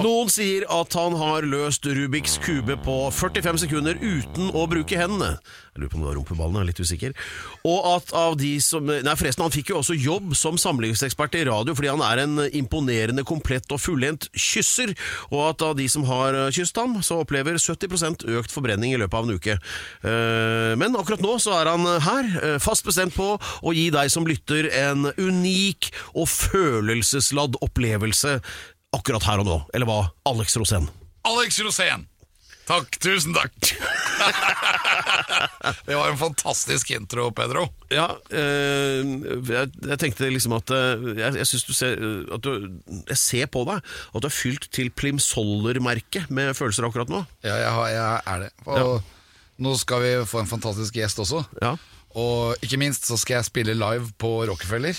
Noen 0.00 0.30
sier 0.32 0.64
at 0.72 0.94
han 0.96 1.12
har 1.20 1.44
løst 1.44 1.84
Rubiks 1.84 2.38
kube 2.40 2.76
på 2.80 2.94
45 3.12 3.58
sekunder 3.66 3.98
uten 4.00 4.48
å 4.56 4.62
bruke 4.70 4.96
hendene. 4.96 5.34
Jeg 5.74 5.82
lurer 5.82 5.90
på 5.92 5.98
om 5.98 6.04
det 6.04 6.08
var 6.08 6.16
rumpeballene, 6.18 6.60
jeg 6.60 6.64
er 6.64 6.70
litt 6.70 6.80
usikker. 6.80 7.16
Og 7.68 7.88
at 7.90 8.14
av 8.16 8.36
de 8.40 8.52
som 8.64 8.88
Nei, 8.90 9.14
forresten, 9.18 9.44
han 9.44 9.52
fikk 9.54 9.70
jo 9.70 9.80
også 9.80 9.96
jobb 9.98 10.32
som 10.38 10.56
samlivsekspert 10.60 11.36
i 11.38 11.44
radio 11.48 11.76
fordi 11.76 11.92
han 11.92 12.04
er 12.06 12.22
en 12.24 12.40
imponerende, 12.48 13.26
komplett 13.28 13.68
og 13.74 13.82
fullendt 13.82 14.30
kysser. 14.32 14.94
Og 15.28 15.44
at 15.50 15.66
av 15.68 15.76
de 15.78 15.86
som 15.92 16.06
har 16.08 16.38
kysset 16.48 16.80
ham, 16.80 16.96
så 17.04 17.20
opplever 17.20 17.60
70% 17.60 18.24
økt 18.40 18.54
forbrenning 18.56 18.96
i 18.96 19.00
løpet 19.00 19.20
av 19.20 19.28
en 19.28 19.36
uke. 19.36 19.58
Eh, 20.00 20.74
Men 20.80 20.96
akkurat 20.96 21.22
nå 21.22 21.36
så 21.42 21.54
er 21.60 21.70
han 21.74 21.86
her, 22.08 22.32
eh, 22.40 22.58
fast 22.58 22.88
bestemt 22.88 23.14
på 23.14 23.34
å 23.36 23.76
gi 23.76 23.90
deg 23.92 24.10
som 24.10 24.26
lytter 24.26 24.70
en 24.72 25.12
unik 25.18 25.92
og 26.14 26.28
følelsesladd 26.30 27.60
opplevelse 27.60 28.40
akkurat 28.96 29.26
her 29.28 29.42
og 29.42 29.48
nå. 29.48 29.58
Eller 29.74 29.88
hva, 29.88 30.00
Alex 30.28 30.56
Rosén? 30.60 30.88
Alex 31.28 31.60
Rosén. 31.64 32.06
Takk, 32.70 33.00
tusen 33.02 33.34
takk. 33.34 33.54
det 35.88 35.96
var 35.96 36.12
en 36.12 36.18
fantastisk 36.20 36.92
intro, 36.94 37.30
Pedro. 37.34 37.64
Ja, 37.90 38.06
eh, 38.30 39.00
jeg, 39.48 39.72
jeg 39.88 39.98
tenkte 39.98 40.28
liksom 40.30 40.54
at 40.54 40.70
eh, 40.76 41.08
Jeg, 41.18 41.40
jeg 41.40 41.48
syns 41.50 41.66
du 41.66 41.72
ser 41.74 41.98
eh, 41.98 42.20
at 42.36 42.44
du, 42.44 42.68
Jeg 43.08 43.18
ser 43.18 43.50
på 43.50 43.64
deg 43.66 43.80
at 43.80 44.22
du 44.22 44.28
er 44.28 44.34
fylt 44.34 44.68
til 44.70 44.92
Plimsoller-merket 44.94 46.30
med 46.30 46.52
følelser 46.58 46.86
akkurat 46.86 47.10
nå. 47.10 47.24
Ja, 47.42 47.56
jeg, 47.58 47.72
har, 47.74 47.88
jeg 47.90 48.22
er 48.36 48.44
det. 48.46 48.52
Og 48.70 49.64
nå 49.66 49.74
skal 49.80 50.04
vi 50.04 50.12
få 50.30 50.44
en 50.44 50.52
fantastisk 50.52 51.00
gjest 51.00 51.18
også. 51.26 51.42
Ja, 51.64 51.74
Og 52.14 52.54
ikke 52.62 52.78
minst 52.80 53.10
så 53.10 53.18
skal 53.18 53.40
jeg 53.40 53.50
spille 53.50 53.74
live 53.78 54.12
på 54.20 54.36
Rockefeller 54.46 54.94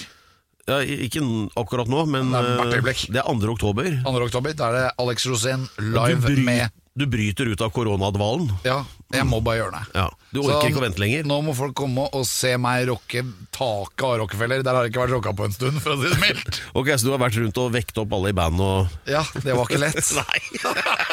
ja 0.72 0.98
Ikke 1.08 1.24
akkurat 1.60 1.90
nå, 1.92 2.06
men 2.10 2.32
Det 2.34 2.42
er 2.42 2.78
eh, 2.82 3.08
det 3.12 3.22
er 3.24 3.28
2. 3.28 3.56
oktober. 3.56 3.90
2. 4.06 4.14
oktober. 4.30 4.56
Da 4.58 4.70
er 4.72 4.78
det 4.80 4.86
Alex 5.04 5.28
Rosén 5.30 5.68
Du, 5.78 5.92
live 5.96 6.22
bry, 6.24 6.46
med 6.48 6.78
du 6.94 7.06
bryter 7.08 7.46
ut 7.48 7.62
av 7.64 7.70
koronadvalen. 7.72 8.50
Ja, 8.68 8.82
jeg 9.16 9.24
må 9.24 9.38
bare 9.44 9.62
gjøre 9.62 9.78
det. 9.78 9.84
Ja, 9.96 10.10
Du 10.34 10.42
orker 10.42 10.58
Så 10.66 10.72
ikke 10.74 10.82
å 10.82 10.84
vente 10.84 11.00
lenger. 11.00 11.24
Nå 11.28 11.38
må 11.46 11.54
folk 11.56 11.72
komme 11.80 12.04
og 12.12 12.26
se 12.28 12.52
meg 12.60 12.84
rocke 12.90 13.24
taket 13.56 14.04
av 14.10 14.18
Rockefeller. 14.20 14.60
Der 14.64 14.76
har 14.76 14.84
det 14.84 14.92
ikke 14.92 15.06
vært 15.06 15.16
rocka 15.16 15.32
på 15.36 15.48
en 15.48 15.56
stund, 15.56 15.80
for 15.84 15.96
å 15.96 16.02
si 16.02 16.12
det 16.12 16.20
mildt. 16.20 16.60
Ok, 16.82 16.92
Så 17.00 17.08
du 17.08 17.14
har 17.14 17.24
vært 17.24 17.40
rundt 17.40 17.62
og 17.64 17.72
vekt 17.72 18.02
opp 18.04 18.12
alle 18.18 18.34
i 18.34 18.36
band 18.36 18.60
og 18.60 18.92
Ja, 19.08 19.24
det 19.40 19.56
var 19.56 19.72
ikke 19.72 19.80
lett. 19.86 20.04
Nei! 20.20 20.42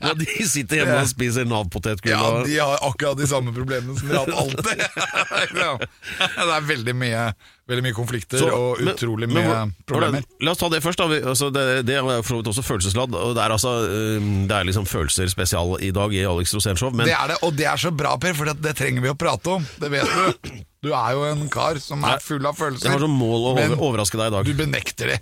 ja, 0.00 0.14
de 0.14 0.46
sitter 0.48 0.80
hjemme 0.80 0.96
og 1.02 1.10
spiser 1.10 1.46
Nav-potetgull 1.48 2.12
Ja, 2.12 2.30
de 2.46 2.56
har 2.60 2.82
akkurat 2.86 3.18
de 3.18 3.28
samme 3.30 3.54
problemene 3.56 3.96
som 3.98 4.10
de 4.10 4.16
har 4.16 4.26
hatt 4.26 4.38
alltid. 4.44 4.84
Ja. 5.58 5.74
det 5.78 6.54
er 6.54 6.64
veldig 6.66 6.92
mye, 6.98 7.22
veldig 7.70 7.84
mye 7.86 7.96
konflikter 7.96 8.40
Så, 8.40 8.48
og 8.52 8.82
utrolig 8.82 9.28
men 9.30 9.38
mye 9.38 9.54
men, 9.54 9.72
problemer. 9.88 10.24
La 10.44 10.52
oss 10.54 10.60
ta 10.60 10.68
det 10.72 10.80
først. 10.84 11.00
da 11.00 11.18
altså, 11.32 11.50
det, 11.54 11.64
det 11.88 11.98
er 11.98 12.06
for 12.06 12.30
så 12.30 12.38
vidt 12.40 12.50
også 12.52 12.64
følelsesladd. 12.66 13.16
Og 13.16 13.34
det 13.36 13.42
er, 13.44 13.54
altså, 13.56 13.74
øh, 13.88 14.30
det 14.50 14.56
er 14.56 14.68
liksom 14.68 14.86
følelser 14.88 15.30
spesial 15.32 15.76
i 15.84 15.90
dag 15.94 16.14
i 16.14 16.24
Alex 16.28 16.54
Rosén-show. 16.56 16.92
Men 16.94 17.08
Det 17.10 17.16
er 17.16 17.34
det, 17.34 17.38
og 17.46 17.58
det 17.58 17.68
er 17.70 17.80
så 17.80 17.92
bra, 17.94 18.14
Per, 18.20 18.36
for 18.38 18.50
det, 18.50 18.58
det 18.64 18.76
trenger 18.78 19.04
vi 19.04 19.12
å 19.12 19.18
prate 19.18 19.58
om. 19.58 19.68
Det 19.80 19.92
vet 19.92 20.14
du. 20.14 20.64
Du 20.84 20.92
er 20.94 21.14
jo 21.16 21.26
en 21.26 21.46
kar 21.50 21.80
som 21.82 22.04
er 22.06 22.22
full 22.22 22.44
av 22.46 22.58
følelser. 22.58 22.86
jeg 22.86 22.98
har 22.98 23.02
som 23.02 23.14
mål 23.18 23.50
å 23.50 23.54
overraske 23.80 24.20
deg 24.20 24.30
i 24.30 24.36
dag. 24.36 24.46
Du 24.46 24.58
benekter 24.58 25.14
det. 25.14 25.20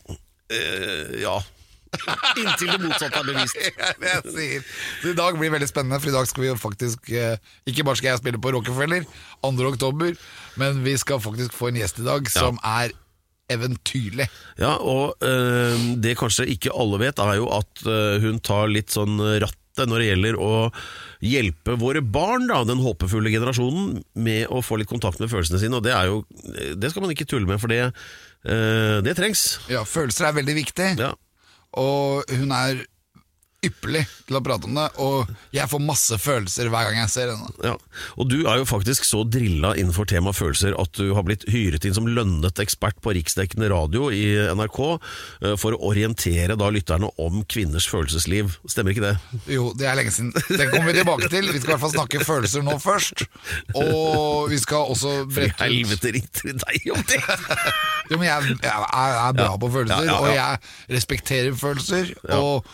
Uh, 0.52 1.16
ja. 1.22 1.38
Inntil 2.42 2.72
det 2.72 2.80
motsatte 2.82 3.22
er 3.22 3.28
bevist. 3.30 3.56
Er 3.86 3.96
det 4.00 4.12
jeg 4.12 4.34
sier. 4.36 4.68
Så 5.02 5.12
I 5.12 5.16
dag 5.18 5.38
blir 5.38 5.50
det 5.50 5.56
veldig 5.56 5.70
spennende, 5.70 6.00
for 6.02 6.12
i 6.12 6.16
dag 6.16 6.28
skal 6.30 6.44
vi 6.44 6.50
jo 6.50 6.58
faktisk 6.60 7.10
eh, 7.14 7.36
Ikke 7.70 7.84
bare 7.86 8.00
skal 8.00 8.12
jeg 8.12 8.22
spille 8.22 8.40
på 8.42 8.52
Rockefeller 8.56 9.06
2. 9.46 9.52
oktober, 9.72 10.14
men 10.60 10.80
vi 10.84 10.96
skal 11.00 11.20
faktisk 11.22 11.54
få 11.56 11.70
en 11.70 11.80
gjest 11.82 12.00
i 12.02 12.06
dag 12.06 12.30
som 12.32 12.58
er 12.64 12.94
eventyrlig. 13.52 14.26
Ja, 14.58 14.74
og 14.82 15.22
øh, 15.22 15.84
det 16.02 16.16
kanskje 16.18 16.48
ikke 16.50 16.72
alle 16.74 16.98
vet, 17.04 17.20
er 17.22 17.36
jo 17.38 17.46
at 17.54 17.84
øh, 17.86 18.16
hun 18.24 18.40
tar 18.42 18.72
litt 18.72 18.90
sånn 18.94 19.20
rattet 19.22 19.86
når 19.86 20.00
det 20.00 20.08
gjelder 20.08 20.38
å 20.40 20.52
hjelpe 21.24 21.76
våre 21.78 22.00
barn, 22.00 22.46
da, 22.48 22.62
den 22.66 22.80
håpefulle 22.82 23.30
generasjonen, 23.30 24.00
med 24.18 24.48
å 24.50 24.62
få 24.64 24.80
litt 24.80 24.90
kontakt 24.90 25.20
med 25.20 25.30
følelsene 25.32 25.60
sine. 25.62 25.78
Og 25.78 25.84
det 25.84 25.92
er 25.94 26.08
jo 26.10 26.24
Det 26.80 26.90
skal 26.90 27.04
man 27.04 27.12
ikke 27.14 27.28
tulle 27.28 27.48
med, 27.48 27.60
for 27.62 27.70
det, 27.72 27.82
øh, 28.48 28.98
det 29.04 29.16
trengs. 29.18 29.46
Ja, 29.70 29.84
Følelser 29.86 30.30
er 30.30 30.38
veldig 30.40 30.58
viktig, 30.64 30.90
Ja. 31.02 31.12
Og 31.76 32.24
hun 32.38 32.50
er 32.50 32.84
ypperlig 33.64 34.02
til 34.26 34.38
å 34.38 34.42
prate 34.44 34.68
om 34.68 34.76
det. 34.76 34.86
Og 35.02 35.30
jeg 35.54 35.68
får 35.70 35.82
masse 35.82 36.18
følelser 36.20 36.70
hver 36.72 36.88
gang 36.88 37.00
jeg 37.00 37.12
ser 37.12 37.32
henne. 37.32 37.48
Ja, 37.64 37.74
og 38.16 38.30
du 38.30 38.38
er 38.44 38.60
jo 38.60 38.68
faktisk 38.68 39.06
så 39.08 39.22
drilla 39.24 39.72
innenfor 39.78 40.08
tema 40.10 40.34
følelser 40.36 40.76
at 40.78 40.92
du 40.98 41.14
har 41.16 41.26
blitt 41.26 41.46
hyret 41.50 41.86
inn 41.88 41.96
som 41.96 42.08
lønnet 42.08 42.60
ekspert 42.62 43.00
på 43.04 43.14
riksdekkende 43.16 43.70
radio 43.72 44.10
i 44.14 44.24
NRK 44.56 44.80
eh, 44.86 45.56
for 45.60 45.76
å 45.76 45.80
orientere 45.90 46.58
da 46.58 46.70
lytterne 46.72 47.10
om 47.22 47.42
kvinners 47.48 47.88
følelsesliv. 47.90 48.58
Stemmer 48.70 48.94
ikke 48.94 49.06
det? 49.08 49.14
Jo, 49.56 49.70
det 49.78 49.90
er 49.90 49.98
lenge 49.98 50.14
siden. 50.14 50.32
Det 50.34 50.68
kommer 50.70 50.90
vi 50.92 50.98
tilbake 51.00 51.30
til. 51.32 51.50
Vi 51.50 51.60
skal 51.60 51.72
i 51.72 51.74
hvert 51.74 51.84
fall 51.86 51.96
snakke 51.96 52.24
følelser 52.26 52.66
nå 52.66 52.78
først. 52.82 53.26
Og 53.76 54.50
vi 54.52 54.60
skal 54.62 54.92
også 54.94 55.14
For 55.26 55.40
brette 55.40 55.56
ut 55.56 55.66
helvete 55.66 56.14
ringte 56.16 56.50
de 56.50 56.56
deg 56.62 56.90
om 56.94 57.04
det? 57.08 57.22
Jo, 58.06 58.20
men 58.20 58.28
jeg, 58.28 58.52
jeg 58.62 58.70
er, 58.70 59.16
er 59.18 59.32
bra 59.34 59.54
på 59.58 59.68
følelser, 59.74 60.04
ja, 60.06 60.12
ja. 60.12 60.18
og 60.22 60.28
jeg 60.30 60.94
respekterer 60.94 61.56
følelser. 61.58 62.12
Og 62.36 62.68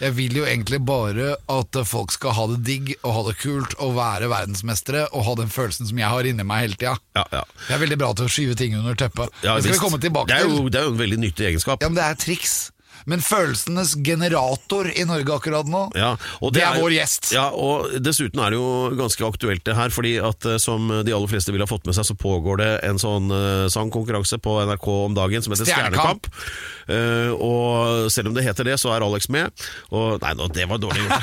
jeg 0.00 0.16
vil 0.16 0.36
jo 0.40 0.44
egentlig 0.44 0.80
bare 0.84 1.34
at 1.52 1.78
folk 1.88 2.12
skal 2.12 2.34
ha 2.36 2.46
det 2.52 2.60
digg 2.66 2.92
og 3.00 3.14
ha 3.16 3.24
det 3.30 3.36
kult 3.40 3.76
og 3.80 3.94
være 3.96 4.28
verdensmestere 4.32 5.06
og 5.12 5.24
ha 5.28 5.36
den 5.40 5.52
følelsen 5.52 5.88
som 5.88 6.00
jeg 6.00 6.12
har 6.12 6.28
inni 6.28 6.44
meg 6.46 6.66
hele 6.66 6.78
tida. 6.78 6.96
Ja, 7.16 7.24
ja. 7.32 7.42
Jeg 7.68 7.78
er 7.78 7.82
veldig 7.86 8.00
bra 8.02 8.12
til 8.16 8.28
å 8.28 8.32
skyve 8.32 8.56
ting 8.60 8.76
under 8.78 8.98
teppet. 8.98 9.32
Ja, 9.42 9.56
det 9.56 9.64
skal 9.66 9.78
vi 9.78 9.84
komme 9.86 10.00
tilbake 10.02 10.32
det 10.32 10.42
er 10.42 10.50
jo, 10.50 10.68
Det 10.68 10.80
er 10.80 10.88
jo 10.88 10.94
en 10.94 11.00
veldig 11.00 11.20
nyttig 11.24 11.48
egenskap. 11.52 11.80
Ja, 11.80 11.88
men 11.88 11.98
det 11.98 12.04
er 12.04 12.18
triks. 12.20 12.56
Men 13.06 13.22
følelsenes 13.22 13.94
generator 14.04 14.88
i 14.90 15.04
Norge 15.06 15.34
akkurat 15.36 15.68
nå, 15.70 15.84
Ja, 15.94 16.14
og 16.42 16.52
det, 16.56 16.62
er 16.66 16.80
vår 16.82 16.94
gjest. 16.96 17.30
Ja, 17.34 17.48
og 17.54 17.92
Dessuten 18.02 18.40
er 18.42 18.50
det 18.54 18.58
jo 18.58 18.90
ganske 18.98 19.26
aktuelt 19.28 19.64
det 19.66 19.76
her, 19.78 19.92
fordi 19.94 20.16
at 20.22 20.44
eh, 20.46 20.56
som 20.62 20.88
de 21.06 21.14
aller 21.14 21.30
fleste 21.30 21.54
vil 21.54 21.62
ha 21.62 21.68
fått 21.70 21.86
med 21.86 21.94
seg, 21.96 22.08
så 22.10 22.16
pågår 22.18 22.60
det 22.62 22.70
en 22.88 22.98
sånn 23.02 23.30
eh, 23.30 23.66
sangkonkurranse 23.72 24.38
på 24.42 24.58
NRK 24.66 24.88
om 25.06 25.14
dagen 25.16 25.44
som 25.44 25.54
heter 25.54 25.70
Stjernekamp. 25.70 26.26
Eh, 26.90 27.30
og 27.34 28.10
selv 28.14 28.30
om 28.30 28.34
det 28.36 28.44
heter 28.46 28.66
det, 28.68 28.76
så 28.82 28.92
er 28.94 29.06
Alex 29.06 29.28
med. 29.32 29.50
Og 29.94 30.18
Nei, 30.22 30.32
nå, 30.38 30.46
det 30.54 30.66
var 30.70 30.78
dårlig 30.82 31.06
gjort. 31.06 31.22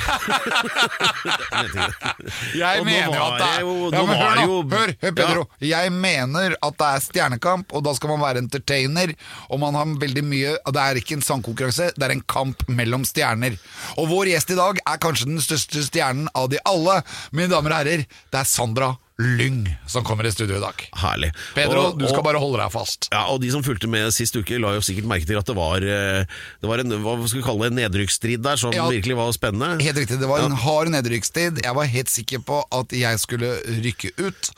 Jeg 2.54 2.78
det. 2.80 2.84
Mener 2.86 3.14
jo 3.16 3.24
at 3.24 3.38
det 3.40 3.48
er 3.48 3.60
jo- 3.64 3.90
ja, 3.92 4.02
men 4.06 4.16
hør, 4.16 4.34
nå, 4.34 4.44
jo- 4.44 4.62
hør, 4.70 4.94
hør, 5.02 5.12
Pedro. 5.18 5.42
Jeg 5.60 5.92
mener 5.92 6.56
at 6.62 6.78
det 6.78 6.88
er 6.94 7.00
stjernekamp, 7.00 7.72
og 7.72 7.84
da 7.84 7.94
skal 7.94 8.08
man 8.14 8.20
være 8.20 8.38
entertainer. 8.44 9.14
Og 9.50 9.60
man 9.60 9.74
har 9.74 9.84
veldig 10.00 10.24
mye 10.24 10.52
Det 10.74 10.80
er 10.80 10.94
ikke 11.00 11.14
en 11.18 11.22
sangkonkurranse, 11.22 11.73
det 11.76 12.02
er 12.02 12.10
en 12.14 12.24
kamp 12.30 12.62
mellom 12.68 13.04
stjerner. 13.04 13.58
Og 13.98 14.08
vår 14.08 14.26
gjest 14.32 14.50
i 14.50 14.58
dag 14.58 14.78
er 14.86 14.98
kanskje 15.02 15.26
den 15.26 15.40
største 15.44 15.82
stjernen 15.86 16.28
av 16.34 16.48
de 16.50 16.58
alle. 16.64 17.02
Mine 17.32 17.48
damer 17.52 17.70
og 17.74 17.76
herrer, 17.82 18.06
det 18.30 18.40
er 18.40 18.44
Sandra 18.44 18.96
Lyng 19.18 19.68
som 19.86 20.02
kommer 20.02 20.26
i 20.26 20.30
studio 20.34 20.56
i 20.56 20.60
dag. 20.62 20.74
Herlig. 20.98 21.28
Pedro, 21.54 21.84
Og- 21.92 21.98
du 22.00 22.06
skal 22.08 22.22
bare 22.26 22.38
holde 22.42 22.58
deg 22.58 22.72
fast. 22.72 23.06
Ja, 23.12 23.26
og 23.30 23.40
De 23.40 23.50
som 23.50 23.62
fulgte 23.62 23.86
med 23.88 24.10
sist 24.12 24.34
uke, 24.34 24.58
la 24.58 24.72
jo 24.74 24.80
sikkert 24.82 25.06
merke 25.06 25.26
til 25.26 25.38
at 25.38 25.46
det 25.46 25.54
var, 25.54 25.76
eh, 25.76 26.24
det 26.60 26.66
var 26.66 26.78
en 26.82 26.90
hva 26.90 27.28
skal 27.28 27.40
vi 27.40 27.46
kalle 27.46 27.62
det, 27.62 27.70
en 27.70 27.78
nedrykksstrid 27.92 28.42
der 28.42 28.56
som 28.56 28.72
Ja. 28.72 28.88
virkelig 28.90 29.14
var 29.14 29.30
spennende. 29.30 29.80
Helt 29.80 29.96
riktig, 29.96 30.18
det 30.18 30.26
var 30.26 30.40
en 30.40 30.50
hard 30.56 30.88
nedrykkstid. 30.88 31.62
Jeg 31.62 31.74
var 31.74 31.84
helt 31.86 32.08
sikker 32.10 32.38
på 32.42 32.64
at 32.72 32.88
jeg 32.90 33.18
skulle 33.20 33.62
rykke 33.66 34.10
ut. 34.18 34.50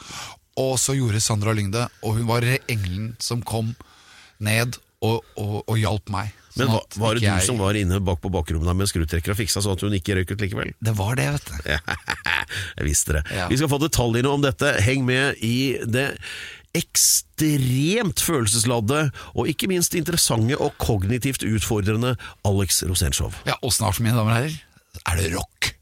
Og 0.57 0.79
så 0.79 0.97
gjorde 0.97 1.21
Sandra 1.21 1.53
Lyng 1.53 1.71
det, 1.71 1.91
og 2.03 2.15
hun 2.17 2.27
var 2.27 2.41
engelen 2.41 3.15
som 3.21 3.43
kom 3.43 3.77
ned 4.41 4.79
og, 5.03 5.23
og, 5.37 5.65
og 5.69 5.77
hjalp 5.77 6.09
meg. 6.09 6.33
Men 6.57 6.71
hva, 6.73 6.81
var, 6.97 7.15
det 7.19 7.23
du 7.23 7.27
jeg- 7.27 7.47
som 7.47 7.59
var 7.61 7.75
inne 7.79 7.99
bak 8.01 8.21
på 8.23 8.31
bakrommet 8.33 8.77
med 8.77 8.89
skrutrekker 8.89 9.35
og 9.35 9.39
fiksa 9.39 9.61
sånn 9.65 9.77
at 9.77 9.85
hun 9.85 9.93
ikke 9.99 10.17
røyk 10.17 10.31
ut 10.33 10.41
likevel? 10.41 10.73
Det 10.81 10.95
var 10.97 11.17
det, 11.21 11.27
vet 11.37 11.51
du. 11.51 11.57
Jeg 12.79 12.87
visste 12.87 13.19
det. 13.19 13.25
Ja. 13.35 13.49
Vi 13.51 13.57
skal 13.61 13.69
få 13.73 13.79
detaljene 13.83 14.31
om 14.33 14.45
dette. 14.45 14.75
Heng 14.87 15.05
med 15.09 15.37
i 15.45 15.77
det 15.85 16.09
ekstremt 16.77 18.21
følelsesladde 18.21 19.07
og 19.35 19.49
ikke 19.49 19.69
minst 19.71 19.95
interessante 19.97 20.59
og 20.61 20.75
kognitivt 20.83 21.45
utfordrende 21.49 22.15
Alex 22.45 22.83
Rosénshow. 22.89 23.33
Ja, 23.49 23.57
og 23.65 23.73
snart, 23.73 24.01
mine 24.05 24.17
damer 24.17 24.33
og 24.35 24.39
herrer, 24.43 24.57
er 25.07 25.21
det 25.23 25.31
rock. 25.37 25.73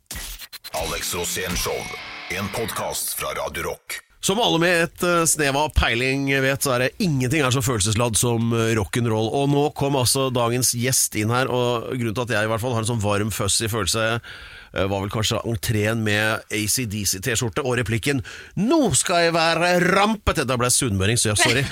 Alex 0.75 1.13
Rosenshov 1.15 1.87
En 2.35 2.49
podkast 2.55 3.13
fra 3.19 3.31
Radio 3.39 3.69
Rock. 3.69 4.01
Som 4.25 4.41
alle 4.41 4.57
med 4.57 4.87
et 4.87 5.05
eh, 5.05 5.27
snev 5.29 5.57
av 5.61 5.73
peiling 5.77 6.31
vet, 6.41 6.65
så 6.65 6.75
er 6.75 6.87
det 6.87 7.05
ingenting 7.05 7.43
er 7.45 7.53
så 7.53 7.61
følelsesladd 7.65 8.17
som 8.17 8.55
eh, 8.57 8.73
rock'n'roll. 8.79 9.29
Og 9.37 9.51
nå 9.53 9.65
kom 9.77 9.99
altså 10.01 10.31
dagens 10.33 10.73
gjest 10.81 11.19
inn 11.21 11.33
her, 11.35 11.51
og 11.53 11.91
grunnen 11.93 12.17
til 12.17 12.25
at 12.25 12.33
jeg 12.39 12.49
i 12.49 12.51
hvert 12.53 12.63
fall 12.63 12.73
har 12.73 12.87
en 12.87 12.89
sånn 12.95 13.03
varm, 13.05 13.33
fussy 13.35 13.69
følelse 13.69 14.07
eh, 14.15 14.87
var 14.89 15.03
vel 15.03 15.13
kanskje 15.13 15.43
entreen 15.45 16.01
med 16.07 16.41
ACDC-T-skjorte 16.49 17.67
og 17.69 17.77
replikken 17.83 18.25
'Nå 18.57 18.81
skal 18.97 19.27
jeg 19.27 19.37
være 19.37 19.75
rampete'. 19.93 20.49
Da 20.49 20.57
ble 20.57 20.73
jeg 20.73 20.79
sunnmøring, 20.79 21.21
så 21.21 21.35
ja, 21.35 21.37
sorry. 21.43 21.67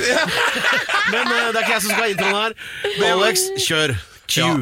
Men 1.12 1.32
det 1.32 1.56
er 1.56 1.62
ikke 1.62 1.76
jeg 1.78 1.86
som 1.86 1.94
skal 1.94 2.04
ha 2.04 2.12
introen 2.12 2.38
her. 2.42 2.58
Alex, 3.14 3.48
kjør. 3.64 3.96
Q. 4.28 4.36
Ja. 4.36 4.52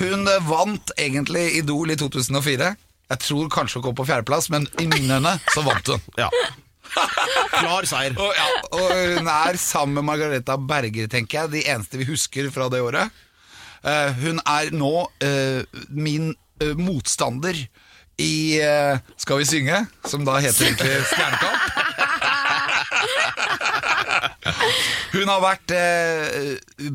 Hun 0.00 0.24
vant 0.48 0.96
egentlig 0.96 1.44
Idol 1.60 1.92
i 1.92 2.00
2004. 2.00 2.72
Jeg 3.12 3.20
tror 3.28 3.52
kanskje 3.52 3.78
hun 3.82 3.90
kom 3.90 4.00
på 4.00 4.08
fjerdeplass, 4.08 4.48
men 4.48 4.64
i 4.80 4.88
mine 4.88 5.20
øyne 5.20 5.36
så 5.52 5.60
vant 5.66 5.92
hun. 5.92 6.00
Ja. 6.16 6.32
Klar 7.60 7.86
seier. 7.88 8.14
Og, 8.18 8.32
ja, 8.36 8.48
og 8.76 8.88
hun 9.18 9.30
er 9.30 9.58
sammen 9.60 9.98
med 9.98 10.08
Margareta 10.08 10.56
Berger, 10.56 11.08
tenker 11.10 11.42
jeg, 11.42 11.52
de 11.54 11.64
eneste 11.72 12.00
vi 12.00 12.08
husker 12.08 12.50
fra 12.54 12.68
det 12.72 12.82
året. 12.84 13.22
Uh, 13.82 14.10
hun 14.22 14.38
er 14.46 14.70
nå 14.74 14.92
uh, 15.08 15.80
min 15.90 16.30
uh, 16.62 16.74
motstander 16.78 17.56
i 18.22 18.60
Skal 19.18 19.38
vi 19.40 19.46
synge, 19.48 19.78
som 20.06 20.22
da 20.22 20.36
heter 20.38 20.68
egentlig 20.68 20.98
Stjernekamp. 21.10 21.62
Hun 25.14 25.32
har 25.32 25.40
vært 25.42 25.72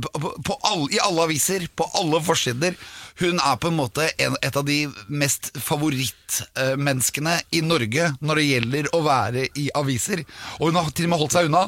på, 0.05 0.31
på 0.45 0.57
all, 0.69 0.85
i 0.93 1.01
alle 1.03 1.25
aviser, 1.25 1.65
på 1.75 1.89
alle 1.99 2.21
forsider. 2.23 2.77
Hun 3.19 3.39
er 3.41 3.55
på 3.57 3.71
en 3.71 3.77
måte 3.77 4.05
en, 4.21 4.35
et 4.45 4.57
av 4.59 4.65
de 4.67 4.77
mest 5.09 5.49
favorittmenneskene 5.63 7.33
i 7.57 7.61
Norge 7.65 8.11
når 8.21 8.35
det 8.41 8.45
gjelder 8.47 8.89
å 8.93 9.01
være 9.05 9.47
i 9.57 9.67
aviser. 9.77 10.21
Og 10.59 10.69
hun 10.69 10.77
har 10.77 10.91
til 10.93 11.07
og 11.07 11.13
med 11.15 11.21
holdt 11.23 11.37
seg 11.37 11.49
unna 11.49 11.63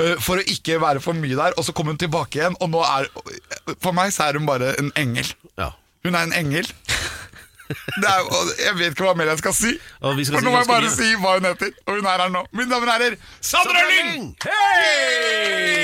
eh, 0.00 0.16
for 0.24 0.40
å 0.40 0.46
ikke 0.56 0.80
være 0.82 1.02
for 1.04 1.12
mye 1.18 1.36
der. 1.36 1.52
Og 1.58 1.62
så 1.66 1.76
kom 1.76 1.90
hun 1.92 2.00
tilbake 2.00 2.40
igjen, 2.40 2.56
og 2.60 2.72
nå 2.72 2.80
er 2.88 3.10
For 3.84 3.92
meg 3.96 4.08
så 4.16 4.20
er 4.28 4.40
hun 4.40 4.48
bare 4.48 4.72
en 4.80 4.90
engel. 5.00 5.28
Ja. 5.60 5.68
Hun 6.04 6.14
er 6.16 6.22
en 6.28 6.36
engel. 6.36 6.66
Er, 7.64 8.20
jeg 8.60 8.74
vet 8.76 8.92
ikke 8.92 9.06
hva 9.06 9.14
mer 9.16 9.30
jeg 9.32 9.40
skal 9.40 9.54
si. 9.56 9.70
Og 10.04 10.18
vi 10.18 10.24
skal 10.28 10.36
For 10.38 10.44
nå 10.44 10.50
må 10.52 10.60
jeg 10.60 10.68
bare 10.68 10.90
si 10.92 11.08
hva 11.20 11.30
hun 11.38 11.48
heter. 11.48 11.70
Og 11.88 11.92
hun 11.98 12.06
er 12.10 12.18
her 12.26 12.32
nå. 12.32 12.42
Mine 12.52 12.70
damer 12.70 12.88
og 12.92 12.94
herrer, 12.98 13.14
Sandra 13.40 13.82
Lyng! 13.88 14.36
Hei! 14.44 15.74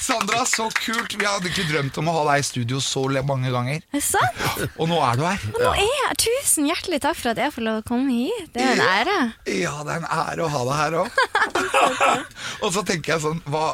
Sandra, 0.00 0.44
så 0.48 0.68
kult. 0.72 1.14
Vi 1.18 1.26
hadde 1.26 1.48
ikke 1.50 1.64
drømt 1.68 1.98
om 2.00 2.08
å 2.10 2.14
ha 2.18 2.22
deg 2.32 2.42
i 2.42 2.46
studio 2.46 2.78
så 2.82 3.02
mange 3.26 3.50
ganger. 3.52 3.82
Er 3.92 3.98
det 3.98 4.02
sant? 4.06 4.70
Og 4.78 4.88
nå 4.88 4.98
er 5.04 5.16
du 5.20 5.24
her. 5.26 5.42
Nå 5.54 5.72
er 5.74 5.82
jeg. 5.84 6.16
Tusen 6.24 6.68
hjertelig 6.70 7.00
takk 7.04 7.16
for 7.18 7.30
at 7.34 7.40
jeg 7.42 7.52
får 7.54 7.66
lov 7.66 7.80
å 7.82 7.86
komme 7.88 8.10
hit. 8.12 8.50
Det 8.54 8.62
er 8.64 8.72
en 8.76 8.84
ære. 8.86 9.16
Ja, 9.58 9.74
det 9.84 9.96
er 9.96 10.02
en 10.02 10.08
ære 10.08 10.46
å 10.46 10.50
ha 10.54 10.62
deg 10.68 10.76
her 10.80 10.98
òg. 11.02 11.08
og 12.64 12.72
så 12.74 12.84
tenker 12.88 13.14
jeg 13.16 13.24
sånn 13.24 13.40
hva, 13.50 13.64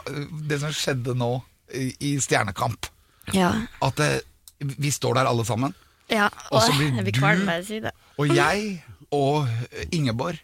Det 0.48 0.60
som 0.62 0.72
skjedde 0.74 1.14
nå 1.18 1.30
i, 1.74 2.14
Stjernekamp, 2.22 2.86
Ja. 3.34 3.50
at 3.82 4.00
eh, 4.04 4.18
vi 4.60 4.90
står 4.94 5.14
der 5.18 5.26
alle 5.30 5.44
sammen. 5.48 5.74
ja. 6.12 6.28
Og 6.50 6.60
så 6.62 6.72
blir 6.76 6.90
jeg 6.92 7.04
blir 7.04 7.12
du- 7.16 7.20
kvalm 7.20 7.46
bare 7.48 7.62
å 7.62 7.66
si 7.66 7.80
det. 7.80 7.92
Og 8.18 8.28
jeg 8.30 8.82
og 9.14 9.48
Ingeborg 9.92 10.38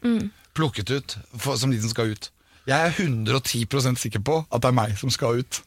plukket 0.54 0.90
ut 0.90 1.16
for, 1.38 1.56
som 1.56 1.70
de 1.70 1.78
som 1.80 1.90
skal 1.92 2.10
ut. 2.14 2.30
Jeg 2.68 2.76
er 2.76 2.92
110% 2.92 3.98
sikker 3.98 4.22
på 4.24 4.40
at 4.50 4.62
det 4.62 4.68
er 4.70 4.76
meg 4.76 4.96
som 5.00 5.10
skal 5.12 5.40
ut. 5.40 5.60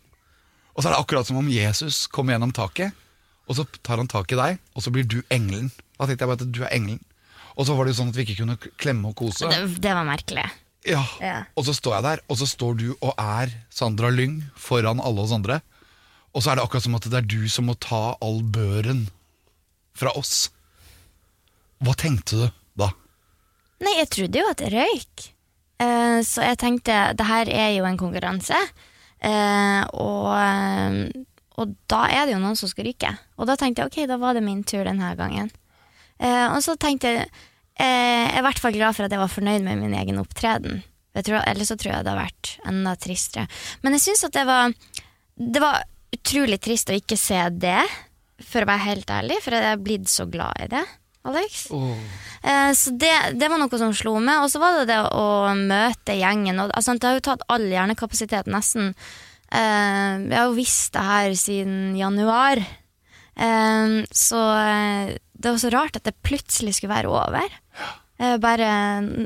Og 0.73 0.81
så 0.81 0.89
er 0.89 0.93
det 0.95 1.01
akkurat 1.03 1.27
som 1.29 1.39
om 1.41 1.49
Jesus 1.51 2.05
kommer 2.07 2.35
gjennom 2.35 2.53
taket, 2.55 2.93
og 3.49 3.57
så 3.57 3.65
tar 3.83 3.99
han 3.99 4.07
tak 4.09 4.31
i 4.33 4.37
deg, 4.39 4.59
og 4.73 4.85
så 4.85 4.93
blir 4.93 5.05
du 5.09 5.19
engelen. 5.33 5.71
Da 5.97 6.07
tenkte 6.07 6.23
jeg 6.25 6.31
bare 6.31 6.39
at 6.41 6.53
du 6.55 6.61
er 6.63 6.73
engelen. 6.73 7.01
Og 7.53 7.67
så 7.67 7.75
var 7.77 7.85
det 7.85 7.93
jo 7.93 7.99
sånn 7.99 8.13
at 8.13 8.17
vi 8.17 8.23
ikke 8.25 8.39
kunne 8.39 8.55
klemme 8.81 9.11
og 9.11 9.17
kose. 9.19 9.45
det. 9.51 9.81
Det 9.83 9.93
var 9.93 10.07
merkelig. 10.07 10.45
Ja. 10.89 11.03
Ja. 11.21 11.35
Og 11.55 11.67
så 11.67 11.75
står 11.77 11.97
jeg 11.97 12.05
der, 12.07 12.23
og 12.27 12.39
så 12.39 12.47
står 12.49 12.79
du 12.79 12.87
og 12.95 13.13
er 13.19 13.51
Sandra 13.71 14.09
Lyng 14.11 14.39
foran 14.59 15.03
alle 15.03 15.21
oss 15.23 15.35
andre. 15.35 15.59
Og 16.33 16.41
så 16.41 16.51
er 16.51 16.57
det 16.57 16.65
akkurat 16.65 16.87
som 16.87 16.97
at 16.97 17.05
det 17.11 17.19
er 17.19 17.29
du 17.29 17.43
som 17.51 17.69
må 17.69 17.75
ta 17.77 18.15
all 18.23 18.41
børen 18.41 19.05
fra 19.93 20.15
oss. 20.17 20.47
Hva 21.83 21.93
tenkte 21.99 22.39
du 22.39 22.47
da? 22.79 22.89
Nei, 23.83 23.93
jeg 23.99 24.09
trodde 24.15 24.41
jo 24.41 24.49
at 24.49 24.63
det 24.63 24.71
røyk. 24.73 25.27
Eh, 25.81 26.19
så 26.25 26.45
jeg 26.45 26.59
tenkte 26.61 27.13
det 27.17 27.27
her 27.27 27.49
er 27.49 27.71
jo 27.77 27.87
en 27.87 27.99
konkurranse. 27.99 28.57
Eh, 29.23 29.81
og, 29.97 30.29
eh, 30.37 31.23
og 31.57 31.75
da 31.91 32.03
er 32.11 32.25
det 32.25 32.35
jo 32.35 32.43
noen 32.43 32.59
som 32.59 32.71
skal 32.71 32.89
ryke. 32.89 33.13
Og 33.37 33.49
da 33.49 33.57
tenkte 33.59 33.83
jeg 33.83 33.91
ok, 33.91 33.99
da 34.09 34.19
var 34.21 34.37
det 34.37 34.45
min 34.45 34.63
tur 34.67 34.83
denne 34.87 35.13
gangen. 35.19 35.51
Eh, 36.19 36.47
og 36.51 36.61
så 36.63 36.77
tenkte 36.79 37.09
jeg 37.09 37.25
eh, 37.25 37.83
Jeg 37.83 38.35
er 38.37 38.41
i 38.43 38.45
hvert 38.45 38.61
fall 38.61 38.75
glad 38.75 38.95
for 38.95 39.07
at 39.07 39.13
jeg 39.13 39.21
var 39.21 39.31
fornøyd 39.31 39.65
med 39.65 39.81
min 39.81 39.95
egen 39.97 40.21
opptreden. 40.21 40.83
Ellers 41.13 41.69
så 41.69 41.77
tror 41.77 41.91
jeg 41.91 42.05
det 42.05 42.09
hadde 42.09 42.17
vært 42.17 42.53
enda 42.69 42.95
tristere. 42.97 43.45
Men 43.81 43.97
jeg 43.97 44.07
syns 44.07 44.25
at 44.25 44.33
det 44.33 44.45
var 44.49 44.73
Det 45.37 45.61
var 45.61 45.83
utrolig 46.13 46.59
trist 46.61 46.89
å 46.89 46.97
ikke 46.97 47.17
se 47.17 47.39
det, 47.57 47.81
for 48.43 48.61
å 48.61 48.69
være 48.69 48.85
helt 48.85 49.09
ærlig, 49.09 49.39
for 49.41 49.55
jeg 49.55 49.65
er 49.65 49.81
blitt 49.81 50.09
så 50.11 50.27
glad 50.29 50.59
i 50.61 50.67
det. 50.69 50.83
Alex. 51.23 51.67
Eh, 51.71 52.71
Så 52.75 52.91
det, 52.99 53.11
det 53.39 53.49
var 53.49 53.61
noe 53.61 53.79
som 53.79 53.93
slo 53.95 54.17
meg. 54.19 54.43
Og 54.43 54.51
så 54.51 54.59
var 54.61 54.79
det 54.81 54.89
det 54.91 54.99
å 55.15 55.53
møte 55.55 56.17
gjengen. 56.19 56.59
Og, 56.59 56.71
altså, 56.75 56.97
det 56.99 57.09
har 57.09 57.19
jo 57.19 57.27
tatt 57.31 57.45
all 57.53 57.67
hjernekapasitet, 57.71 58.49
nesten. 58.51 58.93
Eh, 59.53 60.13
jeg 60.27 60.35
har 60.37 60.49
jo 60.49 60.57
visst 60.57 60.93
det 60.97 61.05
her 61.07 61.35
siden 61.39 61.93
januar. 61.99 62.61
Eh, 63.33 63.99
så 64.11 64.41
det 65.33 65.51
var 65.51 65.59
så 65.59 65.71
rart 65.73 65.99
at 65.99 66.07
det 66.07 66.17
plutselig 66.23 66.77
skulle 66.77 66.93
være 66.95 67.11
over. 67.11 67.59
Jeg 68.21 68.39
bare 68.43 68.67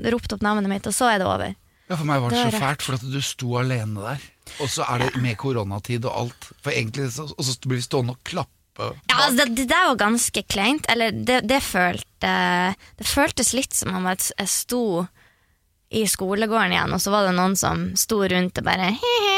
ropte 0.10 0.38
opp 0.38 0.46
navnet 0.46 0.72
mitt, 0.72 0.88
og 0.90 0.96
så 0.96 1.12
er 1.12 1.20
det 1.22 1.28
over. 1.30 1.56
Ja, 1.88 1.96
For 1.96 2.08
meg 2.08 2.20
var 2.20 2.32
det, 2.32 2.38
Det 2.38 2.46
var 2.48 2.52
så 2.56 2.62
fælt, 2.66 2.82
for 2.84 2.98
at 2.98 3.04
du 3.08 3.20
sto 3.24 3.54
alene 3.60 4.02
der. 4.04 4.24
Og 4.64 4.70
så 4.72 4.84
er 4.88 5.06
det 5.06 5.22
med 5.22 5.38
koronatid 5.40 6.06
og 6.08 6.16
alt. 6.24 6.48
For 6.64 6.72
egentlig 6.72 7.08
Og 7.20 7.44
så 7.46 7.56
blir 7.68 7.80
vi 7.80 7.86
stående 7.86 8.16
og 8.16 8.24
klappe. 8.28 8.57
Ja, 8.78 9.18
altså, 9.18 9.36
det, 9.42 9.48
det 9.58 9.68
der 9.72 9.90
var 9.90 10.00
ganske 10.00 10.44
kleint. 10.46 10.88
Eller 10.92 11.12
det, 11.12 11.42
det 11.50 11.62
følte 11.66 12.34
Det 12.98 13.06
føltes 13.06 13.54
litt 13.54 13.76
som 13.78 13.96
om 13.98 14.08
at 14.10 14.32
jeg 14.38 14.50
sto 14.50 14.84
i 15.94 16.04
skolegården 16.10 16.74
igjen, 16.76 16.94
og 16.94 17.00
så 17.00 17.14
var 17.14 17.28
det 17.28 17.36
noen 17.38 17.54
som 17.56 17.86
sto 17.96 18.20
rundt 18.28 18.60
og 18.60 18.66
bare 18.68 18.90
he-he. 18.98 19.38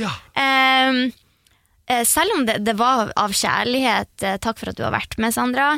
Ja. 0.00 0.10
Eh, 0.34 2.02
selv 2.08 2.34
om 2.34 2.46
det, 2.48 2.58
det 2.66 2.74
var 2.78 3.12
av 3.20 3.34
kjærlighet, 3.36 4.14
eh, 4.24 4.38
takk 4.42 4.58
for 4.58 4.72
at 4.72 4.78
du 4.78 4.82
har 4.86 4.94
vært 4.94 5.18
med, 5.22 5.34
Sandra. 5.36 5.68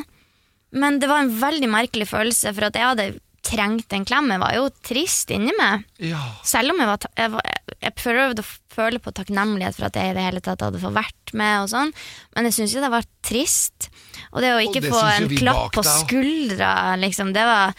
Men 0.71 0.99
det 0.99 1.09
var 1.11 1.23
en 1.23 1.33
veldig 1.39 1.69
merkelig 1.69 2.09
følelse, 2.09 2.53
for 2.55 2.67
at 2.67 2.79
jeg 2.79 2.89
hadde 2.89 3.07
trengt 3.45 3.93
en 3.95 4.05
klem. 4.07 4.29
Jeg 4.33 4.41
var 4.41 4.53
jo 4.57 4.69
trist 4.83 5.31
inni 5.31 5.53
meg. 5.57 5.85
ja. 6.03 6.19
Selv 6.43 6.73
om 6.73 6.81
jeg 6.81 6.87
var, 6.89 7.05
jeg, 7.17 7.31
var, 7.31 7.51
jeg 7.81 7.93
prøvde 7.99 8.43
å 8.43 8.49
føle 8.77 8.99
på 9.03 9.13
takknemlighet 9.15 9.75
for 9.77 9.87
at 9.89 9.95
jeg 9.99 10.11
i 10.11 10.15
det 10.17 10.25
hele 10.25 10.41
tatt 10.43 10.61
hadde 10.65 10.81
fått 10.81 10.93
vært 10.97 11.33
med, 11.33 11.63
og 11.63 11.69
sånn, 11.71 11.93
men 12.35 12.49
jeg 12.49 12.57
syns 12.59 12.75
jo 12.75 12.83
det 12.83 12.91
var 12.93 13.07
trist. 13.25 13.89
Og 14.33 14.41
det 14.43 14.51
å 14.53 14.59
ikke 14.63 14.83
det 14.85 14.91
få 14.91 15.01
en 15.15 15.29
klapp 15.37 15.61
bak 15.69 15.77
på 15.79 15.85
skuldra, 15.87 16.73
liksom, 16.99 17.31
det 17.33 17.45
var, 17.47 17.73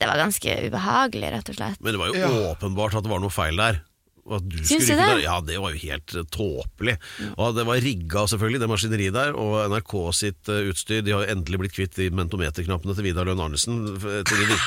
det 0.00 0.08
var 0.08 0.22
ganske 0.22 0.56
ubehagelig, 0.68 1.32
rett 1.34 1.52
og 1.52 1.58
slett. 1.58 1.80
Men 1.80 1.92
det 1.96 2.00
var 2.00 2.12
jo 2.14 2.20
Ja. 2.22 2.30
åpenbart 2.54 2.94
at 2.96 3.04
det 3.04 3.10
var 3.12 3.20
noe 3.20 3.34
feil 3.34 3.56
der. 3.60 3.82
At 4.30 4.44
du 4.46 4.56
Syns 4.60 4.84
skulle 4.84 5.00
rykke? 5.00 5.14
Der. 5.16 5.22
Ja, 5.24 5.36
det 5.40 5.56
var 5.62 5.72
jo 5.74 5.80
helt 5.84 6.14
eh, 6.20 6.26
tåpelig. 6.34 6.96
Og 7.36 7.54
det 7.56 7.64
var 7.66 7.80
rigga, 7.82 8.26
selvfølgelig, 8.30 8.60
det 8.62 8.68
maskineriet 8.70 9.16
der. 9.16 9.32
Og 9.38 9.54
NRK 9.72 9.94
sitt 10.18 10.50
eh, 10.52 10.68
utstyr. 10.70 11.00
De 11.06 11.14
har 11.16 11.24
jo 11.24 11.32
endelig 11.36 11.60
blitt 11.64 11.76
kvitt 11.76 11.96
de 11.96 12.10
mentometerknappene 12.14 12.94
til 12.98 13.06
Vidar 13.08 13.28
Lønn 13.30 13.40
Arnesen. 13.46 13.80
de- 14.00 14.60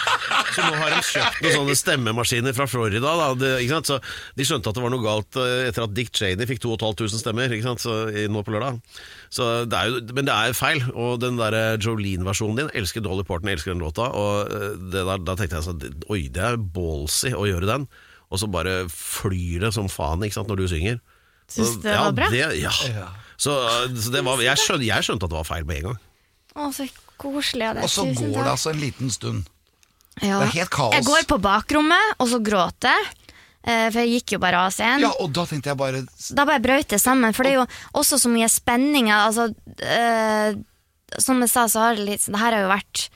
Så 0.54 0.62
nå 0.68 0.76
har 0.78 0.92
de 0.94 1.00
kjøpt 1.02 1.40
noen 1.42 1.56
sånne 1.58 1.76
stemmemaskiner 1.80 2.54
fra 2.58 2.68
Florida. 2.70 3.02
Da. 3.18 3.30
Det? 3.34 3.54
Så 3.90 3.98
de 4.38 4.46
skjønte 4.46 4.70
at 4.70 4.78
det 4.78 4.84
var 4.86 4.94
noe 4.94 5.02
galt 5.06 5.38
eh, 5.42 5.68
etter 5.70 5.86
at 5.88 5.94
Dick 5.98 6.12
Cheney 6.14 6.46
fikk 6.50 6.62
2500 6.66 7.22
stemmer 7.24 7.50
ikke 7.56 7.66
sant? 7.70 7.82
Så, 7.86 7.96
i- 8.14 8.28
nå 8.30 8.44
på 8.46 8.54
lørdag. 8.54 8.78
Så 9.34 9.66
det 9.66 9.80
jo, 9.90 10.02
men 10.14 10.28
det 10.30 10.34
er 10.36 10.54
feil. 10.58 10.84
Og 10.94 11.20
den 11.24 11.38
der 11.42 11.78
Jolene-versjonen 11.82 12.60
din, 12.64 12.74
elsker 12.78 13.02
Dolly 13.06 13.26
Parton, 13.26 13.50
elsker 13.54 13.74
den 13.74 13.82
låta. 13.82 14.10
Og 14.14 14.50
eh, 14.54 14.74
det 14.94 15.06
der, 15.10 15.24
da 15.26 15.38
tenkte 15.40 15.58
jeg 15.62 15.68
sånn 15.70 15.82
Oi, 16.14 16.28
det 16.34 16.44
er 16.52 16.58
ballsy 16.62 17.34
å 17.34 17.48
gjøre 17.50 17.70
den. 17.70 17.88
Og 18.34 18.42
så 18.42 18.48
bare 18.50 18.80
flyr 18.90 19.68
det 19.68 19.70
som 19.76 19.86
faen 19.94 20.24
ikke 20.26 20.40
sant, 20.40 20.50
når 20.50 20.64
du 20.64 20.68
synger. 20.72 20.98
Syns 21.54 21.76
du 21.78 21.84
det 21.86 21.94
var 22.00 22.16
bra? 22.18 22.30
Det, 22.34 22.42
ja. 22.58 22.72
Så, 23.38 23.54
så 23.94 24.14
det 24.14 24.24
var, 24.26 24.42
jeg, 24.42 24.58
skjønte, 24.58 24.88
jeg 24.88 25.06
skjønte 25.06 25.28
at 25.28 25.34
det 25.34 25.38
var 25.38 25.46
feil 25.50 25.68
med 25.70 25.82
en 25.82 25.90
gang. 25.92 26.00
Å, 26.54 26.70
så 26.74 26.88
koselig 27.22 27.68
av 27.70 27.78
deg. 27.78 27.86
Og 27.86 27.92
så 27.94 28.06
går 28.10 28.38
det 28.40 28.50
altså 28.56 28.72
en 28.74 28.82
liten 28.82 29.12
stund. 29.14 29.46
Ja. 30.22 30.40
Det 30.42 30.48
er 30.50 30.56
helt 30.60 30.74
kaos. 30.74 30.96
Jeg 30.98 31.06
går 31.08 31.28
på 31.30 31.38
bakrommet, 31.44 32.16
og 32.22 32.30
så 32.34 32.40
gråter 32.46 32.94
jeg. 32.94 33.08
eh, 33.66 33.88
For 33.94 34.00
jeg 34.04 34.12
gikk 34.20 34.36
jo 34.36 34.42
bare 34.44 34.66
av 34.68 34.74
scenen. 34.76 35.06
Ja, 35.08 35.14
og 35.24 35.32
da 35.34 35.46
tenkte 35.50 35.72
jeg 35.72 35.80
bare 35.80 36.04
Da 36.38 36.46
bare 36.50 36.62
brøt 36.64 36.90
det 36.94 37.02
sammen, 37.02 37.34
for 37.34 37.46
det 37.46 37.54
er 37.56 37.62
jo 37.62 37.68
også 38.02 38.20
så 38.22 38.30
mye 38.34 38.50
spenninger. 38.50 39.14
Altså, 39.30 39.50
øh, 39.82 40.62
som 41.22 41.42
jeg 41.46 41.50
sa, 41.54 41.68
så 41.70 41.88
har 41.88 41.98
det 42.00 42.06
litt 42.08 42.26
Det 42.30 42.40
her 42.42 42.56
har 42.58 42.66
jo 42.66 42.72
vært 42.74 43.08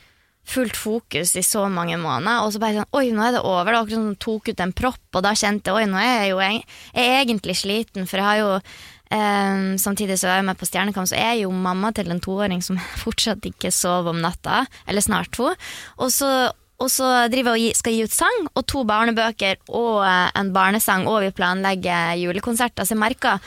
fullt 0.47 0.77
fokus 0.79 1.35
i 1.35 1.43
så 1.43 1.65
mange 1.71 1.97
måneder, 1.99 2.45
og 2.45 2.53
så 2.53 2.61
bare 2.63 2.81
sånn 2.81 2.99
Oi, 2.99 3.07
nå 3.11 3.23
er 3.25 3.35
det 3.35 3.43
over. 3.43 3.67
Det 3.67 3.73
var 3.73 3.79
akkurat 3.81 3.95
som 3.97 4.05
sånn, 4.07 4.19
tok 4.23 4.51
ut 4.51 4.61
en 4.63 4.75
propp, 4.81 5.07
og 5.13 5.25
da 5.25 5.33
kjente 5.37 5.71
jeg 5.71 5.81
oi, 5.81 5.89
nå 5.91 5.99
er 6.01 6.13
jeg 6.13 6.29
jo 6.31 6.43
jeg 6.43 6.61
er 7.03 7.17
egentlig 7.21 7.57
sliten, 7.59 8.07
for 8.07 8.21
jeg 8.21 8.27
har 8.27 8.39
jo 8.41 8.51
um, 8.57 9.65
Samtidig 9.81 10.19
så 10.21 10.29
er 10.31 10.39
jeg 10.39 10.47
med 10.47 10.59
på 10.59 10.69
Stjernekamp, 10.69 11.09
så 11.09 11.17
er 11.19 11.33
jeg 11.35 11.47
jo 11.47 11.51
mamma 11.51 11.91
til 11.95 12.13
en 12.13 12.23
toåring 12.23 12.63
som 12.63 12.79
fortsatt 13.03 13.43
ikke 13.49 13.73
sover 13.75 14.15
om 14.15 14.23
natta, 14.23 14.63
eller 14.87 15.03
snart 15.03 15.33
to. 15.35 15.51
Og 15.99 16.13
så 16.15 16.31
og 16.77 16.91
så 16.93 17.07
driver 17.33 17.55
jeg 17.57 17.73
og 17.73 17.77
skal 17.79 17.95
gi 17.95 18.03
ut 18.05 18.13
sang, 18.13 18.43
og 18.53 18.65
to 18.69 18.83
barnebøker 18.85 19.57
og 19.73 20.03
eh, 20.05 20.27
en 20.37 20.51
barnesang, 20.53 21.07
og 21.09 21.23
vi 21.23 21.31
planlegger 21.33 22.19
julekonserter. 22.21 22.85
Så 22.85 22.93
jeg 22.93 23.01
merka 23.01 23.39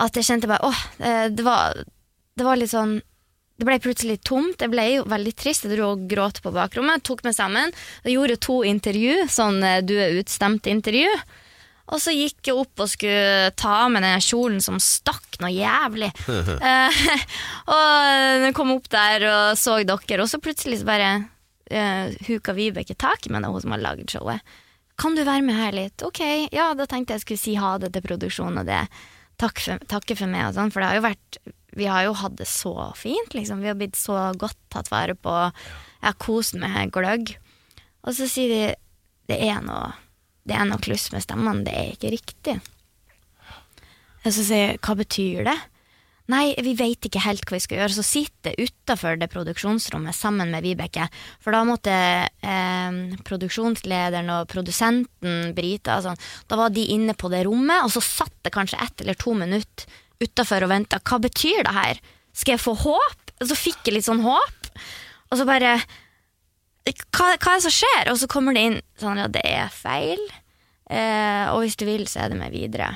at 0.00 0.16
jeg 0.16 0.24
kjente 0.24 0.48
bare 0.48 0.64
åh, 0.64 0.78
eh, 1.04 1.26
det 1.28 1.44
var, 1.44 1.76
det 2.32 2.46
var 2.46 2.56
litt 2.56 2.72
sånn 2.72 3.02
det 3.60 3.68
ble 3.68 3.78
plutselig 3.82 4.18
tomt. 4.26 4.62
Jeg 4.62 4.72
ble 4.72 4.84
jo 4.96 5.06
veldig 5.10 5.32
trist. 5.38 5.66
Jeg 5.66 5.76
dro 5.76 5.92
og 5.92 6.06
gråt 6.10 6.40
på 6.42 6.52
bakrommet. 6.54 7.04
Tok 7.06 7.22
meg 7.26 7.36
sammen. 7.36 7.74
Jeg 8.06 8.16
gjorde 8.16 8.40
to 8.42 8.62
intervju, 8.66 9.22
sånn 9.30 9.62
eh, 9.66 9.82
du 9.86 9.94
er 10.00 10.18
utstemt-intervju. 10.22 11.10
Og 11.92 12.00
så 12.00 12.14
gikk 12.14 12.48
jeg 12.48 12.56
opp 12.56 12.80
og 12.80 12.88
skulle 12.88 13.52
ta 13.58 13.74
av 13.84 13.92
meg 13.92 14.04
den 14.06 14.24
kjolen 14.24 14.62
som 14.64 14.80
stakk 14.82 15.38
noe 15.42 15.52
jævlig. 15.52 16.12
Eh, 16.62 16.98
og 17.74 18.42
jeg 18.46 18.54
kom 18.56 18.72
opp 18.74 18.88
der 18.92 19.24
og 19.26 19.58
så 19.58 19.78
dere, 19.82 20.22
og 20.22 20.28
så 20.30 20.38
plutselig 20.42 20.80
så 20.80 20.86
bare 20.88 21.08
eh, 21.70 22.12
huka 22.28 22.54
Vibeke 22.56 22.94
tak 22.98 23.26
i 23.26 23.32
meg, 23.32 23.46
hun 23.46 23.64
som 23.64 23.74
har 23.74 23.82
lagd 23.82 24.12
showet. 24.12 24.54
Kan 25.00 25.16
du 25.16 25.24
være 25.24 25.42
med 25.44 25.58
her 25.58 25.74
litt? 25.74 26.04
Ok, 26.06 26.20
ja, 26.54 26.70
da 26.78 26.86
tenkte 26.86 27.16
jeg 27.16 27.24
skulle 27.24 27.42
si 27.42 27.56
ha 27.58 27.74
det 27.82 27.92
til 27.94 28.04
produksjonen 28.04 28.62
og 28.62 28.68
det. 28.68 28.84
Takk 29.40 29.58
for, 29.64 29.84
takke 29.90 30.16
for 30.18 30.30
meg 30.30 30.50
og 30.50 30.56
sånn, 30.58 30.70
for 30.70 30.82
det 30.82 30.90
har 30.90 31.00
jo 31.00 31.06
vært 31.08 31.40
Vi 31.76 31.88
har 31.88 32.04
jo 32.06 32.16
hatt 32.20 32.36
det 32.40 32.48
så 32.50 32.74
fint, 32.98 33.34
liksom. 33.36 33.62
Vi 33.64 33.70
har 33.70 33.78
blitt 33.78 33.96
så 33.96 34.18
godt 34.38 34.58
tatt 34.72 34.90
vare 34.92 35.16
på. 35.16 35.32
Jeg 35.32 36.08
har 36.08 36.20
kost 36.20 36.58
med 36.58 36.92
gløgg. 36.92 37.34
Og 38.02 38.16
så 38.16 38.28
sier 38.30 38.52
de 38.52 38.62
det 39.30 39.38
er 39.46 39.60
noe 39.64 39.92
det 40.42 40.56
er 40.58 40.66
noe 40.66 40.82
kluss 40.82 41.06
med 41.14 41.22
stemmene, 41.22 41.62
det 41.66 41.74
er 41.78 41.92
ikke 41.94 42.10
riktig. 42.10 42.56
Og 44.22 44.32
så 44.34 44.42
sier 44.42 44.72
jeg 44.72 44.80
hva 44.82 44.96
betyr 44.98 45.46
det? 45.46 45.54
Nei, 46.30 46.52
vi 46.62 46.72
veit 46.78 47.06
ikke 47.06 47.22
helt 47.24 47.44
hva 47.48 47.56
vi 47.58 47.62
skal 47.64 47.80
gjøre. 47.80 47.94
Så 47.96 48.04
sitter 48.06 48.54
jeg 48.54 48.70
utafor 48.70 49.18
det 49.18 49.28
produksjonsrommet 49.32 50.16
sammen 50.16 50.52
med 50.54 50.64
Vibeke. 50.64 51.08
For 51.42 51.54
da 51.54 51.64
måtte 51.66 51.92
eh, 51.92 53.00
produksjonslederen 53.26 54.30
og 54.34 54.46
produsenten 54.50 55.50
Brita 55.56 55.98
sånn, 56.04 56.20
Da 56.48 56.58
var 56.60 56.72
de 56.74 56.86
inne 56.94 57.16
på 57.18 57.30
det 57.32 57.42
rommet, 57.48 57.82
og 57.82 57.92
så 57.94 58.04
satt 58.06 58.34
det 58.46 58.54
kanskje 58.54 58.80
ett 58.82 59.04
eller 59.04 59.18
to 59.18 59.34
minutter 59.34 60.00
utafor 60.22 60.66
og 60.66 60.72
venta. 60.72 61.00
Hva 61.02 61.18
betyr 61.22 61.66
det 61.66 61.74
her? 61.76 62.02
Skal 62.32 62.56
jeg 62.56 62.64
få 62.64 62.76
håp? 62.84 63.34
Og 63.42 63.48
så 63.50 63.58
fikk 63.58 63.86
jeg 63.86 63.98
litt 63.98 64.08
sånn 64.08 64.22
håp. 64.24 64.72
Og 65.32 65.40
så 65.40 65.46
bare 65.48 65.76
hva, 66.82 67.28
hva 67.36 67.54
er 67.54 67.60
det 67.60 67.64
som 67.66 67.74
skjer? 67.74 68.10
Og 68.12 68.18
så 68.20 68.28
kommer 68.30 68.56
det 68.56 68.66
inn 68.66 68.78
sånn 69.00 69.20
at 69.22 69.34
det 69.34 69.44
er 69.46 69.72
feil, 69.74 70.22
eh, 70.90 71.46
og 71.52 71.62
hvis 71.62 71.78
du 71.78 71.86
vil, 71.86 72.06
så 72.10 72.24
er 72.24 72.32
det 72.32 72.40
med 72.40 72.54
videre. 72.54 72.90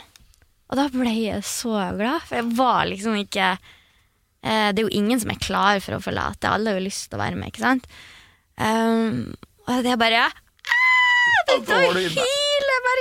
Og 0.66 0.78
da 0.80 0.88
ble 0.90 1.12
jeg 1.14 1.44
så 1.46 1.76
glad, 1.94 2.24
for 2.26 2.40
jeg 2.40 2.48
var 2.58 2.88
liksom 2.90 3.14
ikke 3.20 3.52
eh, 3.54 4.72
Det 4.74 4.82
er 4.82 4.82
jo 4.82 4.96
ingen 4.98 5.20
som 5.22 5.30
er 5.30 5.38
klar 5.38 5.78
for 5.84 5.94
å 5.94 6.02
forlate, 6.02 6.50
alle 6.50 6.72
har 6.72 6.80
jo 6.80 6.88
lyst 6.88 7.06
til 7.06 7.20
å 7.20 7.22
være 7.22 7.38
med, 7.38 7.52
ikke 7.52 7.62
sant? 7.62 7.86
Um, 8.56 9.36
og 9.68 9.84
det 9.84 9.92
er 9.92 10.00
bare 10.00 10.24
ah, 10.26 11.30
Det 11.50 11.60
da 11.68 11.82
var 11.84 12.00
du 12.00 12.45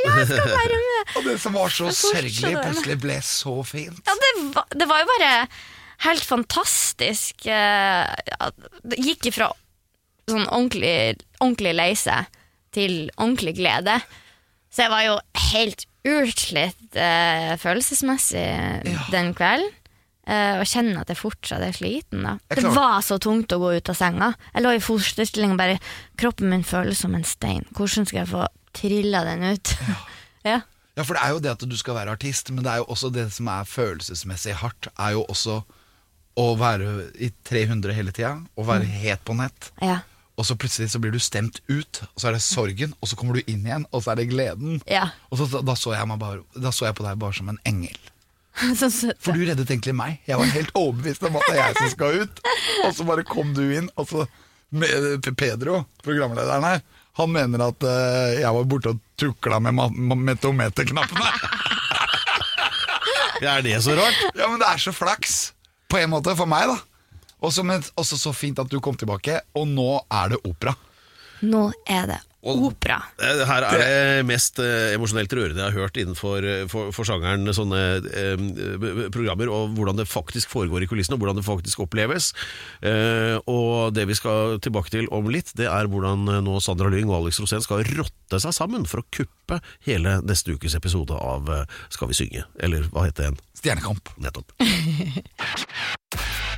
ja, 0.03 0.13
jeg 0.21 0.27
skal 0.31 0.51
være 0.51 0.79
med! 0.83 1.01
Og 1.19 1.27
det 1.29 1.35
som 1.41 1.55
var 1.57 1.73
så 1.73 1.89
sørgelig, 1.95 2.53
plutselig 2.61 2.97
ble 3.03 3.17
så 3.25 3.55
fint. 3.67 4.01
Ja, 4.07 4.15
det 4.25 4.31
var, 4.55 4.67
det 4.75 4.87
var 4.89 5.03
jo 5.03 5.09
bare 5.13 5.31
helt 6.05 6.25
fantastisk. 6.27 7.45
eh, 7.47 8.49
Det 8.83 8.99
gikk 8.99 9.29
ifra 9.31 9.51
sånn 10.29 10.47
ordentlig, 10.49 11.19
ordentlig 11.39 11.75
lei 11.77 11.91
seg 11.99 12.25
til 12.75 13.05
ordentlig 13.15 13.55
glede. 13.59 13.99
Så 14.73 14.83
jeg 14.87 14.91
var 14.91 15.03
jo 15.05 15.15
helt 15.53 15.85
utslitt 16.05 16.97
eh, 16.99 17.53
følelsesmessig 17.61 18.45
den 19.13 19.31
kvelden. 19.37 19.71
Eh, 20.25 20.57
og 20.57 20.65
kjenner 20.65 21.03
at 21.03 21.11
jeg 21.13 21.19
fortsatt 21.21 21.61
er 21.61 21.75
sliten. 21.77 22.23
da 22.25 22.31
Det 22.49 22.65
var 22.73 23.03
så 23.05 23.19
tungt 23.21 23.53
å 23.53 23.59
gå 23.61 23.75
ut 23.77 23.91
av 23.93 23.97
senga. 23.99 24.31
Jeg 24.55 24.65
lå 24.65 24.71
i 24.73 24.81
fosterstilling 24.81 25.53
og 25.53 25.59
bare 25.61 25.75
Kroppen 26.17 26.49
min 26.49 26.65
føles 26.65 27.03
som 27.05 27.13
en 27.13 27.23
stein. 27.29 27.61
Hvordan 27.77 28.07
skal 28.09 28.23
jeg 28.23 28.31
få 28.33 28.47
trilla 28.75 29.23
den 29.27 29.43
ut? 29.55 29.75
ja. 30.49 30.61
Ja, 30.95 31.03
for 31.03 31.17
det 31.17 31.23
er 31.25 31.33
jo 31.35 31.39
det 31.43 31.51
at 31.51 31.63
du 31.67 31.75
skal 31.75 31.97
være 31.97 32.13
artist, 32.15 32.51
men 32.55 32.63
det 32.63 32.71
er 32.71 32.79
jo 32.83 32.89
også 32.93 33.09
det 33.11 33.25
som 33.35 33.49
er 33.51 33.67
følelsesmessig 33.67 34.53
hardt, 34.61 34.87
er 34.95 35.15
jo 35.17 35.25
også 35.27 35.57
å 36.39 36.45
være 36.59 37.09
i 37.23 37.29
300 37.47 37.95
hele 37.95 38.13
tida, 38.15 38.37
og 38.55 38.67
være 38.69 38.87
het 39.03 39.23
på 39.27 39.35
nett. 39.39 39.71
ja. 39.83 40.01
Og 40.35 40.43
så 40.43 40.55
plutselig 40.59 40.89
så 40.91 40.99
blir 40.99 41.13
du 41.15 41.19
stemt 41.23 41.61
ut, 41.71 42.01
og 42.11 42.19
så 42.19 42.27
er 42.27 42.35
det 42.35 42.41
sorgen, 42.43 42.91
og 42.99 43.07
så 43.07 43.15
kommer 43.15 43.37
du 43.37 43.45
inn 43.47 43.61
igjen, 43.63 43.85
og 43.95 44.01
så 44.03 44.11
er 44.11 44.19
det 44.19 44.25
gleden. 44.33 44.81
Ja. 44.91 45.05
Og 45.31 45.39
så, 45.39 45.47
da, 45.63 45.75
så 45.79 45.93
bare, 46.19 46.41
da 46.59 46.73
så 46.75 46.89
jeg 46.89 46.97
på 46.97 47.05
deg 47.05 47.21
bare 47.21 47.37
som 47.37 47.53
en 47.53 47.59
engel. 47.63 47.95
For 49.23 49.31
du 49.31 49.45
reddet 49.45 49.71
egentlig 49.71 49.95
meg. 49.95 50.19
Jeg 50.27 50.39
var 50.39 50.51
helt 50.51 50.75
overbevist 50.75 51.23
om 51.27 51.35
at 51.39 51.47
det 51.47 51.55
er 51.55 51.61
jeg 51.61 51.77
som 51.79 51.93
skal 51.93 52.19
ut. 52.25 52.43
Og 52.83 52.91
så 52.97 53.07
bare 53.07 53.23
kom 53.27 53.53
du 53.55 53.63
inn, 53.63 53.87
og 53.95 54.07
så 54.11 54.25
med- 54.75 55.23
Pedro, 55.39 55.85
programlederen 56.03 56.67
her, 56.67 56.83
han 57.15 57.31
mener 57.31 57.61
at 57.69 57.83
eh, 57.87 58.39
jeg 58.41 58.51
var 58.57 58.65
borte 58.69 58.91
og 58.95 58.99
tukla 59.19 59.59
med 59.63 59.75
ma- 59.77 59.91
ma- 59.93 60.17
metometerknappene. 60.31 61.29
Er 63.45 63.61
det 63.61 63.75
så 63.83 63.93
rart? 63.97 64.15
Ja, 64.39 64.47
men 64.49 64.59
det 64.61 64.67
er 64.71 64.79
så 64.81 64.93
flaks, 64.95 65.53
på 65.91 65.99
en 65.99 66.09
måte, 66.13 66.33
for 66.39 66.47
meg, 66.49 66.69
da. 66.71 66.77
Også, 67.45 67.65
men, 67.67 67.83
også 67.99 68.17
så 68.17 68.31
fint 68.33 68.57
at 68.63 68.69
du 68.71 68.79
kom 68.81 68.95
tilbake, 68.97 69.41
og 69.59 69.67
nå 69.69 69.89
er 70.07 70.31
det 70.33 70.39
opera. 70.47 70.73
Nå 71.45 71.67
er 71.91 72.07
det 72.09 72.19
opera. 72.45 72.99
Eh, 73.19 73.41
Her 73.49 73.65
er 73.67 73.81
det 73.81 74.25
mest 74.29 74.59
eh, 74.61 74.93
emosjonelt 74.95 75.33
rørende 75.33 75.61
jeg 75.63 75.71
har 75.73 75.79
hørt 75.85 75.97
innenfor 76.01 76.45
eh, 76.45 76.63
for, 76.71 76.91
for 76.95 77.07
sjangeren 77.09 77.49
sånne 77.57 77.81
eh, 78.05 79.09
programmer, 79.13 79.49
og 79.51 79.73
hvordan 79.77 79.97
det 79.99 80.07
faktisk 80.11 80.51
foregår 80.53 80.85
i 80.85 80.89
kulissene, 80.91 81.17
og 81.17 81.23
hvordan 81.25 81.39
det 81.41 81.47
faktisk 81.47 81.81
oppleves. 81.85 82.31
Eh, 82.85 83.35
og 83.49 83.95
det 83.97 84.05
vi 84.09 84.17
skal 84.19 84.59
tilbake 84.63 84.93
til 84.93 85.09
om 85.15 85.29
litt, 85.33 85.49
det 85.57 85.67
er 85.71 85.89
hvordan 85.91 86.27
eh, 86.29 86.41
nå 86.45 86.59
Sandra 86.63 86.91
Lyng 86.93 87.09
og 87.09 87.23
Alex 87.23 87.41
Rosén 87.41 87.65
skal 87.65 87.83
rotte 87.95 88.41
seg 88.43 88.53
sammen 88.55 88.85
for 88.89 89.01
å 89.01 89.07
kuppe 89.15 89.59
hele 89.85 90.19
neste 90.25 90.55
ukes 90.55 90.73
episode 90.77 91.13
av 91.17 91.49
eh, 91.53 91.65
Skal 91.93 92.09
vi 92.09 92.17
synge? 92.17 92.45
Eller 92.61 92.85
hva 92.93 93.07
heter 93.09 93.29
den? 93.31 93.41
Stjernekamp. 93.55 94.09
Nettopp. 94.21 94.51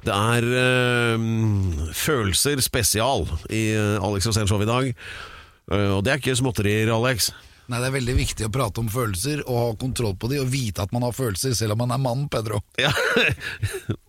Det 0.08 0.14
er 0.14 0.46
eh, 0.62 1.24
følelser 1.98 2.62
spesial 2.64 3.26
i 3.52 3.64
eh, 3.76 3.98
Alex 4.04 4.28
Rosén 4.30 4.48
Show 4.50 4.62
i 4.64 4.70
dag. 4.70 4.92
Eh, 5.72 5.92
og 5.98 6.04
det 6.06 6.14
er 6.14 6.22
ikke 6.22 6.38
småtterier, 6.40 6.92
Alex. 6.96 7.32
Nei, 7.68 7.82
Det 7.84 7.88
er 7.90 7.96
veldig 7.98 8.16
viktig 8.16 8.48
å 8.48 8.52
prate 8.54 8.80
om 8.80 8.88
følelser 8.92 9.42
og 9.44 9.58
ha 9.60 9.72
kontroll 9.80 10.16
på 10.16 10.30
de, 10.32 10.40
og 10.40 10.48
vite 10.52 10.86
at 10.86 10.94
man 10.96 11.04
har 11.04 11.16
følelser, 11.16 11.56
selv 11.58 11.76
om 11.76 11.84
man 11.84 11.92
er 11.92 12.00
mann, 12.00 12.28
Pedro. 12.32 12.62
Ja. 12.80 12.94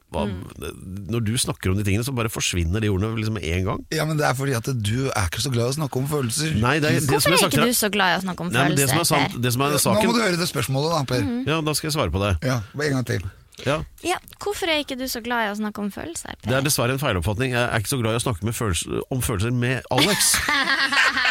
Hva, 0.09 0.23
Når 0.25 1.21
du 1.27 1.35
snakker 1.37 1.69
om 1.69 1.77
de 1.77 1.85
tingene, 1.85 2.05
så 2.07 2.15
bare 2.17 2.31
forsvinner 2.33 2.81
de 2.81 2.89
ordene 2.89 3.19
liksom 3.19 3.37
en 3.43 3.67
gang. 3.67 3.83
Ja, 3.93 4.07
men 4.09 4.17
det 4.17 4.25
er 4.25 4.37
fordi 4.39 4.55
at 4.57 4.71
du 4.73 5.11
er 5.11 5.27
ikke 5.29 5.43
så 5.45 5.51
glad 5.53 5.67
i 5.67 5.73
å 5.75 5.77
snakke 5.77 6.01
om 6.01 6.07
følelser. 6.09 6.55
Nei, 6.63 6.79
det 6.81 6.95
er, 6.95 7.03
det 7.03 7.11
Hvorfor 7.11 7.35
som 7.35 7.37
er 7.37 7.51
ikke 7.51 7.67
du 7.69 7.77
så 7.77 7.91
glad 7.93 8.15
i 8.15 8.21
å 8.21 8.23
snakke 8.25 8.47
om 8.47 8.55
Nei, 8.55 8.63
men 8.71 8.79
det 8.79 8.87
som 8.89 9.03
er 9.03 9.05
følelser? 9.05 9.27
sant, 9.35 9.43
det 9.45 9.53
som 9.53 9.67
er 9.67 9.77
Nå 9.77 10.07
må 10.09 10.15
du 10.17 10.23
høre 10.23 10.41
det 10.41 10.49
spørsmålet, 10.49 10.95
da, 10.95 11.03
Per. 11.11 11.29
Ja, 11.51 11.61
da 11.67 11.77
skal 11.77 11.91
jeg 11.91 11.99
svare 11.99 12.15
på 12.15 12.25
det. 12.25 12.33
Ja, 12.49 12.63
En 12.79 12.97
gang 12.97 13.11
til. 13.11 13.29
Ja. 13.67 13.81
Ja, 14.07 14.17
hvorfor 14.39 14.71
er 14.71 14.81
ikke 14.85 14.95
du 14.97 15.05
så 15.11 15.21
glad 15.21 15.49
i 15.49 15.53
å 15.53 15.57
snakke 15.59 15.83
om 15.83 15.91
følelser? 15.93 16.39
Per? 16.39 16.47
Det 16.47 16.57
er 16.57 16.65
dessverre 16.65 16.95
en 16.95 17.03
feiloppfatning. 17.03 17.53
Jeg 17.53 17.65
er 17.67 17.83
ikke 17.83 17.91
så 17.91 17.99
glad 18.01 18.15
i 18.17 18.21
å 18.21 18.25
snakke 18.25 18.47
med 18.49 18.57
følelser, 18.57 19.01
om 19.13 19.21
følelser 19.25 19.53
med 19.53 19.83
Alex. 19.93 20.37